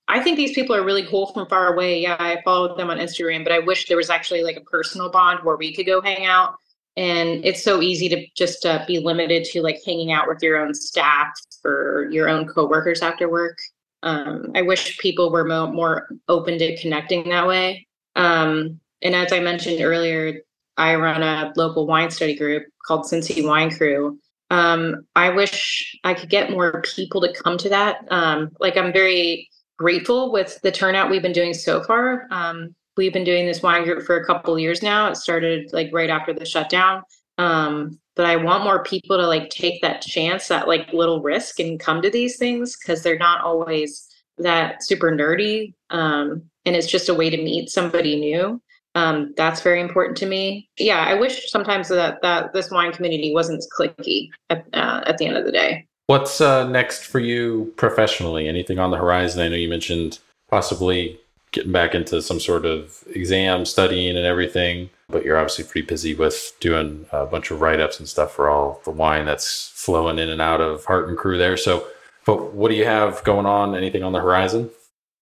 I 0.08 0.20
think 0.20 0.36
these 0.36 0.54
people 0.54 0.74
are 0.74 0.84
really 0.84 1.06
cool 1.06 1.32
from 1.32 1.46
far 1.48 1.74
away. 1.74 2.00
Yeah, 2.00 2.16
I 2.18 2.40
followed 2.44 2.78
them 2.78 2.90
on 2.90 2.98
Instagram, 2.98 3.44
but 3.44 3.52
I 3.52 3.58
wish 3.58 3.86
there 3.86 3.96
was 3.96 4.10
actually 4.10 4.42
like 4.42 4.56
a 4.56 4.62
personal 4.62 5.10
bond 5.10 5.40
where 5.44 5.56
we 5.56 5.74
could 5.74 5.86
go 5.86 6.00
hang 6.00 6.26
out. 6.26 6.54
And 6.96 7.44
it's 7.44 7.62
so 7.62 7.80
easy 7.80 8.08
to 8.08 8.26
just 8.36 8.66
uh, 8.66 8.84
be 8.86 8.98
limited 8.98 9.44
to 9.44 9.62
like 9.62 9.78
hanging 9.86 10.10
out 10.10 10.26
with 10.26 10.42
your 10.42 10.58
own 10.58 10.74
staff 10.74 11.28
or 11.64 12.08
your 12.10 12.28
own 12.28 12.48
coworkers 12.48 13.02
after 13.02 13.30
work. 13.30 13.56
Um, 14.02 14.50
I 14.54 14.62
wish 14.62 14.98
people 14.98 15.30
were 15.30 15.44
mo- 15.44 15.70
more 15.72 16.08
open 16.28 16.58
to 16.58 16.76
connecting 16.80 17.28
that 17.28 17.46
way. 17.46 17.86
Um, 18.16 18.80
and 19.02 19.14
as 19.14 19.32
I 19.32 19.40
mentioned 19.40 19.80
earlier, 19.80 20.40
I 20.76 20.94
run 20.94 21.22
a 21.22 21.52
local 21.56 21.86
wine 21.86 22.10
study 22.10 22.34
group 22.34 22.64
called 22.86 23.04
Cincy 23.04 23.46
Wine 23.46 23.70
Cru. 23.70 24.18
Um, 24.50 25.06
I 25.14 25.30
wish 25.30 25.96
I 26.04 26.14
could 26.14 26.28
get 26.28 26.50
more 26.50 26.82
people 26.82 27.20
to 27.20 27.32
come 27.32 27.56
to 27.58 27.68
that. 27.68 28.04
Um, 28.10 28.50
like 28.58 28.76
I'm 28.76 28.92
very 28.92 29.48
grateful 29.78 30.32
with 30.32 30.60
the 30.62 30.72
turnout 30.72 31.10
we've 31.10 31.22
been 31.22 31.32
doing 31.32 31.54
so 31.54 31.82
far. 31.84 32.26
Um, 32.30 32.74
we've 32.96 33.12
been 33.12 33.24
doing 33.24 33.46
this 33.46 33.62
wine 33.62 33.84
group 33.84 34.04
for 34.04 34.16
a 34.16 34.26
couple 34.26 34.58
years 34.58 34.82
now. 34.82 35.08
It 35.08 35.16
started 35.16 35.72
like 35.72 35.90
right 35.92 36.10
after 36.10 36.32
the 36.32 36.44
shutdown. 36.44 37.02
Um, 37.38 37.98
but 38.16 38.26
I 38.26 38.36
want 38.36 38.64
more 38.64 38.82
people 38.82 39.16
to 39.16 39.26
like 39.26 39.48
take 39.50 39.80
that 39.82 40.02
chance, 40.02 40.48
that 40.48 40.68
like 40.68 40.92
little 40.92 41.22
risk 41.22 41.60
and 41.60 41.80
come 41.80 42.02
to 42.02 42.10
these 42.10 42.36
things 42.36 42.76
because 42.76 43.02
they're 43.02 43.18
not 43.18 43.42
always 43.42 44.06
that 44.38 44.82
super 44.82 45.10
nerdy. 45.10 45.72
Um, 45.90 46.42
and 46.66 46.76
it's 46.76 46.86
just 46.86 47.08
a 47.08 47.14
way 47.14 47.30
to 47.30 47.36
meet 47.36 47.70
somebody 47.70 48.20
new. 48.20 48.60
Um, 48.94 49.32
that's 49.36 49.60
very 49.60 49.80
important 49.80 50.16
to 50.18 50.26
me. 50.26 50.68
Yeah, 50.78 51.04
I 51.06 51.14
wish 51.14 51.50
sometimes 51.50 51.88
that 51.88 52.20
that 52.22 52.52
this 52.52 52.70
wine 52.70 52.92
community 52.92 53.32
wasn't 53.32 53.64
clicky 53.78 54.28
at, 54.50 54.66
uh, 54.72 55.02
at 55.06 55.18
the 55.18 55.26
end 55.26 55.36
of 55.36 55.44
the 55.44 55.52
day. 55.52 55.86
What's 56.06 56.40
uh, 56.40 56.66
next 56.66 57.04
for 57.04 57.20
you 57.20 57.72
professionally? 57.76 58.48
Anything 58.48 58.80
on 58.80 58.90
the 58.90 58.96
horizon? 58.96 59.42
I 59.42 59.48
know 59.48 59.56
you 59.56 59.68
mentioned 59.68 60.18
possibly 60.48 61.20
getting 61.52 61.72
back 61.72 61.94
into 61.94 62.20
some 62.22 62.40
sort 62.40 62.64
of 62.64 63.02
exam 63.14 63.64
studying 63.64 64.16
and 64.16 64.26
everything, 64.26 64.90
but 65.08 65.24
you're 65.24 65.36
obviously 65.36 65.64
pretty 65.64 65.86
busy 65.86 66.14
with 66.14 66.52
doing 66.60 67.06
a 67.12 67.26
bunch 67.26 67.50
of 67.50 67.60
write 67.60 67.80
ups 67.80 67.98
and 67.98 68.08
stuff 68.08 68.32
for 68.32 68.48
all 68.48 68.80
the 68.84 68.90
wine 68.90 69.26
that's 69.26 69.70
flowing 69.74 70.18
in 70.18 70.28
and 70.28 70.40
out 70.40 70.60
of 70.60 70.84
Hart 70.84 71.08
and 71.08 71.16
Cru 71.16 71.38
there. 71.38 71.56
So, 71.56 71.86
but 72.26 72.54
what 72.54 72.70
do 72.70 72.76
you 72.76 72.84
have 72.84 73.22
going 73.24 73.46
on? 73.46 73.74
Anything 73.76 74.02
on 74.02 74.12
the 74.12 74.20
horizon? 74.20 74.70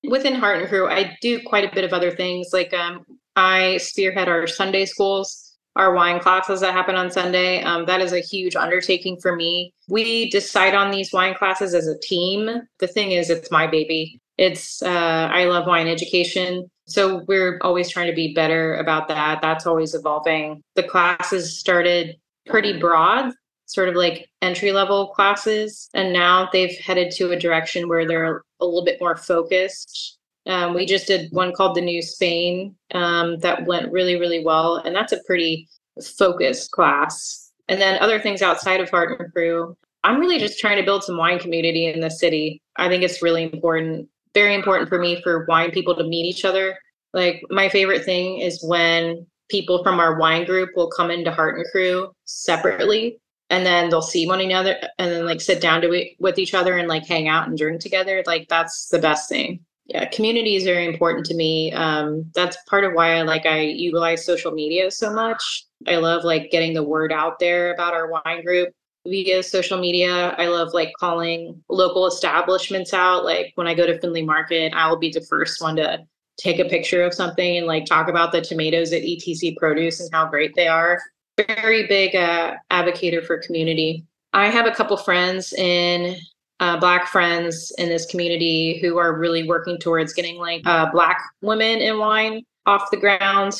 Within 0.08 0.34
Hart 0.34 0.60
and 0.60 0.68
Cru, 0.68 0.88
I 0.88 1.16
do 1.20 1.40
quite 1.42 1.70
a 1.70 1.74
bit 1.74 1.84
of 1.84 1.92
other 1.92 2.10
things. 2.10 2.48
Like 2.52 2.72
um, 2.74 3.04
I 3.38 3.76
spearhead 3.78 4.28
our 4.28 4.46
Sunday 4.46 4.84
schools 4.84 5.48
our 5.78 5.94
wine 5.94 6.18
classes 6.18 6.60
that 6.60 6.74
happen 6.74 6.96
on 6.96 7.10
Sunday. 7.10 7.62
Um, 7.62 7.86
that 7.86 8.00
is 8.00 8.12
a 8.12 8.18
huge 8.18 8.56
undertaking 8.56 9.16
for 9.22 9.36
me. 9.36 9.72
We 9.88 10.28
decide 10.28 10.74
on 10.74 10.90
these 10.90 11.12
wine 11.12 11.34
classes 11.34 11.72
as 11.72 11.86
a 11.86 11.98
team. 12.00 12.62
The 12.80 12.88
thing 12.88 13.12
is, 13.12 13.30
it's 13.30 13.50
my 13.52 13.68
baby. 13.68 14.20
It's 14.36 14.82
uh, 14.82 15.30
I 15.32 15.44
love 15.44 15.66
wine 15.66 15.86
education, 15.86 16.68
so 16.86 17.24
we're 17.28 17.58
always 17.62 17.90
trying 17.90 18.08
to 18.08 18.14
be 18.14 18.34
better 18.34 18.74
about 18.76 19.08
that. 19.08 19.40
That's 19.40 19.66
always 19.66 19.94
evolving. 19.94 20.62
The 20.74 20.82
classes 20.82 21.58
started 21.58 22.16
pretty 22.46 22.78
broad, 22.78 23.32
sort 23.66 23.88
of 23.88 23.94
like 23.94 24.28
entry 24.42 24.72
level 24.72 25.08
classes, 25.08 25.88
and 25.94 26.12
now 26.12 26.48
they've 26.52 26.76
headed 26.78 27.12
to 27.12 27.30
a 27.30 27.38
direction 27.38 27.88
where 27.88 28.06
they're 28.06 28.42
a 28.60 28.64
little 28.64 28.84
bit 28.84 29.00
more 29.00 29.16
focused 29.16 30.17
um, 30.48 30.74
we 30.74 30.86
just 30.86 31.06
did 31.06 31.30
one 31.30 31.52
called 31.52 31.76
the 31.76 31.82
New 31.82 32.00
Spain 32.00 32.74
um, 32.94 33.38
that 33.40 33.66
went 33.66 33.92
really, 33.92 34.18
really 34.18 34.42
well. 34.42 34.76
And 34.76 34.96
that's 34.96 35.12
a 35.12 35.22
pretty 35.26 35.68
focused 36.16 36.70
class. 36.70 37.52
And 37.68 37.80
then 37.80 38.00
other 38.00 38.18
things 38.18 38.40
outside 38.40 38.80
of 38.80 38.88
Hart 38.88 39.20
and 39.20 39.30
Cru. 39.32 39.76
I'm 40.04 40.18
really 40.18 40.38
just 40.38 40.58
trying 40.58 40.78
to 40.78 40.84
build 40.84 41.04
some 41.04 41.18
wine 41.18 41.38
community 41.38 41.86
in 41.86 42.00
the 42.00 42.10
city. 42.10 42.62
I 42.76 42.88
think 42.88 43.02
it's 43.02 43.22
really 43.22 43.42
important, 43.42 44.08
very 44.32 44.54
important 44.54 44.88
for 44.88 44.98
me 44.98 45.20
for 45.22 45.44
wine 45.46 45.70
people 45.70 45.94
to 45.96 46.04
meet 46.04 46.24
each 46.24 46.46
other. 46.46 46.78
Like 47.12 47.42
my 47.50 47.68
favorite 47.68 48.04
thing 48.04 48.38
is 48.38 48.64
when 48.64 49.26
people 49.50 49.82
from 49.82 50.00
our 50.00 50.18
wine 50.18 50.46
group 50.46 50.70
will 50.76 50.88
come 50.88 51.10
into 51.10 51.30
Hart 51.30 51.58
and 51.58 51.66
Cru 51.70 52.10
separately 52.24 53.20
and 53.50 53.66
then 53.66 53.88
they'll 53.88 54.02
see 54.02 54.26
one 54.26 54.40
another 54.40 54.76
and 54.98 55.10
then 55.10 55.26
like 55.26 55.40
sit 55.40 55.60
down 55.60 55.80
to 55.82 55.92
it 55.92 56.16
with 56.18 56.38
each 56.38 56.54
other 56.54 56.76
and 56.76 56.88
like 56.88 57.06
hang 57.06 57.28
out 57.28 57.48
and 57.48 57.56
drink 57.56 57.80
together 57.80 58.22
like 58.26 58.46
that's 58.48 58.88
the 58.88 58.98
best 58.98 59.26
thing 59.28 59.64
yeah 59.88 60.06
community 60.06 60.54
is 60.56 60.64
very 60.64 60.86
important 60.86 61.26
to 61.26 61.34
me. 61.34 61.72
Um, 61.72 62.30
that's 62.34 62.56
part 62.68 62.84
of 62.84 62.92
why 62.92 63.16
i 63.16 63.22
like 63.22 63.46
i 63.46 63.60
utilize 63.60 64.24
social 64.24 64.52
media 64.52 64.90
so 64.90 65.12
much. 65.12 65.64
I 65.86 65.96
love 65.96 66.24
like 66.24 66.50
getting 66.50 66.74
the 66.74 66.82
word 66.82 67.12
out 67.12 67.38
there 67.38 67.72
about 67.74 67.94
our 67.94 68.10
wine 68.10 68.44
group 68.44 68.72
via 69.06 69.42
social 69.42 69.78
media. 69.78 70.34
I 70.38 70.48
love 70.48 70.74
like 70.74 70.92
calling 70.98 71.62
local 71.68 72.06
establishments 72.06 72.92
out. 72.94 73.24
Like 73.24 73.52
when 73.56 73.66
i 73.66 73.74
go 73.74 73.86
to 73.86 73.98
findlay 73.98 74.22
market 74.22 74.72
i 74.74 74.88
will 74.88 74.98
be 74.98 75.10
the 75.10 75.26
first 75.28 75.60
one 75.60 75.76
to 75.76 76.06
take 76.38 76.60
a 76.60 76.64
picture 76.64 77.02
of 77.02 77.12
something 77.12 77.58
and 77.58 77.66
like 77.66 77.84
talk 77.84 78.08
about 78.08 78.32
the 78.32 78.40
tomatoes 78.40 78.92
at 78.92 79.02
etc 79.02 79.54
produce 79.58 80.00
and 80.00 80.08
how 80.12 80.26
great 80.26 80.54
they 80.54 80.68
are. 80.68 81.00
Very 81.36 81.86
big 81.86 82.14
uh, 82.14 82.54
advocate 82.70 83.24
for 83.26 83.38
community. 83.38 84.04
I 84.32 84.48
have 84.48 84.66
a 84.66 84.70
couple 84.70 84.96
friends 84.96 85.52
in 85.52 86.16
uh, 86.60 86.78
black 86.78 87.06
friends 87.06 87.72
in 87.78 87.88
this 87.88 88.06
community 88.06 88.78
who 88.80 88.98
are 88.98 89.16
really 89.16 89.46
working 89.46 89.78
towards 89.78 90.12
getting 90.12 90.36
like 90.36 90.62
uh, 90.66 90.90
black 90.90 91.20
women 91.40 91.78
in 91.78 91.98
wine 91.98 92.42
off 92.66 92.90
the 92.90 92.96
ground. 92.96 93.52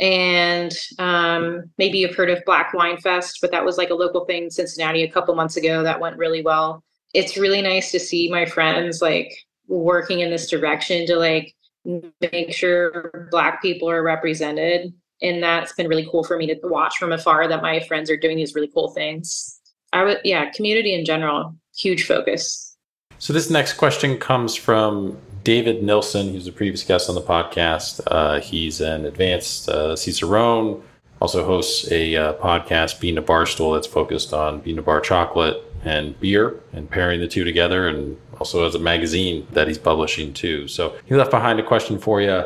And 0.00 0.72
um, 0.98 1.64
maybe 1.78 1.98
you've 1.98 2.16
heard 2.16 2.30
of 2.30 2.44
black 2.44 2.74
wine 2.74 2.96
fest 2.98 3.38
but 3.40 3.52
that 3.52 3.64
was 3.64 3.78
like 3.78 3.90
a 3.90 3.94
local 3.94 4.24
thing 4.24 4.44
in 4.44 4.50
cincinnati 4.50 5.02
a 5.02 5.10
couple 5.10 5.34
months 5.34 5.56
ago 5.56 5.82
that 5.82 6.00
went 6.00 6.16
really 6.16 6.42
well. 6.42 6.82
It's 7.14 7.36
really 7.36 7.60
nice 7.60 7.92
to 7.92 8.00
see 8.00 8.30
my 8.30 8.46
friends 8.46 9.02
like 9.02 9.32
working 9.68 10.20
in 10.20 10.30
this 10.30 10.48
direction 10.48 11.06
to 11.06 11.16
like 11.16 11.54
make 11.84 12.52
sure 12.52 13.28
black 13.30 13.60
people 13.60 13.88
are 13.88 14.02
represented. 14.02 14.92
And 15.20 15.42
that's 15.42 15.74
been 15.74 15.86
really 15.86 16.08
cool 16.10 16.24
for 16.24 16.36
me 16.36 16.46
to 16.48 16.58
watch 16.64 16.96
from 16.96 17.12
afar 17.12 17.46
that 17.46 17.62
my 17.62 17.78
friends 17.80 18.10
are 18.10 18.16
doing 18.16 18.36
these 18.36 18.54
really 18.54 18.70
cool 18.74 18.90
things 18.92 19.60
i 19.92 20.04
would 20.04 20.18
yeah 20.24 20.50
community 20.50 20.94
in 20.94 21.04
general 21.04 21.54
huge 21.76 22.06
focus. 22.06 22.76
So 23.18 23.32
this 23.32 23.50
next 23.50 23.74
question 23.74 24.18
comes 24.18 24.54
from 24.56 25.16
David 25.44 25.82
Nilsson, 25.82 26.32
who's 26.32 26.46
a 26.46 26.52
previous 26.52 26.82
guest 26.84 27.08
on 27.08 27.14
the 27.14 27.22
podcast. 27.22 28.00
Uh, 28.06 28.40
he's 28.40 28.80
an 28.80 29.06
advanced 29.06 29.68
uh, 29.68 29.94
Cicerone, 29.96 30.82
also 31.20 31.44
hosts 31.44 31.90
a 31.90 32.16
uh, 32.16 32.32
podcast, 32.34 33.00
Bean 33.00 33.14
to 33.16 33.22
Barstool, 33.22 33.74
that's 33.74 33.86
focused 33.86 34.32
on 34.32 34.60
bean 34.60 34.76
to 34.76 34.82
bar 34.82 35.00
chocolate 35.00 35.62
and 35.84 36.18
beer 36.20 36.60
and 36.72 36.90
pairing 36.90 37.20
the 37.20 37.28
two 37.28 37.44
together, 37.44 37.88
and 37.88 38.16
also 38.38 38.64
has 38.64 38.74
a 38.74 38.78
magazine 38.78 39.46
that 39.52 39.68
he's 39.68 39.78
publishing 39.78 40.32
too. 40.32 40.66
So 40.68 40.96
he 41.06 41.14
left 41.14 41.30
behind 41.30 41.60
a 41.60 41.62
question 41.62 41.98
for 41.98 42.20
you. 42.20 42.44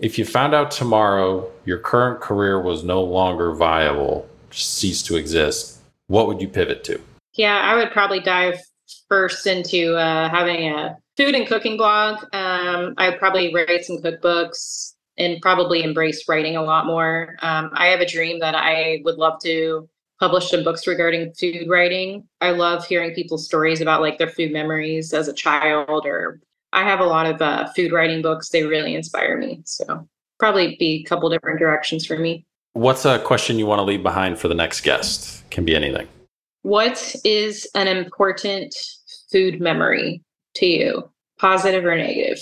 If 0.00 0.18
you 0.18 0.24
found 0.24 0.54
out 0.54 0.70
tomorrow 0.70 1.50
your 1.64 1.78
current 1.78 2.20
career 2.20 2.60
was 2.60 2.84
no 2.84 3.02
longer 3.02 3.52
viable, 3.54 4.28
ceased 4.50 5.06
to 5.06 5.16
exist, 5.16 5.77
what 6.08 6.26
would 6.26 6.40
you 6.40 6.48
pivot 6.48 6.84
to? 6.84 7.00
Yeah, 7.34 7.58
I 7.58 7.76
would 7.76 7.92
probably 7.92 8.20
dive 8.20 8.60
first 9.08 9.46
into 9.46 9.94
uh, 9.96 10.28
having 10.28 10.70
a 10.70 10.96
food 11.16 11.34
and 11.34 11.46
cooking 11.46 11.76
blog. 11.76 12.22
Um, 12.32 12.94
I 12.98 13.10
would 13.10 13.18
probably 13.18 13.54
write 13.54 13.84
some 13.84 13.98
cookbooks 13.98 14.94
and 15.18 15.40
probably 15.40 15.82
embrace 15.82 16.28
writing 16.28 16.56
a 16.56 16.62
lot 16.62 16.86
more. 16.86 17.36
Um, 17.42 17.70
I 17.74 17.86
have 17.86 18.00
a 18.00 18.06
dream 18.06 18.40
that 18.40 18.54
I 18.54 19.00
would 19.04 19.16
love 19.16 19.40
to 19.42 19.88
publish 20.20 20.50
some 20.50 20.64
books 20.64 20.86
regarding 20.86 21.32
food 21.34 21.68
writing. 21.68 22.26
I 22.40 22.50
love 22.50 22.86
hearing 22.86 23.14
people's 23.14 23.46
stories 23.46 23.80
about 23.80 24.00
like 24.00 24.18
their 24.18 24.30
food 24.30 24.52
memories 24.52 25.12
as 25.12 25.28
a 25.28 25.32
child, 25.32 26.06
or 26.06 26.40
I 26.72 26.82
have 26.84 27.00
a 27.00 27.04
lot 27.04 27.26
of 27.26 27.40
uh, 27.42 27.68
food 27.74 27.92
writing 27.92 28.22
books. 28.22 28.48
They 28.48 28.64
really 28.64 28.94
inspire 28.94 29.36
me. 29.38 29.62
So 29.64 30.08
probably 30.38 30.76
be 30.78 31.02
a 31.04 31.08
couple 31.08 31.30
different 31.30 31.58
directions 31.58 32.06
for 32.06 32.18
me. 32.18 32.46
What's 32.78 33.04
a 33.04 33.18
question 33.18 33.58
you 33.58 33.66
want 33.66 33.80
to 33.80 33.82
leave 33.82 34.04
behind 34.04 34.38
for 34.38 34.46
the 34.46 34.54
next 34.54 34.82
guest? 34.82 35.42
Can 35.50 35.64
be 35.64 35.74
anything. 35.74 36.06
What 36.62 37.16
is 37.24 37.68
an 37.74 37.88
important 37.88 38.72
food 39.32 39.60
memory 39.60 40.22
to 40.54 40.66
you, 40.66 41.10
positive 41.40 41.84
or 41.84 41.96
negative? 41.96 42.38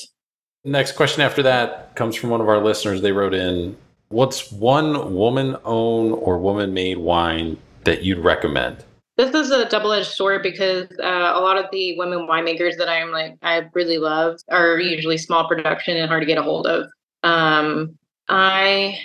Next 0.62 0.92
question 0.92 1.22
after 1.22 1.42
that 1.44 1.96
comes 1.96 2.16
from 2.16 2.28
one 2.28 2.42
of 2.42 2.50
our 2.50 2.62
listeners. 2.62 3.00
They 3.00 3.12
wrote 3.12 3.32
in 3.32 3.78
What's 4.08 4.52
one 4.52 5.14
woman 5.14 5.56
owned 5.64 6.12
or 6.12 6.36
woman 6.36 6.74
made 6.74 6.98
wine 6.98 7.56
that 7.84 8.02
you'd 8.02 8.18
recommend? 8.18 8.84
This 9.16 9.34
is 9.34 9.50
a 9.50 9.66
double 9.70 9.92
edged 9.92 10.10
sword 10.10 10.42
because 10.42 10.86
uh, 11.02 11.32
a 11.34 11.40
lot 11.40 11.56
of 11.56 11.64
the 11.72 11.96
women 11.96 12.28
winemakers 12.28 12.76
that 12.76 12.90
I'm 12.90 13.10
like, 13.10 13.38
I 13.40 13.70
really 13.72 13.96
love 13.96 14.38
are 14.50 14.78
usually 14.80 15.16
small 15.16 15.48
production 15.48 15.96
and 15.96 16.10
hard 16.10 16.20
to 16.20 16.26
get 16.26 16.36
a 16.36 16.42
hold 16.42 16.66
of. 16.66 16.90
Um, 17.22 17.96
I 18.28 18.98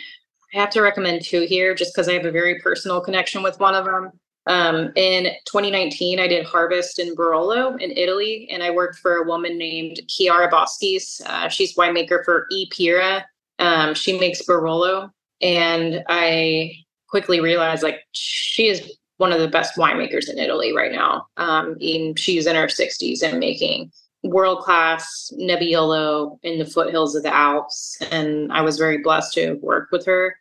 have 0.60 0.70
to 0.72 0.82
recommend 0.82 1.24
two 1.24 1.42
here 1.42 1.74
just 1.74 1.94
because 1.94 2.08
I 2.08 2.14
have 2.14 2.26
a 2.26 2.32
very 2.32 2.60
personal 2.60 3.02
connection 3.02 3.44
with 3.44 3.60
one 3.60 3.76
of 3.76 3.86
them. 3.86 4.12
Um, 4.48 4.92
in 4.96 5.26
2019, 5.46 6.20
I 6.20 6.28
did 6.28 6.46
harvest 6.46 7.00
in 7.00 7.16
Barolo 7.16 7.80
in 7.80 7.92
Italy, 7.92 8.50
and 8.52 8.64
I 8.64 8.72
worked 8.72 8.98
for 8.98 9.18
a 9.18 9.24
woman 9.24 9.58
named 9.58 10.02
Chiara 10.08 10.50
Boschis. 10.50 11.22
Uh, 11.26 11.48
she's 11.48 11.76
winemaker 11.76 12.26
for 12.26 12.48
E 12.52 12.68
Pira. 12.72 13.26
Um, 13.60 13.94
she 13.94 14.20
makes 14.20 14.42
Barolo, 14.42 15.12
and 15.42 16.04
I 16.10 16.72
quickly 17.08 17.40
realized 17.40 17.84
like 17.84 18.00
she 18.14 18.68
is 18.68 18.98
one 19.18 19.32
of 19.32 19.40
the 19.40 19.48
best 19.48 19.76
winemakers 19.76 20.30
in 20.30 20.40
Italy 20.40 20.76
right 20.76 20.92
now. 20.92 21.28
Um, 21.38 21.78
she's 22.16 22.48
in 22.48 22.56
her 22.56 22.66
60s 22.66 23.22
and 23.22 23.40
making 23.40 23.92
world 24.24 24.60
class 24.60 25.32
Nebbiolo 25.38 26.38
in 26.44 26.60
the 26.60 26.66
foothills 26.66 27.16
of 27.16 27.24
the 27.24 27.34
Alps. 27.34 27.98
And 28.12 28.52
I 28.52 28.62
was 28.62 28.78
very 28.78 29.00
blessed 29.00 29.34
to 29.36 29.54
work 29.56 29.90
with 29.92 30.06
her. 30.06 30.36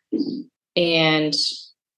And 0.75 1.33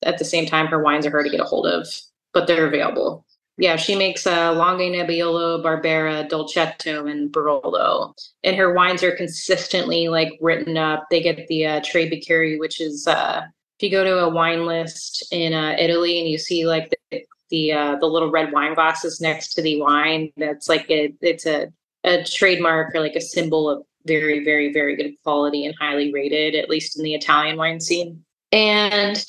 at 0.03 0.17
the 0.17 0.25
same 0.25 0.45
time, 0.45 0.67
her 0.67 0.81
wines 0.81 1.05
are 1.05 1.11
hard 1.11 1.25
to 1.25 1.31
get 1.31 1.39
a 1.39 1.45
hold 1.45 1.67
of, 1.67 1.87
but 2.33 2.47
they're 2.47 2.67
available. 2.67 3.25
Yeah, 3.57 3.75
she 3.75 3.95
makes 3.95 4.25
uh, 4.25 4.53
Langhe 4.55 4.89
Nebbiolo, 4.89 5.63
Barbera, 5.63 6.27
Dolcetto, 6.27 7.09
and 7.09 7.31
Barolo. 7.31 8.13
And 8.43 8.55
her 8.55 8.73
wines 8.73 9.03
are 9.03 9.15
consistently 9.15 10.07
like 10.07 10.33
written 10.41 10.75
up. 10.75 11.05
They 11.11 11.21
get 11.21 11.45
the 11.47 11.65
uh, 11.65 11.81
Tre 11.85 12.09
Bicchieri, 12.09 12.57
which 12.57 12.81
is 12.81 13.07
uh, 13.07 13.43
if 13.77 13.83
you 13.83 13.91
go 13.91 14.03
to 14.03 14.23
a 14.25 14.29
wine 14.29 14.65
list 14.65 15.27
in 15.31 15.53
uh, 15.53 15.75
Italy 15.77 16.19
and 16.19 16.27
you 16.27 16.39
see 16.39 16.65
like 16.65 16.91
the 17.11 17.23
the, 17.53 17.71
uh, 17.71 17.95
the 17.97 18.07
little 18.07 18.31
red 18.31 18.51
wine 18.51 18.73
glasses 18.73 19.21
next 19.21 19.53
to 19.53 19.61
the 19.61 19.79
wine, 19.79 20.31
that's 20.37 20.67
like 20.67 20.89
a, 20.89 21.13
it's 21.21 21.45
a, 21.45 21.67
a 22.03 22.23
trademark 22.23 22.95
or 22.95 22.99
like 22.99 23.15
a 23.15 23.21
symbol 23.21 23.69
of 23.69 23.83
very, 24.07 24.43
very, 24.43 24.73
very 24.73 24.95
good 24.95 25.13
quality 25.23 25.65
and 25.67 25.75
highly 25.79 26.11
rated, 26.11 26.55
at 26.55 26.67
least 26.67 26.97
in 26.97 27.03
the 27.03 27.13
Italian 27.13 27.55
wine 27.55 27.79
scene. 27.79 28.25
And 28.51 29.23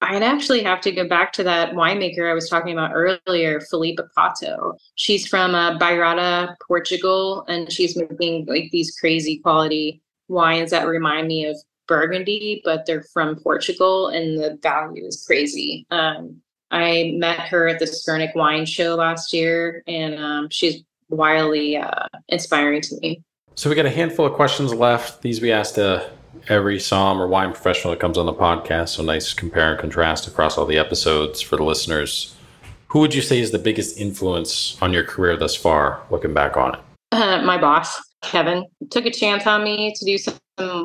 I'd 0.00 0.24
actually 0.24 0.62
have 0.64 0.80
to 0.82 0.92
go 0.92 1.08
back 1.08 1.32
to 1.34 1.44
that 1.44 1.72
winemaker 1.72 2.28
I 2.28 2.34
was 2.34 2.48
talking 2.48 2.72
about 2.72 2.92
earlier, 2.94 3.60
Filipa 3.60 4.08
Pato. 4.16 4.76
She's 4.96 5.26
from 5.26 5.54
uh, 5.54 5.78
Portugal, 6.66 7.44
and 7.48 7.72
she's 7.72 7.96
making 7.96 8.46
like 8.46 8.70
these 8.72 8.96
crazy 8.98 9.38
quality 9.38 10.02
wines 10.26 10.72
that 10.72 10.86
remind 10.86 11.28
me 11.28 11.46
of 11.46 11.56
Burgundy, 11.86 12.60
but 12.64 12.86
they're 12.86 13.04
from 13.12 13.36
Portugal, 13.36 14.08
and 14.08 14.38
the 14.38 14.58
value 14.62 15.06
is 15.06 15.24
crazy. 15.24 15.86
Um, 15.90 16.42
I 16.70 17.14
met 17.16 17.40
her 17.40 17.68
at 17.68 17.78
the 17.78 17.86
Skurnik 17.86 18.34
Wine 18.34 18.66
Show 18.66 18.94
last 18.94 19.32
year, 19.32 19.82
and 19.86 20.18
um, 20.18 20.48
she's 20.50 20.82
wildly 21.08 21.76
uh, 21.76 22.06
inspiring 22.28 22.82
to 22.82 22.96
me. 23.00 23.22
So 23.54 23.68
we 23.68 23.76
got 23.76 23.86
a 23.86 23.90
handful 23.90 24.26
of 24.26 24.34
questions 24.34 24.72
left. 24.72 25.22
These 25.22 25.40
we 25.40 25.50
asked 25.50 25.78
uh, 25.78 26.08
every 26.48 26.78
somm 26.78 27.18
or 27.18 27.26
wine 27.26 27.52
professional 27.52 27.92
that 27.92 28.00
comes 28.00 28.18
on 28.18 28.26
the 28.26 28.34
podcast. 28.34 28.90
So 28.90 29.02
nice 29.02 29.32
compare 29.34 29.72
and 29.72 29.80
contrast 29.80 30.28
across 30.28 30.56
all 30.58 30.66
the 30.66 30.78
episodes 30.78 31.40
for 31.40 31.56
the 31.56 31.64
listeners. 31.64 32.36
Who 32.88 33.00
would 33.00 33.14
you 33.14 33.22
say 33.22 33.40
is 33.40 33.50
the 33.50 33.58
biggest 33.58 33.98
influence 33.98 34.80
on 34.80 34.92
your 34.92 35.04
career 35.04 35.36
thus 35.36 35.54
far, 35.54 36.02
looking 36.10 36.32
back 36.32 36.56
on 36.56 36.74
it? 36.74 36.80
Uh, 37.12 37.42
my 37.42 37.58
boss, 37.58 38.00
Kevin, 38.22 38.64
took 38.90 39.06
a 39.06 39.10
chance 39.10 39.46
on 39.46 39.64
me 39.64 39.92
to 39.96 40.04
do 40.04 40.16
some 40.18 40.34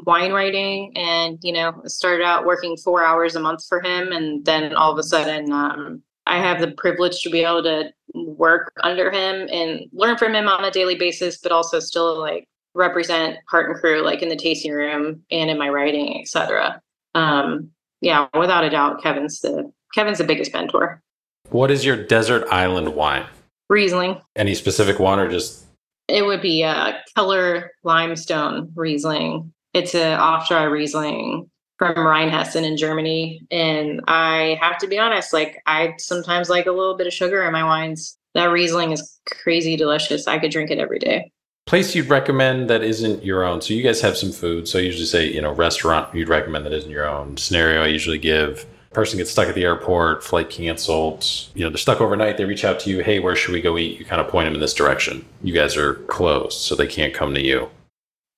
wine 0.05 0.31
writing 0.31 0.91
and, 0.95 1.37
you 1.41 1.53
know, 1.53 1.81
started 1.85 2.23
out 2.23 2.45
working 2.45 2.77
four 2.77 3.03
hours 3.03 3.35
a 3.35 3.39
month 3.39 3.65
for 3.67 3.81
him. 3.81 4.11
And 4.11 4.45
then 4.45 4.75
all 4.75 4.91
of 4.91 4.97
a 4.97 5.03
sudden, 5.03 5.51
um, 5.51 6.01
I 6.25 6.37
have 6.37 6.61
the 6.61 6.71
privilege 6.71 7.21
to 7.21 7.29
be 7.29 7.43
able 7.43 7.63
to 7.63 7.91
work 8.13 8.71
under 8.81 9.11
him 9.11 9.47
and 9.51 9.81
learn 9.91 10.17
from 10.17 10.33
him 10.35 10.47
on 10.47 10.63
a 10.63 10.71
daily 10.71 10.95
basis, 10.95 11.37
but 11.37 11.51
also 11.51 11.79
still 11.79 12.19
like 12.19 12.47
represent 12.75 13.37
Hart 13.47 13.69
and 13.69 13.79
Cru 13.79 14.03
like 14.03 14.21
in 14.21 14.29
the 14.29 14.35
tasting 14.35 14.71
room 14.71 15.21
and 15.31 15.49
in 15.49 15.57
my 15.57 15.69
writing, 15.69 16.19
etc. 16.21 16.81
Um, 17.15 17.69
yeah, 18.01 18.27
without 18.37 18.63
a 18.63 18.69
doubt, 18.69 19.01
Kevin's 19.01 19.39
the 19.41 19.71
Kevin's 19.93 20.17
the 20.17 20.23
biggest 20.23 20.53
mentor. 20.53 21.01
What 21.49 21.71
is 21.71 21.85
your 21.85 21.95
desert 21.95 22.47
island 22.49 22.95
wine? 22.95 23.25
Riesling. 23.69 24.21
Any 24.35 24.55
specific 24.55 24.99
one 24.99 25.19
or 25.19 25.29
just? 25.29 25.65
It 26.07 26.25
would 26.25 26.41
be 26.41 26.63
a 26.63 27.01
Keller 27.15 27.71
Limestone 27.83 28.71
Riesling. 28.75 29.53
It's 29.73 29.95
an 29.95 30.19
off 30.19 30.47
dry 30.47 30.63
Riesling 30.63 31.49
from 31.77 31.95
Rheinhessen 31.95 32.63
in 32.63 32.77
Germany. 32.77 33.41
And 33.51 34.01
I 34.07 34.57
have 34.61 34.77
to 34.79 34.87
be 34.87 34.99
honest, 34.99 35.33
like 35.33 35.61
I 35.65 35.93
sometimes 35.97 36.49
like 36.49 36.67
a 36.67 36.71
little 36.71 36.95
bit 36.95 37.07
of 37.07 37.13
sugar 37.13 37.43
in 37.43 37.51
my 37.51 37.63
wines. 37.63 38.17
That 38.35 38.45
Riesling 38.45 38.91
is 38.91 39.19
crazy 39.25 39.75
delicious. 39.75 40.27
I 40.27 40.39
could 40.39 40.51
drink 40.51 40.71
it 40.71 40.79
every 40.79 40.99
day 40.99 41.31
place 41.65 41.95
you'd 41.95 42.09
recommend 42.09 42.69
that 42.69 42.83
isn't 42.83 43.23
your 43.23 43.43
own. 43.43 43.61
So 43.61 43.73
you 43.73 43.83
guys 43.83 44.01
have 44.01 44.17
some 44.17 44.31
food. 44.31 44.67
So 44.67 44.79
I 44.79 44.81
usually 44.81 45.05
say, 45.05 45.31
you 45.31 45.41
know, 45.41 45.53
restaurant 45.53 46.13
you'd 46.13 46.29
recommend 46.29 46.65
that 46.65 46.73
isn't 46.73 46.91
your 46.91 47.07
own. 47.07 47.37
Scenario 47.37 47.83
I 47.83 47.87
usually 47.87 48.17
give. 48.17 48.65
Person 48.91 49.17
gets 49.17 49.31
stuck 49.31 49.47
at 49.47 49.55
the 49.55 49.63
airport, 49.63 50.23
flight 50.23 50.51
canceled. 50.51 51.25
You 51.55 51.63
know, 51.63 51.69
they're 51.69 51.77
stuck 51.77 51.99
overnight. 51.99 52.37
They 52.37 52.45
reach 52.45 52.63
out 52.63 52.79
to 52.81 52.91
you. 52.91 52.99
Hey, 52.99 53.19
where 53.19 53.35
should 53.35 53.53
we 53.53 53.61
go 53.61 53.77
eat? 53.77 53.97
You 53.97 54.05
kind 54.05 54.21
of 54.21 54.27
point 54.27 54.45
them 54.45 54.53
in 54.53 54.59
this 54.59 54.75
direction. 54.75 55.25
You 55.41 55.51
guys 55.53 55.75
are 55.75 55.95
closed, 55.95 56.59
so 56.59 56.75
they 56.75 56.85
can't 56.85 57.13
come 57.13 57.33
to 57.33 57.41
you. 57.41 57.69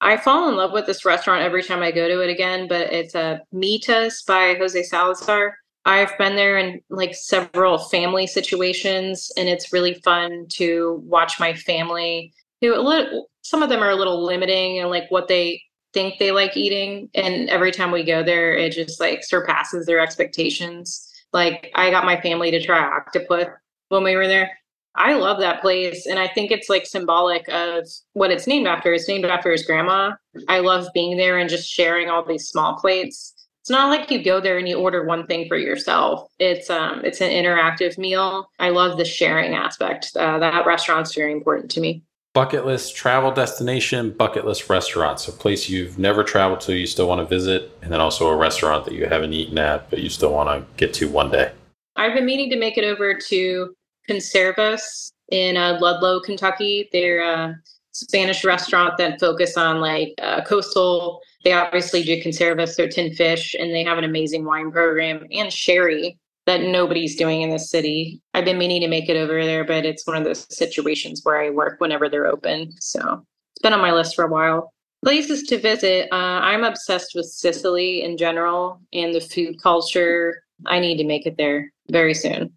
I 0.01 0.17
fall 0.17 0.49
in 0.49 0.55
love 0.55 0.71
with 0.71 0.85
this 0.85 1.05
restaurant 1.05 1.43
every 1.43 1.63
time 1.63 1.81
I 1.81 1.91
go 1.91 2.07
to 2.07 2.21
it 2.21 2.29
again, 2.29 2.67
but 2.67 2.93
it's 2.93 3.15
a 3.15 3.41
Mitas 3.53 4.25
by 4.25 4.55
Jose 4.55 4.83
Salazar. 4.83 5.55
I've 5.85 6.17
been 6.17 6.35
there 6.35 6.57
in 6.57 6.81
like 6.89 7.15
several 7.15 7.77
family 7.77 8.27
situations, 8.27 9.31
and 9.37 9.47
it's 9.47 9.71
really 9.71 9.95
fun 10.03 10.47
to 10.49 11.01
watch 11.05 11.39
my 11.39 11.53
family 11.53 12.33
who 12.61 13.25
some 13.43 13.61
of 13.61 13.69
them 13.69 13.83
are 13.83 13.91
a 13.91 13.95
little 13.95 14.23
limiting 14.23 14.79
and 14.79 14.89
like 14.89 15.09
what 15.09 15.27
they 15.27 15.61
think 15.93 16.17
they 16.17 16.31
like 16.31 16.57
eating. 16.57 17.09
And 17.13 17.49
every 17.49 17.71
time 17.71 17.91
we 17.91 18.03
go 18.03 18.23
there, 18.23 18.55
it 18.55 18.73
just 18.73 18.99
like 18.99 19.23
surpasses 19.23 19.85
their 19.85 19.99
expectations. 19.99 21.11
Like 21.31 21.71
I 21.75 21.91
got 21.91 22.05
my 22.05 22.19
family 22.19 22.51
to 22.51 22.63
try 22.63 22.79
octopus 22.79 23.47
when 23.89 24.03
we 24.03 24.15
were 24.15 24.27
there. 24.27 24.57
I 24.95 25.13
love 25.13 25.39
that 25.39 25.61
place. 25.61 26.05
And 26.05 26.19
I 26.19 26.27
think 26.27 26.51
it's 26.51 26.69
like 26.69 26.85
symbolic 26.85 27.47
of 27.49 27.87
what 28.13 28.31
it's 28.31 28.47
named 28.47 28.67
after. 28.67 28.93
It's 28.93 29.07
named 29.07 29.25
after 29.25 29.51
his 29.51 29.65
grandma. 29.65 30.13
I 30.47 30.59
love 30.59 30.87
being 30.93 31.17
there 31.17 31.37
and 31.37 31.49
just 31.49 31.69
sharing 31.69 32.09
all 32.09 32.25
these 32.25 32.47
small 32.47 32.75
plates. 32.75 33.33
It's 33.61 33.69
not 33.69 33.89
like 33.89 34.11
you 34.11 34.23
go 34.23 34.39
there 34.39 34.59
and 34.59 34.69
you 34.69 34.77
order 34.77 35.05
one 35.05 35.25
thing 35.25 35.47
for 35.47 35.57
yourself. 35.57 36.29
It's 36.37 36.69
um 36.69 37.01
it's 37.03 37.19
an 37.19 37.31
interactive 37.31 37.97
meal. 37.97 38.49
I 38.59 38.69
love 38.69 38.97
the 38.97 39.05
sharing 39.05 39.55
aspect. 39.55 40.11
Uh, 40.15 40.37
that 40.39 40.67
restaurant's 40.67 41.15
very 41.15 41.31
important 41.31 41.71
to 41.71 41.81
me 41.81 42.03
bucket 42.35 42.65
list 42.65 42.95
travel 42.97 43.31
destination, 43.31 44.11
bucket 44.11 44.45
list 44.45 44.69
restaurants, 44.69 45.25
a 45.27 45.31
place 45.31 45.69
you've 45.69 45.97
never 45.97 46.21
traveled 46.21 46.59
to, 46.59 46.75
you 46.75 46.85
still 46.85 47.07
want 47.07 47.19
to 47.19 47.25
visit, 47.25 47.71
and 47.81 47.91
then 47.91 48.01
also 48.01 48.27
a 48.27 48.35
restaurant 48.35 48.83
that 48.83 48.93
you 48.93 49.07
haven't 49.07 49.31
eaten 49.31 49.57
at, 49.57 49.89
but 49.89 49.99
you 49.99 50.09
still 50.09 50.33
want 50.33 50.49
to 50.49 50.67
get 50.75 50.93
to 50.93 51.07
one 51.07 51.31
day. 51.31 51.51
I've 51.95 52.13
been 52.13 52.25
meaning 52.25 52.49
to 52.49 52.57
make 52.57 52.77
it 52.77 52.83
over 52.83 53.17
to 53.17 53.73
Conservas 54.09 55.11
in 55.31 55.57
uh, 55.57 55.77
Ludlow, 55.81 56.19
Kentucky. 56.19 56.89
They're 56.91 57.23
a 57.23 57.55
Spanish 57.91 58.43
restaurant 58.43 58.97
that 58.97 59.19
focus 59.19 59.57
on 59.57 59.79
like 59.79 60.13
uh, 60.21 60.41
coastal. 60.41 61.21
They 61.43 61.53
obviously 61.53 62.03
do 62.03 62.21
conservas, 62.21 62.75
so 62.75 62.87
tin 62.87 63.13
fish, 63.13 63.55
and 63.57 63.73
they 63.73 63.83
have 63.83 63.97
an 63.97 64.03
amazing 64.03 64.43
wine 64.43 64.71
program 64.71 65.25
and 65.31 65.51
sherry 65.51 66.17
that 66.45 66.61
nobody's 66.61 67.15
doing 67.15 67.41
in 67.41 67.49
the 67.49 67.59
city. 67.59 68.21
I've 68.33 68.45
been 68.45 68.57
meaning 68.57 68.81
to 68.81 68.87
make 68.87 69.09
it 69.09 69.17
over 69.17 69.43
there, 69.43 69.63
but 69.63 69.85
it's 69.85 70.05
one 70.05 70.17
of 70.17 70.23
those 70.23 70.45
situations 70.55 71.21
where 71.23 71.41
I 71.41 71.49
work 71.49 71.79
whenever 71.79 72.07
they're 72.07 72.27
open. 72.27 72.71
So 72.79 73.25
it's 73.53 73.61
been 73.61 73.73
on 73.73 73.81
my 73.81 73.91
list 73.91 74.15
for 74.15 74.25
a 74.25 74.29
while. 74.29 74.71
Places 75.03 75.43
to 75.43 75.57
visit. 75.57 76.07
Uh, 76.11 76.39
I'm 76.41 76.63
obsessed 76.63 77.13
with 77.15 77.25
Sicily 77.25 78.03
in 78.03 78.17
general 78.17 78.79
and 78.93 79.13
the 79.13 79.21
food 79.21 79.61
culture. 79.61 80.43
I 80.65 80.79
need 80.79 80.97
to 80.97 81.03
make 81.03 81.25
it 81.25 81.37
there 81.37 81.71
very 81.89 82.13
soon. 82.13 82.55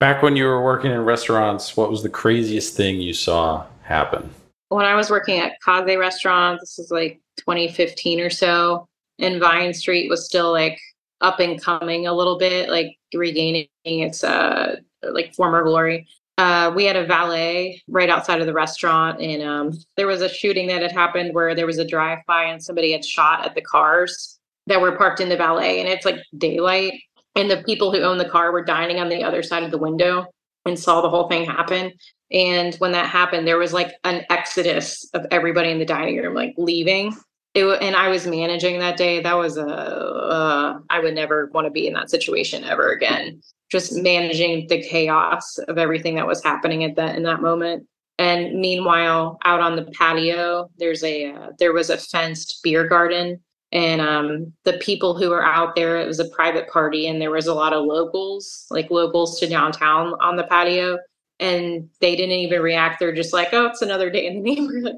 Back 0.00 0.22
when 0.22 0.34
you 0.34 0.46
were 0.46 0.62
working 0.62 0.92
in 0.92 1.04
restaurants, 1.04 1.76
what 1.76 1.90
was 1.90 2.02
the 2.02 2.08
craziest 2.08 2.74
thing 2.74 3.02
you 3.02 3.12
saw 3.12 3.66
happen? 3.82 4.30
When 4.70 4.86
I 4.86 4.94
was 4.94 5.10
working 5.10 5.38
at 5.40 5.60
Kaze 5.62 5.94
Restaurant, 5.98 6.58
this 6.58 6.76
was 6.78 6.90
like 6.90 7.20
2015 7.36 8.18
or 8.18 8.30
so, 8.30 8.88
and 9.18 9.38
Vine 9.38 9.74
Street 9.74 10.08
was 10.08 10.24
still 10.24 10.52
like 10.52 10.80
up 11.20 11.38
and 11.38 11.60
coming 11.60 12.06
a 12.06 12.14
little 12.14 12.38
bit, 12.38 12.70
like 12.70 12.96
regaining 13.12 13.68
its 13.84 14.24
uh 14.24 14.76
like 15.02 15.34
former 15.34 15.62
glory. 15.62 16.06
Uh, 16.38 16.72
we 16.74 16.86
had 16.86 16.96
a 16.96 17.04
valet 17.04 17.82
right 17.86 18.08
outside 18.08 18.40
of 18.40 18.46
the 18.46 18.54
restaurant, 18.54 19.20
and 19.20 19.42
um, 19.42 19.78
there 19.98 20.06
was 20.06 20.22
a 20.22 20.28
shooting 20.30 20.66
that 20.68 20.80
had 20.80 20.92
happened 20.92 21.34
where 21.34 21.54
there 21.54 21.66
was 21.66 21.76
a 21.76 21.84
drive-by 21.84 22.44
and 22.44 22.62
somebody 22.62 22.92
had 22.92 23.04
shot 23.04 23.44
at 23.44 23.54
the 23.54 23.60
cars 23.60 24.38
that 24.66 24.80
were 24.80 24.96
parked 24.96 25.20
in 25.20 25.28
the 25.28 25.36
valet, 25.36 25.80
and 25.80 25.88
it's 25.90 26.06
like 26.06 26.22
daylight, 26.38 26.94
and 27.34 27.50
the 27.50 27.62
people 27.64 27.92
who 27.92 28.00
own 28.00 28.18
the 28.18 28.28
car 28.28 28.52
were 28.52 28.64
dining 28.64 28.98
on 28.98 29.08
the 29.08 29.22
other 29.22 29.42
side 29.42 29.62
of 29.62 29.70
the 29.70 29.78
window 29.78 30.26
and 30.66 30.78
saw 30.78 31.00
the 31.00 31.10
whole 31.10 31.28
thing 31.28 31.44
happen. 31.44 31.92
And 32.30 32.74
when 32.76 32.92
that 32.92 33.08
happened, 33.08 33.46
there 33.46 33.58
was 33.58 33.72
like 33.72 33.92
an 34.04 34.24
exodus 34.30 35.08
of 35.14 35.26
everybody 35.30 35.70
in 35.70 35.78
the 35.78 35.84
dining 35.84 36.16
room, 36.16 36.34
like 36.34 36.54
leaving 36.56 37.14
it 37.54 37.82
and 37.82 37.96
I 37.96 38.08
was 38.08 38.26
managing 38.26 38.78
that 38.78 38.96
day. 38.96 39.20
That 39.20 39.36
was 39.36 39.56
a 39.56 39.66
uh, 39.66 40.78
I 40.88 41.00
would 41.00 41.14
never 41.14 41.50
want 41.52 41.66
to 41.66 41.70
be 41.70 41.86
in 41.86 41.94
that 41.94 42.10
situation 42.10 42.64
ever 42.64 42.92
again. 42.92 43.40
Just 43.70 43.94
managing 43.94 44.66
the 44.68 44.82
chaos 44.82 45.58
of 45.68 45.78
everything 45.78 46.14
that 46.16 46.26
was 46.26 46.42
happening 46.42 46.84
at 46.84 46.96
that 46.96 47.16
in 47.16 47.22
that 47.24 47.42
moment. 47.42 47.86
And 48.18 48.60
meanwhile, 48.60 49.38
out 49.44 49.60
on 49.60 49.76
the 49.76 49.84
patio, 49.98 50.70
there's 50.78 51.02
a 51.02 51.32
uh, 51.32 51.48
there 51.58 51.72
was 51.72 51.90
a 51.90 51.96
fenced 51.96 52.60
beer 52.62 52.86
garden, 52.86 53.40
and 53.72 54.00
um, 54.00 54.52
the 54.64 54.74
people 54.74 55.16
who 55.16 55.30
were 55.30 55.44
out 55.44 55.74
there, 55.76 55.96
it 55.98 56.06
was 56.06 56.20
a 56.20 56.28
private 56.30 56.68
party, 56.68 57.06
and 57.06 57.20
there 57.20 57.30
was 57.30 57.46
a 57.46 57.54
lot 57.54 57.72
of 57.72 57.84
locals, 57.84 58.66
like 58.70 58.90
locals 58.90 59.38
to 59.40 59.48
downtown 59.48 60.14
on 60.20 60.36
the 60.36 60.44
patio, 60.44 60.98
and 61.38 61.88
they 62.00 62.16
didn't 62.16 62.32
even 62.32 62.60
react. 62.62 62.98
They're 62.98 63.14
just 63.14 63.32
like, 63.32 63.48
"Oh, 63.52 63.66
it's 63.66 63.82
another 63.82 64.10
day 64.10 64.26
in 64.26 64.42
the 64.42 64.54
neighborhood." 64.54 64.96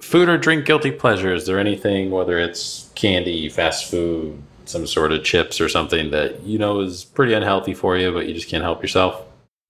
food 0.00 0.28
or 0.28 0.36
drink 0.36 0.64
guilty 0.64 0.90
pleasure 0.90 1.32
is 1.32 1.46
there 1.46 1.60
anything 1.60 2.10
whether 2.10 2.36
it's 2.36 2.90
candy 2.96 3.48
fast 3.48 3.88
food 3.88 4.42
some 4.64 4.84
sort 4.84 5.12
of 5.12 5.22
chips 5.22 5.60
or 5.60 5.68
something 5.68 6.10
that 6.10 6.40
you 6.42 6.58
know 6.58 6.80
is 6.80 7.04
pretty 7.04 7.32
unhealthy 7.32 7.72
for 7.72 7.96
you 7.96 8.10
but 8.12 8.26
you 8.26 8.34
just 8.34 8.48
can't 8.48 8.64
help 8.64 8.82
yourself 8.82 9.24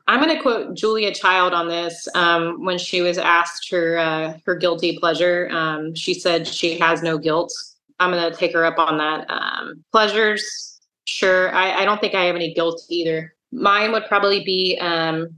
I'm 0.09 0.21
going 0.21 0.35
to 0.35 0.43
quote 0.43 0.75
Julia 0.75 1.15
Child 1.15 1.55
on 1.55 1.69
this. 1.69 2.09
Um, 2.17 2.65
when 2.65 2.77
she 2.77 3.03
was 3.03 3.19
asked 3.19 3.71
her 3.71 3.99
uh, 3.99 4.37
her 4.45 4.57
guilty 4.57 4.99
pleasure, 4.99 5.49
um, 5.53 5.95
she 5.95 6.13
said 6.13 6.47
she 6.47 6.77
has 6.79 7.05
no 7.05 7.19
guilt. 7.19 7.53
I'm 8.01 8.13
to 8.13 8.37
take 8.37 8.53
her 8.53 8.65
up 8.65 8.79
on 8.79 8.99
that. 8.99 9.31
Um, 9.31 9.85
pleasures, 9.93 10.81
sure. 11.05 11.55
I, 11.55 11.83
I, 11.83 11.85
don't 11.85 12.01
think 12.01 12.15
I 12.15 12.25
have 12.25 12.37
any 12.37 12.55
guilt 12.55 12.83
either. 12.89 13.35
Mine 13.53 13.93
would 13.93 14.07
probably 14.07 14.45
be 14.45 14.79
um, 14.81 15.29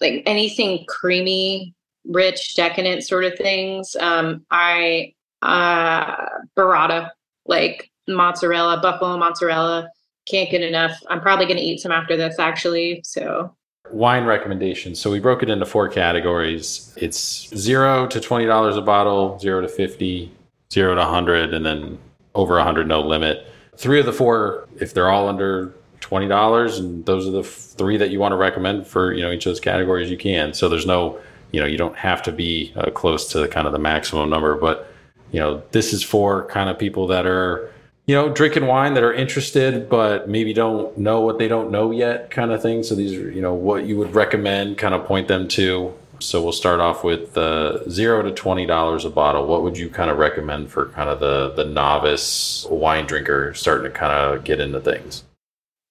like 0.00 0.22
anything 0.26 0.84
creamy, 0.88 1.74
rich, 2.04 2.54
decadent 2.54 3.04
sort 3.04 3.24
of 3.24 3.36
things. 3.36 3.96
Um, 3.96 4.44
I 4.50 5.14
uh, 5.42 6.26
burrata, 6.56 7.10
like 7.46 7.90
mozzarella, 8.08 8.80
buffalo 8.80 9.16
mozzarella. 9.16 9.88
Can't 10.28 10.50
get 10.50 10.62
enough. 10.62 11.00
I'm 11.08 11.20
probably 11.20 11.46
to 11.58 11.62
eat 11.62 11.80
some 11.80 11.92
after 11.92 12.16
this, 12.16 12.38
actually. 12.38 13.00
So 13.04 13.54
wine 13.90 14.24
recommendations. 14.24 15.00
So 15.00 15.10
we 15.10 15.20
broke 15.20 15.42
it 15.42 15.50
into 15.50 15.66
four 15.66 15.88
categories. 15.88 16.94
It's 16.96 17.54
zero 17.56 18.06
to 18.06 18.20
twenty 18.20 18.46
dollars 18.46 18.76
a 18.76 18.82
bottle, 18.82 19.38
zero 19.38 19.60
to 19.60 19.68
fifty, 19.68 20.32
zero 20.72 20.94
to 20.94 21.04
hundred, 21.04 21.52
and 21.52 21.64
then 21.64 21.98
over 22.34 22.58
a 22.58 22.64
hundred, 22.64 22.88
no 22.88 23.00
limit. 23.00 23.46
Three 23.76 24.00
of 24.00 24.06
the 24.06 24.12
four, 24.12 24.68
if 24.80 24.94
they're 24.94 25.10
all 25.10 25.28
under 25.28 25.74
twenty 26.00 26.26
dollars, 26.28 26.78
and 26.78 27.04
those 27.04 27.28
are 27.28 27.30
the 27.30 27.44
three 27.44 27.96
that 27.98 28.10
you 28.10 28.18
want 28.18 28.32
to 28.32 28.36
recommend 28.36 28.86
for 28.86 29.12
you 29.12 29.22
know 29.22 29.30
each 29.30 29.46
of 29.46 29.50
those 29.50 29.60
categories, 29.60 30.10
you 30.10 30.16
can. 30.16 30.54
So 30.54 30.68
there's 30.68 30.86
no, 30.86 31.20
you 31.52 31.60
know, 31.60 31.66
you 31.66 31.78
don't 31.78 31.96
have 31.96 32.22
to 32.24 32.32
be 32.32 32.72
uh, 32.76 32.90
close 32.90 33.28
to 33.32 33.46
kind 33.48 33.66
of 33.66 33.72
the 33.72 33.78
maximum 33.78 34.30
number, 34.30 34.56
but 34.56 34.92
you 35.30 35.40
know, 35.40 35.62
this 35.70 35.92
is 35.92 36.02
for 36.02 36.46
kind 36.46 36.68
of 36.68 36.78
people 36.78 37.06
that 37.06 37.26
are 37.26 37.72
you 38.06 38.14
know, 38.16 38.28
drinking 38.28 38.66
wine 38.66 38.94
that 38.94 39.02
are 39.02 39.12
interested 39.12 39.88
but 39.88 40.28
maybe 40.28 40.52
don't 40.52 40.96
know 40.98 41.20
what 41.20 41.38
they 41.38 41.48
don't 41.48 41.70
know 41.70 41.90
yet, 41.90 42.30
kind 42.30 42.50
of 42.50 42.60
thing. 42.60 42.82
So 42.82 42.94
these 42.94 43.14
are, 43.14 43.30
you 43.30 43.40
know, 43.40 43.54
what 43.54 43.86
you 43.86 43.96
would 43.96 44.14
recommend, 44.14 44.78
kind 44.78 44.94
of 44.94 45.06
point 45.06 45.28
them 45.28 45.48
to. 45.48 45.94
So 46.24 46.42
we'll 46.42 46.52
start 46.52 46.80
off 46.80 47.04
with 47.04 47.36
uh, 47.36 47.88
zero 47.88 48.22
to 48.22 48.32
twenty 48.32 48.66
dollars 48.66 49.04
a 49.04 49.10
bottle. 49.10 49.46
What 49.46 49.62
would 49.62 49.76
you 49.76 49.88
kind 49.88 50.10
of 50.10 50.18
recommend 50.18 50.70
for 50.70 50.86
kind 50.90 51.08
of 51.08 51.20
the 51.20 51.52
the 51.54 51.64
novice 51.64 52.66
wine 52.70 53.06
drinker 53.06 53.54
starting 53.54 53.90
to 53.90 53.98
kind 53.98 54.12
of 54.12 54.44
get 54.44 54.60
into 54.60 54.80
things? 54.80 55.24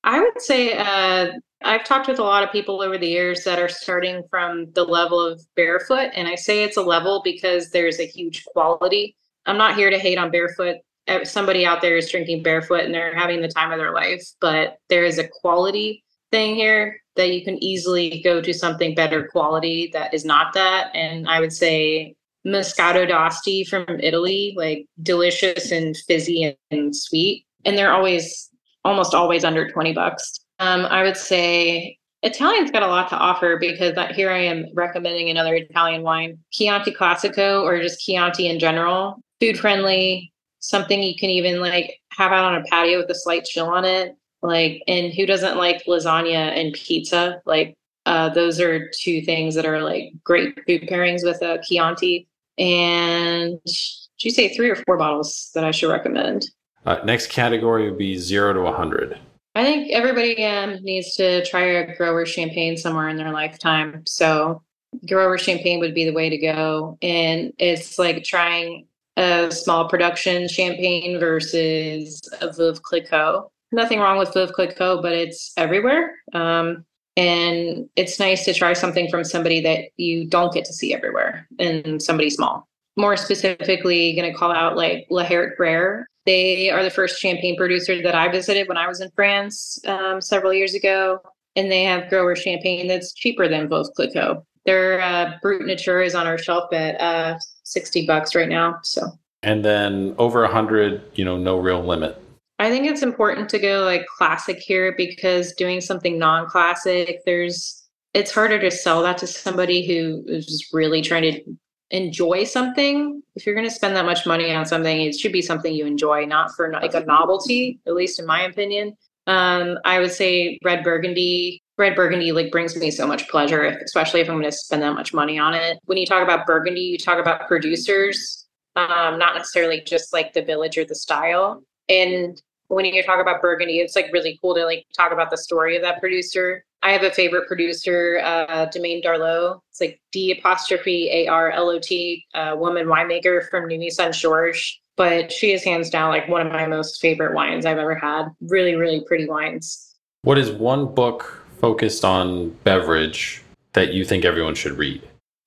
I 0.03 0.19
would 0.19 0.41
say 0.41 0.77
uh, 0.77 1.31
I've 1.63 1.83
talked 1.83 2.07
with 2.07 2.19
a 2.19 2.23
lot 2.23 2.43
of 2.43 2.51
people 2.51 2.81
over 2.81 2.97
the 2.97 3.07
years 3.07 3.43
that 3.43 3.59
are 3.59 3.69
starting 3.69 4.23
from 4.29 4.71
the 4.73 4.83
level 4.83 5.19
of 5.19 5.41
barefoot, 5.55 6.09
and 6.15 6.27
I 6.27 6.35
say 6.35 6.63
it's 6.63 6.77
a 6.77 6.81
level 6.81 7.21
because 7.23 7.69
there's 7.69 7.99
a 7.99 8.05
huge 8.05 8.43
quality. 8.45 9.15
I'm 9.45 9.57
not 9.57 9.75
here 9.75 9.89
to 9.89 9.99
hate 9.99 10.17
on 10.17 10.31
barefoot 10.31 10.77
somebody 11.23 11.65
out 11.65 11.81
there 11.81 11.97
is 11.97 12.09
drinking 12.09 12.43
barefoot 12.43 12.85
and 12.85 12.93
they're 12.93 13.15
having 13.15 13.41
the 13.41 13.47
time 13.47 13.71
of 13.71 13.79
their 13.79 13.93
life, 13.93 14.23
but 14.39 14.77
there 14.89 15.03
is 15.03 15.17
a 15.17 15.27
quality 15.27 16.03
thing 16.31 16.55
here 16.55 17.00
that 17.15 17.33
you 17.33 17.43
can 17.43 17.61
easily 17.63 18.21
go 18.23 18.41
to 18.41 18.53
something 18.53 18.95
better 18.95 19.27
quality 19.27 19.89
that 19.93 20.13
is 20.13 20.25
not 20.25 20.53
that. 20.53 20.91
And 20.95 21.27
I 21.27 21.39
would 21.39 21.53
say 21.53 22.15
Moscato 22.45 23.07
d'Asti 23.07 23.63
from 23.65 23.85
Italy, 23.99 24.53
like 24.57 24.85
delicious 25.03 25.71
and 25.71 25.95
fizzy 26.07 26.57
and 26.71 26.95
sweet. 26.95 27.45
And 27.65 27.77
they're 27.77 27.93
always, 27.93 28.49
almost 28.83 29.13
always 29.13 29.43
under 29.43 29.69
20 29.69 29.93
bucks. 29.93 30.39
Um, 30.59 30.85
I 30.85 31.03
would 31.03 31.17
say 31.17 31.97
Italian's 32.23 32.71
got 32.71 32.83
a 32.83 32.87
lot 32.87 33.09
to 33.09 33.17
offer 33.17 33.57
because 33.59 33.97
here 34.15 34.31
I 34.31 34.39
am 34.39 34.65
recommending 34.73 35.29
another 35.29 35.55
Italian 35.55 36.03
wine, 36.03 36.37
Chianti 36.51 36.91
Classico 36.91 37.63
or 37.63 37.81
just 37.81 38.01
Chianti 38.01 38.47
in 38.47 38.59
general. 38.59 39.21
Food 39.39 39.57
friendly, 39.57 40.31
something 40.59 41.01
you 41.01 41.15
can 41.17 41.31
even 41.31 41.59
like 41.59 41.95
have 42.11 42.31
out 42.31 42.45
on 42.45 42.61
a 42.61 42.63
patio 42.65 42.99
with 42.99 43.09
a 43.09 43.15
slight 43.15 43.45
chill 43.45 43.67
on 43.67 43.85
it. 43.85 44.15
Like, 44.41 44.83
and 44.87 45.13
who 45.13 45.25
doesn't 45.25 45.57
like 45.57 45.85
lasagna 45.85 46.57
and 46.57 46.73
pizza? 46.73 47.41
Like, 47.45 47.75
uh, 48.05 48.29
those 48.29 48.59
are 48.59 48.89
two 48.89 49.21
things 49.21 49.55
that 49.55 49.65
are 49.65 49.81
like 49.81 50.13
great 50.23 50.55
food 50.65 50.83
pairings 50.83 51.23
with 51.23 51.41
a 51.41 51.61
Chianti. 51.63 52.27
And 52.57 53.59
did 53.63 54.25
you 54.25 54.31
say 54.31 54.55
three 54.55 54.69
or 54.69 54.75
four 54.75 54.97
bottles 54.97 55.51
that 55.53 55.63
I 55.63 55.71
should 55.71 55.91
recommend? 55.91 56.49
Uh, 56.85 56.97
next 57.03 57.27
category 57.27 57.89
would 57.89 57.97
be 57.97 58.17
zero 58.17 58.53
to 58.53 58.61
100. 58.61 59.19
I 59.53 59.63
think 59.63 59.91
everybody 59.91 60.43
um, 60.45 60.81
needs 60.81 61.15
to 61.15 61.45
try 61.45 61.63
a 61.63 61.95
grower 61.95 62.25
champagne 62.25 62.77
somewhere 62.77 63.09
in 63.09 63.17
their 63.17 63.31
lifetime. 63.31 64.03
So, 64.05 64.63
grower 65.07 65.37
champagne 65.37 65.79
would 65.79 65.93
be 65.93 66.05
the 66.05 66.13
way 66.13 66.29
to 66.29 66.37
go. 66.37 66.97
And 67.01 67.53
it's 67.59 67.99
like 67.99 68.23
trying 68.23 68.87
a 69.17 69.51
small 69.51 69.89
production 69.89 70.47
champagne 70.47 71.19
versus 71.19 72.21
a 72.41 72.47
Veuve 72.47 72.81
Clicquot. 72.81 73.49
Nothing 73.71 73.99
wrong 73.99 74.17
with 74.17 74.33
Veuve 74.33 74.51
Clicquot, 74.51 75.01
but 75.01 75.13
it's 75.13 75.53
everywhere. 75.57 76.15
Um, 76.33 76.85
and 77.17 77.89
it's 77.95 78.19
nice 78.19 78.45
to 78.45 78.53
try 78.53 78.73
something 78.73 79.09
from 79.09 79.23
somebody 79.23 79.61
that 79.61 79.89
you 79.97 80.27
don't 80.27 80.53
get 80.53 80.65
to 80.65 80.73
see 80.73 80.93
everywhere 80.93 81.47
and 81.59 82.01
somebody 82.01 82.29
small. 82.29 82.67
More 82.97 83.17
specifically, 83.17 84.15
going 84.15 84.31
to 84.31 84.37
call 84.37 84.51
out 84.51 84.75
like 84.75 85.07
Laherte 85.09 86.03
They 86.25 86.69
are 86.69 86.83
the 86.83 86.89
first 86.89 87.19
champagne 87.19 87.57
producer 87.57 88.01
that 88.01 88.15
I 88.15 88.29
visited 88.29 88.67
when 88.67 88.77
I 88.77 88.87
was 88.87 89.01
in 89.01 89.09
France 89.11 89.79
um, 89.85 90.21
several 90.21 90.53
years 90.53 90.73
ago. 90.73 91.19
And 91.55 91.69
they 91.69 91.83
have 91.83 92.09
grower 92.09 92.35
champagne 92.35 92.87
that's 92.87 93.13
cheaper 93.13 93.47
than 93.47 93.67
Veuve 93.67 93.91
Clicquot. 93.95 94.43
Their 94.65 95.01
uh, 95.01 95.33
Brut 95.41 95.63
Nature 95.63 96.01
is 96.01 96.15
on 96.15 96.27
our 96.27 96.37
shelf 96.37 96.71
at 96.71 96.99
uh, 97.01 97.37
60 97.63 98.05
bucks 98.05 98.35
right 98.35 98.47
now. 98.47 98.79
So, 98.83 99.07
and 99.43 99.65
then 99.65 100.15
over 100.17 100.43
a 100.43 100.51
hundred, 100.51 101.01
you 101.15 101.25
know, 101.25 101.37
no 101.37 101.57
real 101.57 101.83
limit. 101.83 102.20
I 102.61 102.69
think 102.69 102.85
it's 102.85 103.01
important 103.01 103.49
to 103.49 103.59
go 103.59 103.83
like 103.85 104.05
classic 104.05 104.59
here 104.59 104.93
because 104.95 105.53
doing 105.53 105.81
something 105.81 106.19
non-classic, 106.19 107.21
there's 107.25 107.87
it's 108.13 108.31
harder 108.31 108.59
to 108.59 108.69
sell 108.69 109.01
that 109.01 109.17
to 109.19 109.27
somebody 109.27 109.87
who 109.87 110.23
is 110.27 110.69
really 110.71 111.01
trying 111.01 111.23
to 111.23 111.41
enjoy 111.89 112.43
something. 112.43 113.23
If 113.35 113.47
you're 113.47 113.55
going 113.55 113.67
to 113.67 113.73
spend 113.73 113.95
that 113.95 114.05
much 114.05 114.27
money 114.27 114.53
on 114.53 114.67
something, 114.67 115.01
it 115.01 115.17
should 115.17 115.31
be 115.31 115.41
something 115.41 115.73
you 115.73 115.87
enjoy, 115.87 116.25
not 116.25 116.51
for 116.51 116.71
like 116.71 116.93
a 116.93 117.03
novelty, 117.05 117.79
at 117.87 117.95
least 117.95 118.19
in 118.19 118.27
my 118.27 118.43
opinion. 118.43 118.95
Um, 119.25 119.79
I 119.83 119.99
would 119.99 120.11
say 120.11 120.59
red 120.63 120.83
burgundy 120.83 121.63
red 121.79 121.95
burgundy 121.95 122.31
like 122.31 122.51
brings 122.51 122.75
me 122.75 122.91
so 122.91 123.07
much 123.07 123.27
pleasure, 123.27 123.63
especially 123.83 124.21
if 124.21 124.29
I'm 124.29 124.35
going 124.35 124.45
to 124.45 124.51
spend 124.51 124.83
that 124.83 124.93
much 124.93 125.15
money 125.15 125.39
on 125.39 125.55
it. 125.55 125.79
When 125.85 125.97
you 125.97 126.05
talk 126.05 126.21
about 126.21 126.45
burgundy, 126.45 126.81
you 126.81 126.99
talk 126.99 127.17
about 127.17 127.47
producers, 127.47 128.45
um, 128.75 129.17
not 129.17 129.33
necessarily 129.33 129.81
just 129.81 130.13
like 130.13 130.33
the 130.33 130.43
village 130.43 130.77
or 130.77 130.85
the 130.85 130.93
style. 130.93 131.63
And 131.89 132.39
when 132.71 132.85
you 132.85 133.03
talk 133.03 133.19
about 133.19 133.41
burgundy, 133.41 133.79
it's 133.79 133.97
like 133.97 134.09
really 134.13 134.39
cool 134.41 134.55
to 134.55 134.65
like 134.65 134.85
talk 134.95 135.11
about 135.11 135.29
the 135.29 135.37
story 135.37 135.75
of 135.75 135.81
that 135.81 135.99
producer. 135.99 136.63
I 136.83 136.91
have 136.93 137.03
a 137.03 137.11
favorite 137.11 137.47
producer, 137.47 138.21
uh, 138.23 138.65
Domaine 138.65 139.01
D'Arlot. 139.01 139.61
It's 139.69 139.81
like 139.81 139.99
D 140.11 140.31
apostrophe 140.31 141.09
A 141.11 141.27
R 141.27 141.51
L 141.51 141.69
O 141.69 141.79
T, 141.79 142.25
uh, 142.33 142.55
woman 142.57 142.87
winemaker 142.87 143.47
from 143.49 143.67
Nuits-Saint-Georges. 143.67 144.79
But 144.95 145.31
she 145.31 145.51
is 145.51 145.63
hands 145.63 145.89
down 145.89 146.09
like 146.09 146.27
one 146.29 146.45
of 146.45 146.51
my 146.51 146.65
most 146.65 147.01
favorite 147.01 147.35
wines 147.35 147.65
I've 147.65 147.77
ever 147.77 147.95
had. 147.95 148.29
Really, 148.41 148.75
really 148.75 149.03
pretty 149.05 149.27
wines. 149.27 149.95
What 150.21 150.37
is 150.37 150.51
one 150.51 150.93
book 150.93 151.43
focused 151.59 152.05
on 152.05 152.49
beverage 152.63 153.43
that 153.73 153.93
you 153.93 154.05
think 154.05 154.23
everyone 154.23 154.55
should 154.55 154.77
read? 154.77 155.01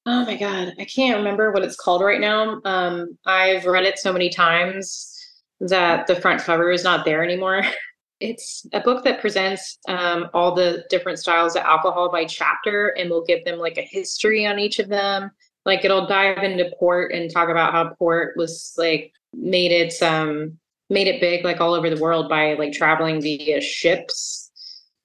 Oh 0.07 0.27
my 0.27 0.37
god, 0.37 0.75
I 0.79 0.85
can't 0.85 1.17
remember 1.17 1.53
what 1.53 1.63
it's 1.63 1.77
called 1.77 2.03
right 2.03 2.21
now. 2.21 2.61
Um, 2.65 3.17
I've 3.25 3.65
read 3.65 3.85
it 3.85 3.99
so 3.99 4.13
many 4.13 4.29
times 4.29 5.14
that 5.61 6.07
the 6.07 6.17
front 6.17 6.41
cover 6.41 6.71
is 6.71 6.85
not 6.85 7.05
there 7.05 7.23
anymore. 7.23 7.63
It's 8.21 8.65
a 8.73 8.81
book 8.81 9.05
that 9.05 9.21
presents 9.21 9.77
um, 9.89 10.31
all 10.33 10.55
the 10.55 10.85
different 10.89 11.19
styles 11.19 11.57
of 11.57 11.63
alcohol 11.63 12.11
by 12.11 12.25
chapter, 12.25 12.95
and 12.97 13.11
will 13.11 13.25
give 13.25 13.45
them 13.45 13.59
like 13.59 13.77
a 13.77 13.83
history 13.83 14.47
on 14.47 14.59
each 14.59 14.79
of 14.79 14.89
them. 14.89 15.33
Like 15.67 15.85
it'll 15.85 16.07
dive 16.07 16.39
into 16.39 16.73
port 16.79 17.13
and 17.13 17.31
talk 17.31 17.49
about 17.51 17.73
how 17.73 17.93
port 17.99 18.35
was 18.37 18.73
like 18.79 19.13
made 19.35 19.73
its 19.73 20.01
um 20.01 20.57
made 20.91 21.09
it 21.09 21.21
big 21.21 21.45
like 21.45 21.61
all 21.61 21.75
over 21.75 21.91
the 21.91 22.01
world 22.01 22.29
by 22.29 22.55
like 22.55 22.73
traveling 22.73 23.21
via 23.21 23.61
ships 23.61 24.51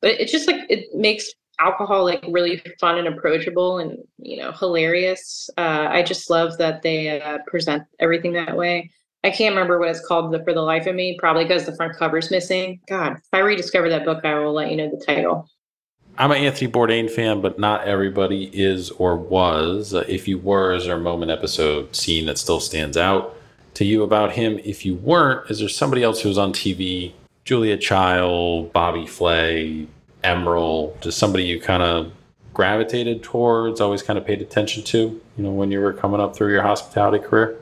but 0.01 0.11
it's 0.19 0.31
just 0.31 0.47
like 0.47 0.61
it 0.69 0.93
makes 0.93 1.31
alcohol 1.59 2.03
like 2.03 2.23
really 2.29 2.61
fun 2.79 2.97
and 2.97 3.07
approachable 3.07 3.79
and 3.79 3.97
you 4.17 4.37
know 4.37 4.51
hilarious 4.51 5.49
uh, 5.57 5.87
i 5.89 6.01
just 6.01 6.29
love 6.29 6.57
that 6.57 6.81
they 6.81 7.21
uh, 7.21 7.37
present 7.47 7.83
everything 7.99 8.33
that 8.33 8.55
way 8.55 8.89
i 9.23 9.29
can't 9.29 9.53
remember 9.53 9.79
what 9.79 9.89
it's 9.89 10.05
called 10.05 10.35
for 10.43 10.53
the 10.53 10.61
life 10.61 10.87
of 10.87 10.95
me 10.95 11.17
probably 11.17 11.43
because 11.43 11.65
the 11.65 11.75
front 11.75 11.95
cover's 11.95 12.31
missing. 12.31 12.79
God 12.87 13.13
if 13.13 13.23
i 13.33 13.39
rediscover 13.39 13.89
that 13.89 14.05
book 14.05 14.23
i 14.23 14.37
will 14.37 14.53
let 14.53 14.71
you 14.71 14.77
know 14.77 14.89
the 14.89 15.03
title. 15.03 15.49
I'm 16.17 16.31
an 16.31 16.37
anthony 16.37 16.71
bourdain 16.71 17.09
fan 17.09 17.41
but 17.41 17.59
not 17.59 17.87
everybody 17.87 18.45
is 18.53 18.91
or 18.91 19.15
was. 19.15 19.93
Uh, 19.93 20.05
if 20.07 20.27
you 20.27 20.37
were 20.37 20.73
is 20.73 20.85
there 20.85 20.97
a 20.97 20.99
moment 20.99 21.31
episode 21.31 21.95
scene 21.95 22.25
that 22.25 22.37
still 22.37 22.59
stands 22.59 22.97
out 22.97 23.35
to 23.75 23.85
you 23.85 24.03
about 24.03 24.33
him? 24.33 24.59
If 24.63 24.85
you 24.85 24.95
weren't 24.95 25.49
is 25.49 25.59
there 25.59 25.69
somebody 25.69 26.03
else 26.03 26.21
who 26.21 26.29
was 26.29 26.37
on 26.37 26.53
tv 26.53 27.13
Julia 27.49 27.77
Child, 27.77 28.71
Bobby 28.73 29.07
Flay, 29.07 29.87
Emeril, 30.23 30.99
just 31.01 31.17
somebody 31.17 31.45
you 31.45 31.59
kind 31.59 31.81
of 31.81 32.11
gravitated 32.53 33.23
towards, 33.23 33.81
always 33.81 34.03
kind 34.03 34.19
of 34.19 34.25
paid 34.25 34.39
attention 34.39 34.83
to, 34.83 35.19
you 35.35 35.43
know, 35.43 35.49
when 35.49 35.71
you 35.71 35.79
were 35.79 35.93
coming 35.93 36.19
up 36.19 36.35
through 36.35 36.51
your 36.51 36.61
hospitality 36.61 37.17
career? 37.17 37.57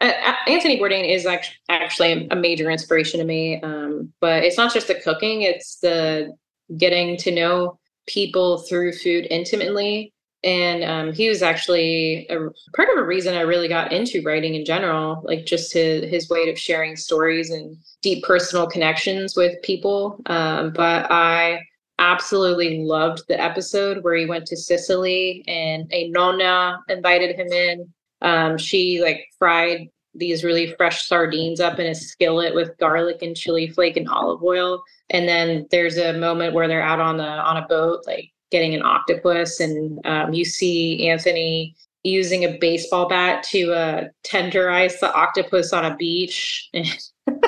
Anthony 0.00 0.78
Bourdain 0.78 1.08
is 1.08 1.26
actually 1.68 2.28
a 2.30 2.36
major 2.36 2.70
inspiration 2.70 3.18
to 3.20 3.26
me. 3.26 3.60
Um, 3.62 4.12
but 4.20 4.44
it's 4.44 4.56
not 4.56 4.72
just 4.72 4.88
the 4.88 4.94
cooking, 4.96 5.42
it's 5.42 5.76
the 5.76 6.32
getting 6.76 7.16
to 7.18 7.30
know 7.30 7.78
people 8.06 8.58
through 8.58 8.92
food 8.92 9.26
intimately. 9.30 10.12
And 10.42 10.84
um, 10.84 11.12
he 11.14 11.30
was 11.30 11.42
actually 11.42 12.26
a, 12.28 12.36
part 12.76 12.90
of 12.90 12.98
a 12.98 13.06
reason 13.06 13.34
I 13.34 13.40
really 13.40 13.66
got 13.66 13.92
into 13.92 14.22
writing 14.22 14.54
in 14.54 14.64
general, 14.64 15.22
like 15.24 15.46
just 15.46 15.72
his, 15.72 16.10
his 16.10 16.28
way 16.28 16.50
of 16.50 16.58
sharing 16.58 16.96
stories 16.96 17.50
and 17.50 17.76
deep 18.02 18.22
personal 18.24 18.66
connections 18.66 19.36
with 19.36 19.60
people. 19.62 20.20
Um, 20.26 20.74
but 20.74 21.10
I 21.10 21.60
absolutely 21.98 22.80
loved 22.80 23.22
the 23.26 23.40
episode 23.40 24.04
where 24.04 24.16
he 24.16 24.26
went 24.26 24.44
to 24.46 24.56
Sicily 24.56 25.44
and 25.48 25.90
a 25.92 26.10
nonna 26.10 26.78
invited 26.90 27.36
him 27.36 27.48
in. 27.48 27.92
Um, 28.24 28.58
she 28.58 29.00
like 29.00 29.28
fried 29.38 29.88
these 30.14 30.44
really 30.44 30.74
fresh 30.76 31.06
sardines 31.06 31.60
up 31.60 31.78
in 31.78 31.86
a 31.86 31.94
skillet 31.94 32.54
with 32.54 32.76
garlic 32.78 33.22
and 33.22 33.36
chili 33.36 33.68
flake 33.68 33.96
and 33.96 34.08
olive 34.08 34.42
oil. 34.42 34.82
And 35.10 35.28
then 35.28 35.66
there's 35.70 35.98
a 35.98 36.14
moment 36.14 36.54
where 36.54 36.68
they're 36.68 36.82
out 36.82 37.00
on 37.00 37.16
the 37.16 37.24
on 37.24 37.58
a 37.58 37.66
boat, 37.66 38.00
like 38.06 38.30
getting 38.50 38.74
an 38.74 38.82
octopus, 38.82 39.60
and 39.60 40.00
um, 40.06 40.32
you 40.32 40.44
see 40.44 41.08
Anthony 41.08 41.76
using 42.04 42.44
a 42.44 42.58
baseball 42.58 43.08
bat 43.08 43.42
to 43.42 43.72
uh, 43.72 44.04
tenderize 44.24 45.00
the 45.00 45.12
octopus 45.14 45.72
on 45.72 45.84
a 45.86 45.96
beach. 45.96 46.68
And 46.74 46.86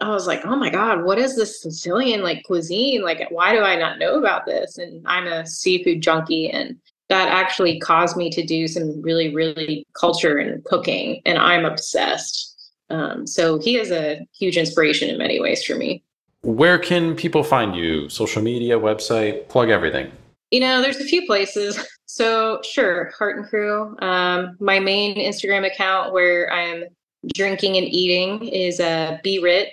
I 0.00 0.08
was 0.08 0.26
like, 0.26 0.44
oh 0.44 0.56
my 0.56 0.70
God, 0.70 1.04
what 1.04 1.18
is 1.18 1.36
this 1.36 1.62
Sicilian 1.62 2.22
like 2.22 2.42
cuisine? 2.44 3.02
Like, 3.02 3.28
why 3.30 3.52
do 3.52 3.60
I 3.60 3.76
not 3.76 3.98
know 3.98 4.18
about 4.18 4.46
this? 4.46 4.78
And 4.78 5.04
I'm 5.06 5.26
a 5.26 5.46
seafood 5.46 6.00
junkie 6.00 6.50
and 6.50 6.76
that 7.12 7.28
actually 7.28 7.78
caused 7.78 8.16
me 8.16 8.30
to 8.30 8.42
do 8.42 8.66
some 8.66 9.02
really, 9.02 9.34
really 9.34 9.86
culture 9.92 10.38
and 10.38 10.64
cooking, 10.64 11.20
and 11.26 11.36
I'm 11.36 11.66
obsessed. 11.66 12.72
Um, 12.88 13.26
so 13.26 13.58
he 13.58 13.76
is 13.76 13.90
a 13.90 14.26
huge 14.34 14.56
inspiration 14.56 15.10
in 15.10 15.18
many 15.18 15.38
ways 15.38 15.62
for 15.62 15.74
me. 15.76 16.02
Where 16.40 16.78
can 16.78 17.14
people 17.14 17.44
find 17.44 17.76
you? 17.76 18.08
Social 18.08 18.40
media, 18.40 18.78
website, 18.78 19.46
plug 19.48 19.68
everything. 19.68 20.10
You 20.50 20.60
know, 20.60 20.80
there's 20.80 21.00
a 21.00 21.04
few 21.04 21.26
places. 21.26 21.78
So 22.06 22.60
sure, 22.62 23.10
Hart 23.16 23.38
and 23.38 23.46
Cru. 23.46 23.96
Um, 24.02 24.58
my 24.60 24.78
main 24.78 25.16
Instagram 25.16 25.66
account 25.66 26.12
where 26.12 26.52
I'm 26.52 26.84
drinking 27.34 27.78
and 27.78 27.86
eating 27.86 28.46
is 28.48 28.80
uh, 28.80 29.16
Be 29.22 29.38
Rit, 29.38 29.70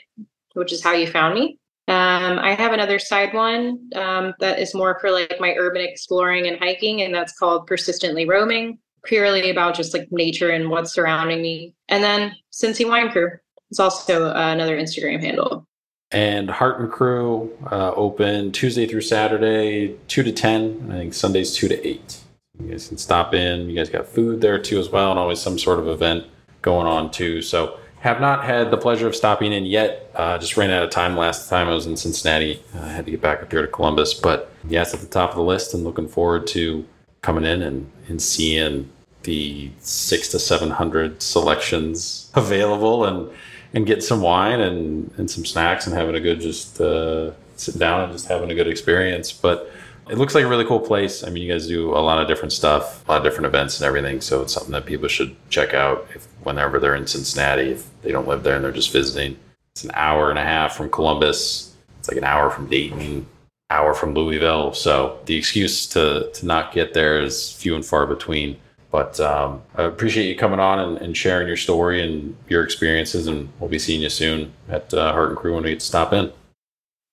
which 0.54 0.72
is 0.72 0.82
how 0.82 0.94
you 0.94 1.06
found 1.06 1.36
me. 1.36 1.60
Um, 1.90 2.38
I 2.38 2.54
have 2.54 2.72
another 2.72 3.00
side 3.00 3.34
one 3.34 3.90
um, 3.96 4.36
that 4.40 4.60
is 4.60 4.76
more 4.76 5.00
for 5.00 5.10
like 5.10 5.38
my 5.40 5.56
urban 5.58 5.82
exploring 5.82 6.46
and 6.46 6.60
hiking, 6.60 7.02
and 7.02 7.14
that's 7.14 7.34
called 7.34 7.66
Persistently 7.66 8.28
Roaming, 8.28 8.78
purely 9.06 9.50
about 9.50 9.74
just 9.74 9.96
like 9.96 10.08
nature 10.12 10.52
and 10.52 10.70
what's 10.70 10.94
surrounding 10.94 11.42
me. 11.42 11.74
And 11.88 12.04
then 12.04 12.36
Cincy 12.54 12.88
Wine 12.88 13.10
Cru 13.10 13.32
is 13.72 13.80
also 13.80 14.28
uh, 14.28 14.52
another 14.54 14.78
Instagram 14.78 15.20
handle. 15.20 15.66
And 16.12 16.48
Hart 16.52 16.80
and 16.80 16.92
Cru 16.92 17.52
uh, 17.72 17.92
open 17.96 18.52
Tuesday 18.52 18.86
through 18.86 19.02
Saturday, 19.02 19.96
2 20.10 20.22
to 20.22 20.32
10. 20.32 20.90
I 20.92 20.98
think 20.98 21.16
Sundays, 21.16 21.56
2 21.56 21.70
to 21.70 21.88
8. 21.88 22.18
You 22.62 22.70
guys 22.70 22.88
can 22.88 22.98
stop 23.00 23.34
in. 23.34 23.68
You 23.68 23.76
guys 23.76 23.90
got 23.90 24.08
food 24.08 24.42
there 24.42 24.60
too, 24.60 24.80
as 24.80 24.90
well, 24.90 25.10
and 25.10 25.20
always 25.20 25.40
some 25.40 25.58
sort 25.58 25.80
of 25.80 25.88
event 25.88 26.26
going 26.62 26.86
on 26.86 27.10
too. 27.10 27.42
So 27.42 27.80
have 28.00 28.22
not 28.22 28.46
had 28.46 28.72
the 28.72 28.78
pleasure 28.78 29.08
of 29.08 29.16
stopping 29.16 29.52
in 29.52 29.66
yet. 29.66 30.12
Uh, 30.16 30.38
just 30.38 30.56
ran 30.56 30.70
out 30.70 30.84
of 30.84 30.90
time 30.90 31.18
last 31.18 31.50
time 31.50 31.68
I 31.68 31.74
was 31.74 31.86
in 31.86 31.98
Cincinnati. 31.98 32.64
I 32.76 32.88
had 32.88 33.06
to 33.06 33.12
get 33.12 33.22
back 33.22 33.42
up 33.42 33.52
here 33.52 33.62
to 33.62 33.68
Columbus. 33.68 34.14
But 34.14 34.52
yes, 34.68 34.94
at 34.94 35.02
the 35.02 35.08
top 35.08 35.32
of 35.32 35.36
the 35.36 35.44
list 35.44 35.74
and 35.74 35.84
looking 35.84 36.08
forward 36.08 36.48
to 36.48 36.86
coming 37.22 37.44
in 37.44 37.62
and, 37.62 37.92
and 38.08 38.22
seeing 38.22 38.90
the 39.24 39.70
six 39.80 40.30
to 40.30 40.40
700 40.40 41.22
selections 41.22 42.32
available 42.36 43.04
and, 43.04 43.30
and 43.74 43.86
getting 43.86 44.02
some 44.02 44.22
wine 44.22 44.62
and, 44.62 45.12
and 45.18 45.30
some 45.30 45.46
snacks 45.46 45.86
and 45.86 45.96
having 45.96 46.16
a 46.16 46.22
good, 46.22 46.40
just 46.40 46.80
uh, 46.80 47.32
sitting 47.58 47.80
down 47.80 48.06
and 48.06 48.14
just 48.14 48.30
having 48.30 48.50
a 48.50 48.56
good 48.56 48.68
experience. 48.68 49.34
But 49.34 49.70
it 50.10 50.18
looks 50.18 50.34
like 50.34 50.44
a 50.44 50.48
really 50.48 50.66
cool 50.66 50.80
place. 50.80 51.24
I 51.24 51.30
mean, 51.30 51.44
you 51.44 51.52
guys 51.52 51.68
do 51.68 51.92
a 51.96 52.00
lot 52.00 52.20
of 52.20 52.28
different 52.28 52.52
stuff, 52.52 53.08
a 53.08 53.12
lot 53.12 53.18
of 53.20 53.24
different 53.24 53.46
events 53.46 53.80
and 53.80 53.88
everything. 53.88 54.22
So 54.22 54.42
it's 54.42 54.54
something 54.54 54.72
that 54.72 54.86
people 54.86 55.08
should 55.08 55.36
check 55.50 55.74
out 55.74 56.08
if 56.16 56.28
whenever 56.44 56.80
they're 56.80 56.96
in 56.96 57.06
Cincinnati. 57.06 57.72
If 57.72 57.88
they 58.02 58.12
don't 58.12 58.28
live 58.28 58.44
there 58.44 58.56
and 58.56 58.66
they're 58.66 58.72
just 58.72 58.92
visiting, 58.92 59.38
it's 59.72 59.84
an 59.84 59.92
hour 59.94 60.32
and 60.32 60.40
a 60.40 60.44
half 60.44 60.76
from 60.76 60.90
Columbus. 60.90 61.76
It's 62.00 62.08
like 62.08 62.18
an 62.18 62.24
hour 62.24 62.50
from 62.50 62.68
Dayton, 62.68 63.28
hour 63.70 63.94
from 63.94 64.16
Louisville. 64.16 64.74
So 64.74 65.20
the 65.26 65.36
excuse 65.36 65.86
to 65.88 66.32
to 66.34 66.46
not 66.46 66.74
get 66.74 66.94
there 66.94 67.22
is 67.22 67.54
few 67.54 67.76
and 67.76 67.86
far 67.86 68.08
between. 68.08 68.58
But 68.92 69.20
um, 69.20 69.62
I 69.76 69.84
appreciate 69.84 70.28
you 70.28 70.36
coming 70.36 70.60
on 70.60 70.80
and, 70.80 70.98
and, 70.98 71.16
sharing 71.16 71.48
your 71.48 71.58
story 71.58 72.02
and 72.02 72.36
your 72.48 72.64
experiences. 72.64 73.28
And 73.28 73.48
we'll 73.60 73.70
be 73.70 73.78
seeing 73.78 74.02
you 74.02 74.10
soon 74.10 74.52
at 74.68 74.92
uh, 74.96 75.14
Hart 75.14 75.30
and 75.30 75.38
Cru 75.38 75.54
when 75.54 75.64
we 75.64 75.78
stop 75.78 76.12
in. 76.12 76.32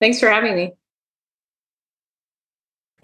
Thanks 0.01 0.19
for 0.19 0.27
having 0.27 0.55
me. 0.55 0.76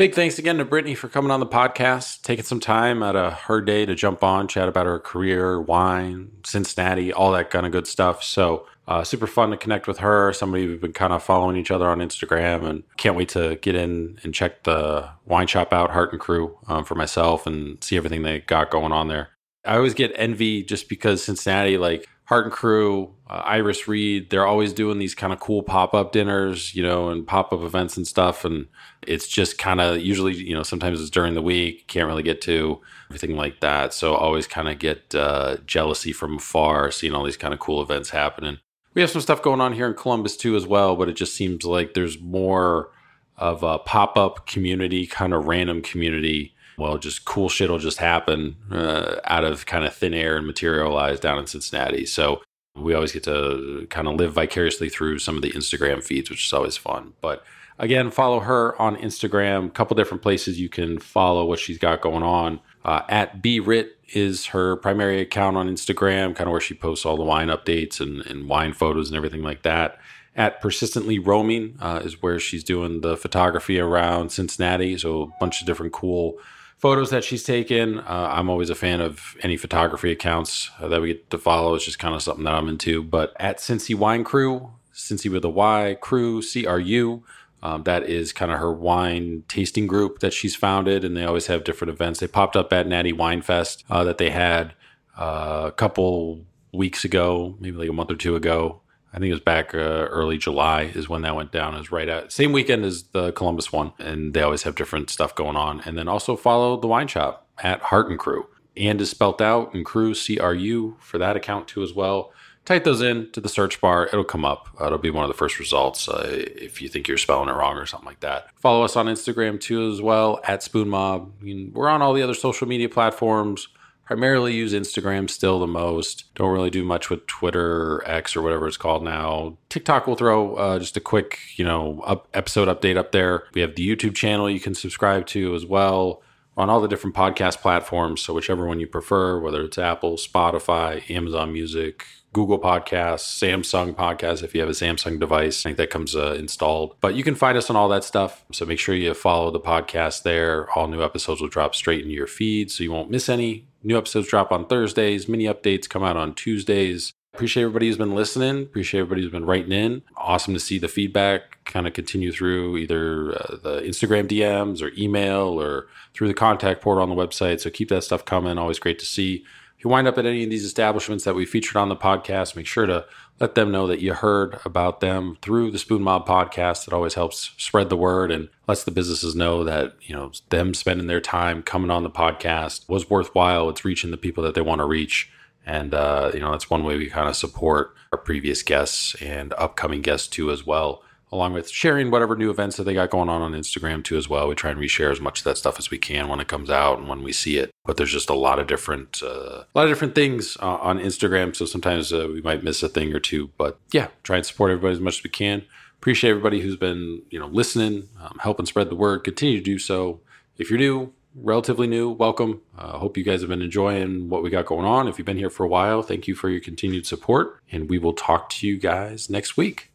Big 0.04 0.14
thanks 0.14 0.38
again 0.38 0.58
to 0.58 0.66
Brittany 0.66 0.96
for 0.96 1.08
coming 1.08 1.32
on 1.32 1.40
the 1.40 1.46
podcast, 1.46 2.24
taking 2.24 2.44
some 2.44 2.60
time 2.60 3.02
out 3.02 3.16
of 3.16 3.32
her 3.44 3.62
day 3.62 3.86
to 3.86 3.96
jump 3.96 4.22
on, 4.22 4.50
chat 4.50 4.68
about 4.68 4.86
her 4.86 5.00
career, 5.00 5.62
wine, 5.62 6.30
Cincinnati, 6.44 7.14
all 7.14 7.32
that 7.32 7.50
kind 7.50 7.66
of 7.66 7.72
good 7.72 7.88
stuff. 7.88 8.22
So, 8.22 8.68
uh, 8.86 9.06
super 9.06 9.28
fun 9.28 9.52
to 9.52 9.56
connect 9.56 9.88
with 9.88 10.00
her. 10.00 10.34
Somebody 10.34 10.68
we've 10.68 10.82
been 10.82 10.92
kind 10.92 11.14
of 11.14 11.24
following 11.24 11.56
each 11.56 11.72
other 11.72 11.88
on 11.88 12.00
Instagram, 12.00 12.66
and 12.66 12.84
can't 12.98 13.16
wait 13.16 13.30
to 13.30 13.56
get 13.62 13.76
in 13.76 14.20
and 14.24 14.34
check 14.34 14.64
the 14.64 15.10
wine 15.26 15.48
shop 15.48 15.72
out, 15.72 15.92
Hart 15.92 16.12
and 16.12 16.20
Cru, 16.20 16.58
um, 16.68 16.84
for 16.84 16.96
myself 16.96 17.48
and 17.48 17.82
see 17.82 17.96
everything 17.96 18.24
they 18.24 18.42
got 18.42 18.72
going 18.72 18.92
on 18.92 19.08
there. 19.08 19.30
I 19.64 19.78
always 19.78 19.94
get 19.94 20.12
envy 20.18 20.64
just 20.64 20.90
because 20.90 21.24
Cincinnati, 21.24 21.78
like 21.78 22.10
Hart 22.34 22.46
and 22.46 22.52
Cru, 22.52 23.14
uh, 23.30 23.44
Iris 23.46 23.88
Reed, 23.88 24.32
they're 24.32 24.48
always 24.48 24.74
doing 24.74 24.98
these 24.98 25.14
kind 25.14 25.32
of 25.32 25.40
cool 25.40 25.62
pop 25.62 25.94
up 25.94 26.12
dinners, 26.12 26.74
you 26.74 26.82
know, 26.82 27.10
and 27.10 27.28
pop 27.28 27.54
up 27.54 27.62
events 27.62 27.96
and 27.96 28.08
stuff. 28.08 28.44
And 28.44 28.66
it's 29.06 29.28
just 29.28 29.60
kind 29.60 29.80
of 29.80 30.02
usually, 30.02 30.34
you 30.34 30.56
know, 30.56 30.64
sometimes 30.64 31.00
it's 31.00 31.12
during 31.12 31.36
the 31.36 31.44
week, 31.44 31.88
can't 31.88 32.08
really 32.08 32.24
get 32.24 32.42
to 32.42 32.82
everything 33.12 33.36
like 33.36 33.60
that. 33.60 33.94
So 33.94 34.16
always 34.16 34.48
kind 34.48 34.68
of 34.68 34.80
get 34.80 35.14
uh, 35.14 35.58
jealousy 35.68 36.12
from 36.12 36.38
afar, 36.38 36.90
seeing 36.90 37.14
all 37.14 37.24
these 37.24 37.38
kind 37.38 37.54
of 37.54 37.60
cool 37.60 37.84
events 37.84 38.10
happening. 38.10 38.58
We 38.96 39.02
have 39.02 39.12
some 39.12 39.22
stuff 39.22 39.44
going 39.44 39.62
on 39.62 39.74
here 39.74 39.86
in 39.86 39.94
Columbus 39.94 40.36
too, 40.36 40.56
as 40.56 40.66
well, 40.66 40.96
but 40.96 41.10
it 41.10 41.16
just 41.16 41.36
seems 41.36 41.66
like 41.66 41.94
there's 41.94 42.20
more 42.20 42.90
of 43.38 43.62
a 43.62 43.78
pop 43.78 44.18
up 44.18 44.48
community, 44.48 45.06
kind 45.06 45.36
of 45.36 45.46
random 45.46 45.84
community 45.84 46.53
well, 46.78 46.98
just 46.98 47.26
cool 47.26 47.50
shit 47.50 47.70
will 47.70 47.80
just 47.80 47.98
happen 47.98 48.56
uh, 48.72 49.18
out 49.26 49.44
of 49.44 49.66
kind 49.66 49.86
of 49.86 49.94
thin 49.94 50.14
air 50.14 50.38
and 50.38 50.48
materialize 50.48 51.20
down 51.20 51.38
in 51.38 51.48
Cincinnati. 51.48 52.06
So 52.06 52.42
we 52.76 52.94
always 52.94 53.12
get 53.12 53.24
to 53.24 53.88
kind 53.90 54.08
of 54.08 54.16
live 54.16 54.34
vicariously 54.34 54.90
through 54.90 55.20
some 55.20 55.36
of 55.36 55.42
the 55.42 55.52
Instagram 55.52 56.04
feeds, 56.04 56.30
which 56.30 56.46
is 56.46 56.54
always 56.54 56.78
fun. 56.78 57.14
But 57.22 57.44
again, 57.78 58.10
follow 58.10 58.40
her 58.40 58.80
on 58.82 58.96
Instagram. 58.98 59.68
A 59.68 59.72
couple 59.72 59.96
different 59.96 60.24
places 60.24 60.60
you 60.60 60.70
can 60.70 61.00
follow 61.00 61.46
what 61.46 61.60
she's 61.60 61.78
got 61.78 62.02
going 62.02 62.24
on. 62.24 62.60
Uh, 62.84 63.02
at 63.08 63.42
BRit 63.42 63.90
is 64.14 64.48
her 64.48 64.76
primary 64.78 65.22
account 65.22 65.58
on 65.58 65.70
Instagram, 65.70 66.36
kind 66.36 66.48
of 66.48 66.52
where 66.52 66.62
she 66.62 66.74
posts 66.74 67.06
all 67.06 67.18
the 67.18 67.24
wine 67.24 67.48
updates 67.48 68.02
and, 68.02 68.26
and 68.26 68.50
wine 68.50 68.74
photos 68.74 69.10
and 69.10 69.18
everything 69.18 69.44
like 69.44 69.62
that. 69.64 70.00
At 70.36 70.62
Persistently 70.62 71.20
Roaming 71.20 71.78
uh, 71.80 72.02
is 72.04 72.22
where 72.22 72.40
she's 72.40 72.64
doing 72.64 73.02
the 73.02 73.16
photography 73.16 73.80
around 73.80 74.32
Cincinnati. 74.32 74.98
So 74.98 75.24
a 75.24 75.40
bunch 75.40 75.62
of 75.62 75.68
different 75.68 75.94
cool 75.94 76.38
photos 76.84 77.12
that 77.12 77.24
she's 77.24 77.46
taken. 77.46 78.00
Uh, 78.00 78.28
I'm 78.36 78.50
always 78.50 78.70
a 78.70 78.76
fan 78.76 79.00
of 79.00 79.38
any 79.40 79.56
photography 79.56 80.12
accounts 80.12 80.70
uh, 80.82 80.90
that 80.90 81.00
we 81.00 81.14
get 81.14 81.30
to 81.30 81.38
follow. 81.38 81.76
It's 81.76 81.86
just 81.86 81.98
kind 81.98 82.14
of 82.14 82.22
something 82.22 82.44
that 82.44 82.54
I'm 82.54 82.68
into. 82.68 83.02
But 83.02 83.32
at 83.40 83.60
Cincy 83.60 83.96
Wine 83.96 84.26
Cru, 84.26 84.70
Cincy 84.94 85.32
with 85.32 85.46
a 85.46 85.50
Y, 85.50 85.96
Cru, 86.02 86.42
C 86.42 86.68
R 86.68 86.82
U, 86.82 87.24
um, 87.62 87.84
that 87.84 88.04
is 88.04 88.34
kind 88.34 88.52
of 88.52 88.60
her 88.60 88.74
wine 88.74 89.46
tasting 89.48 89.88
group 89.88 90.20
that 90.20 90.34
she's 90.34 90.58
founded, 90.58 91.06
and 91.06 91.16
they 91.16 91.24
always 91.24 91.48
have 91.48 91.64
different 91.64 91.94
events. 91.94 92.20
They 92.20 92.28
popped 92.28 92.58
up 92.58 92.74
at 92.74 92.86
Natty 92.86 93.14
Wine 93.14 93.42
Fest 93.42 93.86
uh, 93.90 94.04
that 94.04 94.18
they 94.18 94.32
had 94.32 94.74
uh, 95.18 95.64
a 95.68 95.72
couple 95.72 96.42
weeks 96.74 97.06
ago, 97.06 97.56
maybe 97.62 97.78
like 97.78 97.88
a 97.88 97.94
month 97.94 98.12
or 98.12 98.18
two 98.18 98.36
ago. 98.36 98.82
I 99.14 99.20
think 99.20 99.30
it 99.30 99.34
was 99.34 99.42
back 99.42 99.76
uh, 99.76 99.78
early 99.78 100.40
July 100.40 100.84
is 100.84 101.08
when 101.08 101.22
that 101.22 101.36
went 101.36 101.52
down. 101.52 101.78
Was 101.78 101.92
right 101.92 102.10
at 102.10 102.32
same 102.32 102.52
weekend 102.52 102.84
as 102.84 103.04
the 103.04 103.32
Columbus 103.34 103.72
one, 103.72 103.94
and 104.00 104.34
they 104.34 104.42
always 104.42 104.64
have 104.64 104.74
different 104.74 105.12
stuff 105.12 105.36
going 105.36 105.56
on. 105.56 105.82
And 105.82 105.98
then 105.98 106.08
also 106.08 106.36
follow 106.36 106.80
the 106.80 106.88
wine 106.88 107.08
shop 107.08 107.48
at 107.60 107.80
Hart 107.82 108.10
and 108.10 108.18
Cru, 108.18 108.48
and 108.76 109.00
is 109.00 109.12
spelt 109.12 109.40
out 109.40 109.74
and 109.76 109.86
Cru 109.86 110.16
C 110.16 110.40
R 110.40 110.56
U 110.56 110.98
for 111.00 111.20
that 111.20 111.36
account 111.36 111.68
too 111.68 111.84
as 111.84 111.94
well. 111.94 112.32
Type 112.66 112.86
those 112.86 113.02
in 113.02 113.30
to 113.34 113.42
the 113.42 113.50
search 113.50 113.80
bar; 113.80 114.08
it'll 114.08 114.24
come 114.24 114.46
up. 114.46 114.70
Uh, 114.82 114.88
it'll 114.88 114.98
be 114.98 115.12
one 115.12 115.26
of 115.26 115.30
the 115.30 115.38
first 115.38 115.60
results 115.60 116.10
uh, 116.10 116.28
if 116.32 116.82
you 116.82 116.90
think 116.90 117.08
you're 117.08 117.18
spelling 117.18 117.50
it 117.50 117.54
wrong 117.54 117.78
or 117.78 117.86
something 117.86 118.08
like 118.08 118.22
that. 118.22 118.48
Follow 118.56 118.84
us 118.84 118.96
on 118.96 119.06
Instagram 119.06 119.60
too 119.60 119.92
as 119.92 120.02
well 120.02 120.40
at 120.46 120.64
Spoon 120.64 120.90
Mob. 120.90 121.34
we're 121.74 121.90
on 121.90 122.02
all 122.02 122.14
the 122.14 122.24
other 122.24 122.34
social 122.34 122.68
media 122.68 122.90
platforms 122.90 123.68
primarily 124.06 124.54
use 124.54 124.74
Instagram 124.74 125.30
still 125.30 125.60
the 125.60 125.68
most. 125.68 126.34
Don't 126.36 126.52
really 126.52 126.70
do 126.70 126.84
much 126.84 127.10
with 127.10 127.26
Twitter 127.28 127.96
or 127.96 128.04
X 128.06 128.36
or 128.36 128.42
whatever 128.42 128.68
it's 128.68 128.78
called 128.78 129.04
now. 129.04 129.58
TikTok 129.70 130.08
will 130.08 130.16
throw 130.16 130.56
uh, 130.56 130.80
just 130.80 130.98
a 130.98 131.02
quick, 131.02 131.40
you 131.56 131.66
know, 131.66 132.02
up, 132.02 132.28
episode 132.34 132.68
update 132.68 132.98
up 132.98 133.12
there. 133.12 133.44
We 133.54 133.62
have 133.62 133.76
the 133.76 133.88
YouTube 133.88 134.16
channel 134.16 134.50
you 134.50 134.60
can 134.60 134.76
subscribe 134.76 135.26
to 135.28 135.56
as 135.56 135.66
well. 135.66 136.22
on 136.56 136.70
all 136.70 136.82
the 136.82 136.88
different 136.88 137.16
podcast 137.16 137.62
platforms. 137.62 138.22
So, 138.22 138.34
whichever 138.34 138.68
one 138.68 138.80
you 138.80 138.88
prefer, 138.88 139.40
whether 139.40 139.64
it's 139.64 139.78
Apple, 139.78 140.18
Spotify, 140.18 141.10
Amazon 141.10 141.52
Music, 141.52 142.06
Google 142.34 142.60
Podcasts, 142.60 143.40
Samsung 143.40 143.96
Podcasts, 143.96 144.44
if 144.44 144.54
you 144.54 144.62
have 144.62 144.70
a 144.70 144.74
Samsung 144.74 145.20
device, 145.20 145.66
I 145.66 145.70
think 145.70 145.78
that 145.78 145.90
comes 145.90 146.16
uh, 146.16 146.34
installed. 146.34 146.96
But 147.00 147.16
you 147.16 147.24
can 147.24 147.36
find 147.36 147.58
us 147.58 147.70
on 147.70 147.76
all 147.76 147.88
that 147.90 148.04
stuff. 148.04 148.44
So, 148.52 148.66
make 148.66 148.80
sure 148.80 148.96
you 148.96 149.14
follow 149.14 149.52
the 149.52 149.60
podcast 149.60 150.24
there. 150.24 150.70
All 150.72 150.88
new 150.88 151.04
episodes 151.04 151.42
will 151.42 151.48
drop 151.48 151.76
straight 151.76 152.02
into 152.02 152.14
your 152.14 152.28
feed 152.28 152.72
so 152.72 152.84
you 152.84 152.92
won't 152.92 153.12
miss 153.12 153.30
any. 153.30 153.68
New 153.84 153.98
episodes 153.98 154.28
drop 154.28 154.52
on 154.52 154.66
Thursdays, 154.66 155.30
mini 155.30 155.46
updates 155.46 155.88
come 155.88 156.04
out 156.04 156.18
on 156.18 156.34
Tuesdays. 156.34 157.14
Appreciate 157.34 157.64
everybody 157.64 157.88
who's 157.88 157.98
been 157.98 158.14
listening. 158.14 158.62
Appreciate 158.62 159.02
everybody 159.02 159.24
who's 159.24 159.32
been 159.32 159.46
writing 159.46 159.72
in. 159.72 160.04
Awesome 160.16 160.54
to 160.54 160.60
see 160.60 160.78
the 160.78 160.88
feedback 160.88 161.66
kind 161.66 161.88
of 161.88 161.94
continue 161.94 162.32
through 162.32 162.78
either 162.78 163.32
uh, 163.32 163.58
the 163.58 163.82
Instagram 163.82 164.28
DMs 164.28 164.84
or 164.84 164.92
email 164.96 165.60
or 165.60 165.88
through 166.14 166.28
the 166.28 166.34
contact 166.36 166.82
portal 166.82 167.02
on 167.02 167.10
the 167.10 167.16
website. 167.16 167.60
So 167.60 167.72
keep 167.72 167.90
that 167.90 168.04
stuff 168.04 168.24
coming. 168.24 168.60
Always 168.60 168.78
great 168.78 169.00
to 169.00 169.06
see. 169.06 169.46
You 169.84 169.90
wind 169.90 170.08
up 170.08 170.18
at 170.18 170.26
any 170.26 170.44
of 170.46 170.50
these 170.50 170.64
establishments 170.64 171.26
that 171.26 171.36
we 171.36 171.46
featured 171.46 171.76
on 171.76 171.90
the 171.90 171.96
podcast, 171.96 172.56
make 172.56 172.66
sure 172.66 172.86
to 172.86 173.06
let 173.40 173.56
them 173.56 173.72
know 173.72 173.86
that 173.88 174.00
you 174.00 174.14
heard 174.14 174.60
about 174.64 175.02
them 175.02 175.38
through 175.42 175.72
the 175.72 175.80
Spoon 175.80 176.02
Mob 176.02 176.26
podcast. 176.26 176.88
It 176.88 176.94
always 176.94 177.16
helps 177.16 177.52
spread 177.58 177.90
the 177.90 177.98
word 177.98 178.32
and 178.32 178.48
lets 178.68 178.86
the 178.86 178.92
businesses 178.92 179.36
know 179.36 179.66
that, 179.66 179.96
you 180.02 180.16
know, 180.16 180.32
them 180.50 180.74
spending 180.74 181.08
their 181.08 181.20
time 181.20 181.64
coming 181.64 181.92
on 181.92 182.04
the 182.04 182.10
podcast 182.10 182.88
was 182.88 183.10
worthwhile. 183.10 183.68
It's 183.70 183.84
reaching 183.84 184.12
the 184.12 184.18
people 184.18 184.44
that 184.46 184.56
they 184.56 184.62
want 184.62 184.80
to 184.80 184.86
reach. 184.86 185.30
And, 185.66 185.94
uh, 185.94 186.32
you 186.34 186.40
know, 186.40 186.52
that's 186.52 186.70
one 186.70 186.84
way 186.86 186.96
we 186.98 187.10
kind 187.10 187.28
of 187.28 187.36
support 187.36 187.94
our 188.14 188.18
previous 188.18 188.64
guests 188.64 189.16
and 189.22 189.54
upcoming 189.58 190.02
guests 190.02 190.28
too, 190.28 190.50
as 190.50 190.66
well, 190.66 191.04
along 191.34 191.52
with 191.52 191.68
sharing 191.68 192.12
whatever 192.12 192.36
new 192.36 192.52
events 192.52 192.78
that 192.78 192.84
they 192.84 192.94
got 192.94 193.10
going 193.10 193.28
on 193.28 193.42
on 193.42 193.54
Instagram 193.54 194.04
too, 194.04 194.16
as 194.16 194.30
well. 194.30 194.48
We 194.48 194.54
try 194.54 194.70
and 194.70 194.80
reshare 194.80 195.12
as 195.12 195.20
much 195.20 195.40
of 195.40 195.44
that 195.46 195.58
stuff 195.58 195.80
as 195.80 195.90
we 195.90 195.98
can 195.98 196.28
when 196.28 196.40
it 196.40 196.48
comes 196.48 196.70
out 196.70 197.00
and 197.00 197.10
when 197.10 197.24
we 197.24 197.34
see 197.34 197.58
it. 197.58 197.72
But 197.86 197.98
there's 197.98 198.12
just 198.12 198.30
a 198.30 198.36
lot 198.36 198.60
of 198.60 198.68
different, 198.68 199.22
uh, 199.24 199.64
a 199.64 199.74
lot 199.74 199.86
of 199.86 199.90
different 199.90 200.14
things 200.14 200.58
uh, 200.62 200.76
on 200.76 201.00
Instagram. 201.00 201.56
So 201.56 201.66
sometimes 201.66 202.14
uh, 202.14 202.28
we 202.32 202.42
might 202.42 202.64
miss 202.64 202.84
a 202.84 202.88
thing 202.88 203.12
or 203.14 203.20
two. 203.20 203.50
But 203.58 203.80
yeah, 203.92 204.10
try 204.22 204.38
and 204.38 204.46
support 204.46 204.70
everybody 204.70 204.94
as 204.94 205.00
much 205.00 205.18
as 205.18 205.24
we 205.24 205.32
can. 205.32 205.64
Appreciate 205.98 206.30
everybody 206.30 206.62
who's 206.62 206.76
been, 206.76 207.24
you 207.32 207.40
know, 207.40 207.48
listening, 207.48 208.10
um, 208.22 208.38
helping 208.40 208.68
spread 208.68 208.90
the 208.90 208.96
word. 208.96 209.24
Continue 209.24 209.58
to 209.58 209.64
do 209.64 209.80
so. 209.80 210.20
If 210.60 210.70
you're 210.70 210.78
new, 210.78 211.14
relatively 211.34 211.88
new, 211.88 212.12
welcome. 212.12 212.62
I 212.78 212.84
uh, 212.84 212.98
hope 213.00 213.18
you 213.18 213.24
guys 213.24 213.42
have 213.42 213.50
been 213.50 213.64
enjoying 213.64 214.30
what 214.30 214.44
we 214.44 214.52
got 214.52 214.68
going 214.68 214.86
on. 214.86 215.08
If 215.08 215.18
you've 215.18 215.26
been 215.26 215.38
here 215.38 215.50
for 215.50 215.64
a 215.64 215.70
while, 215.70 216.04
thank 216.04 216.28
you 216.28 216.36
for 216.36 216.50
your 216.50 216.62
continued 216.62 217.08
support. 217.08 217.60
And 217.72 217.90
we 217.90 217.98
will 217.98 218.14
talk 218.14 218.50
to 218.52 218.68
you 218.68 218.78
guys 218.78 219.32
next 219.32 219.58
week. 219.58 219.93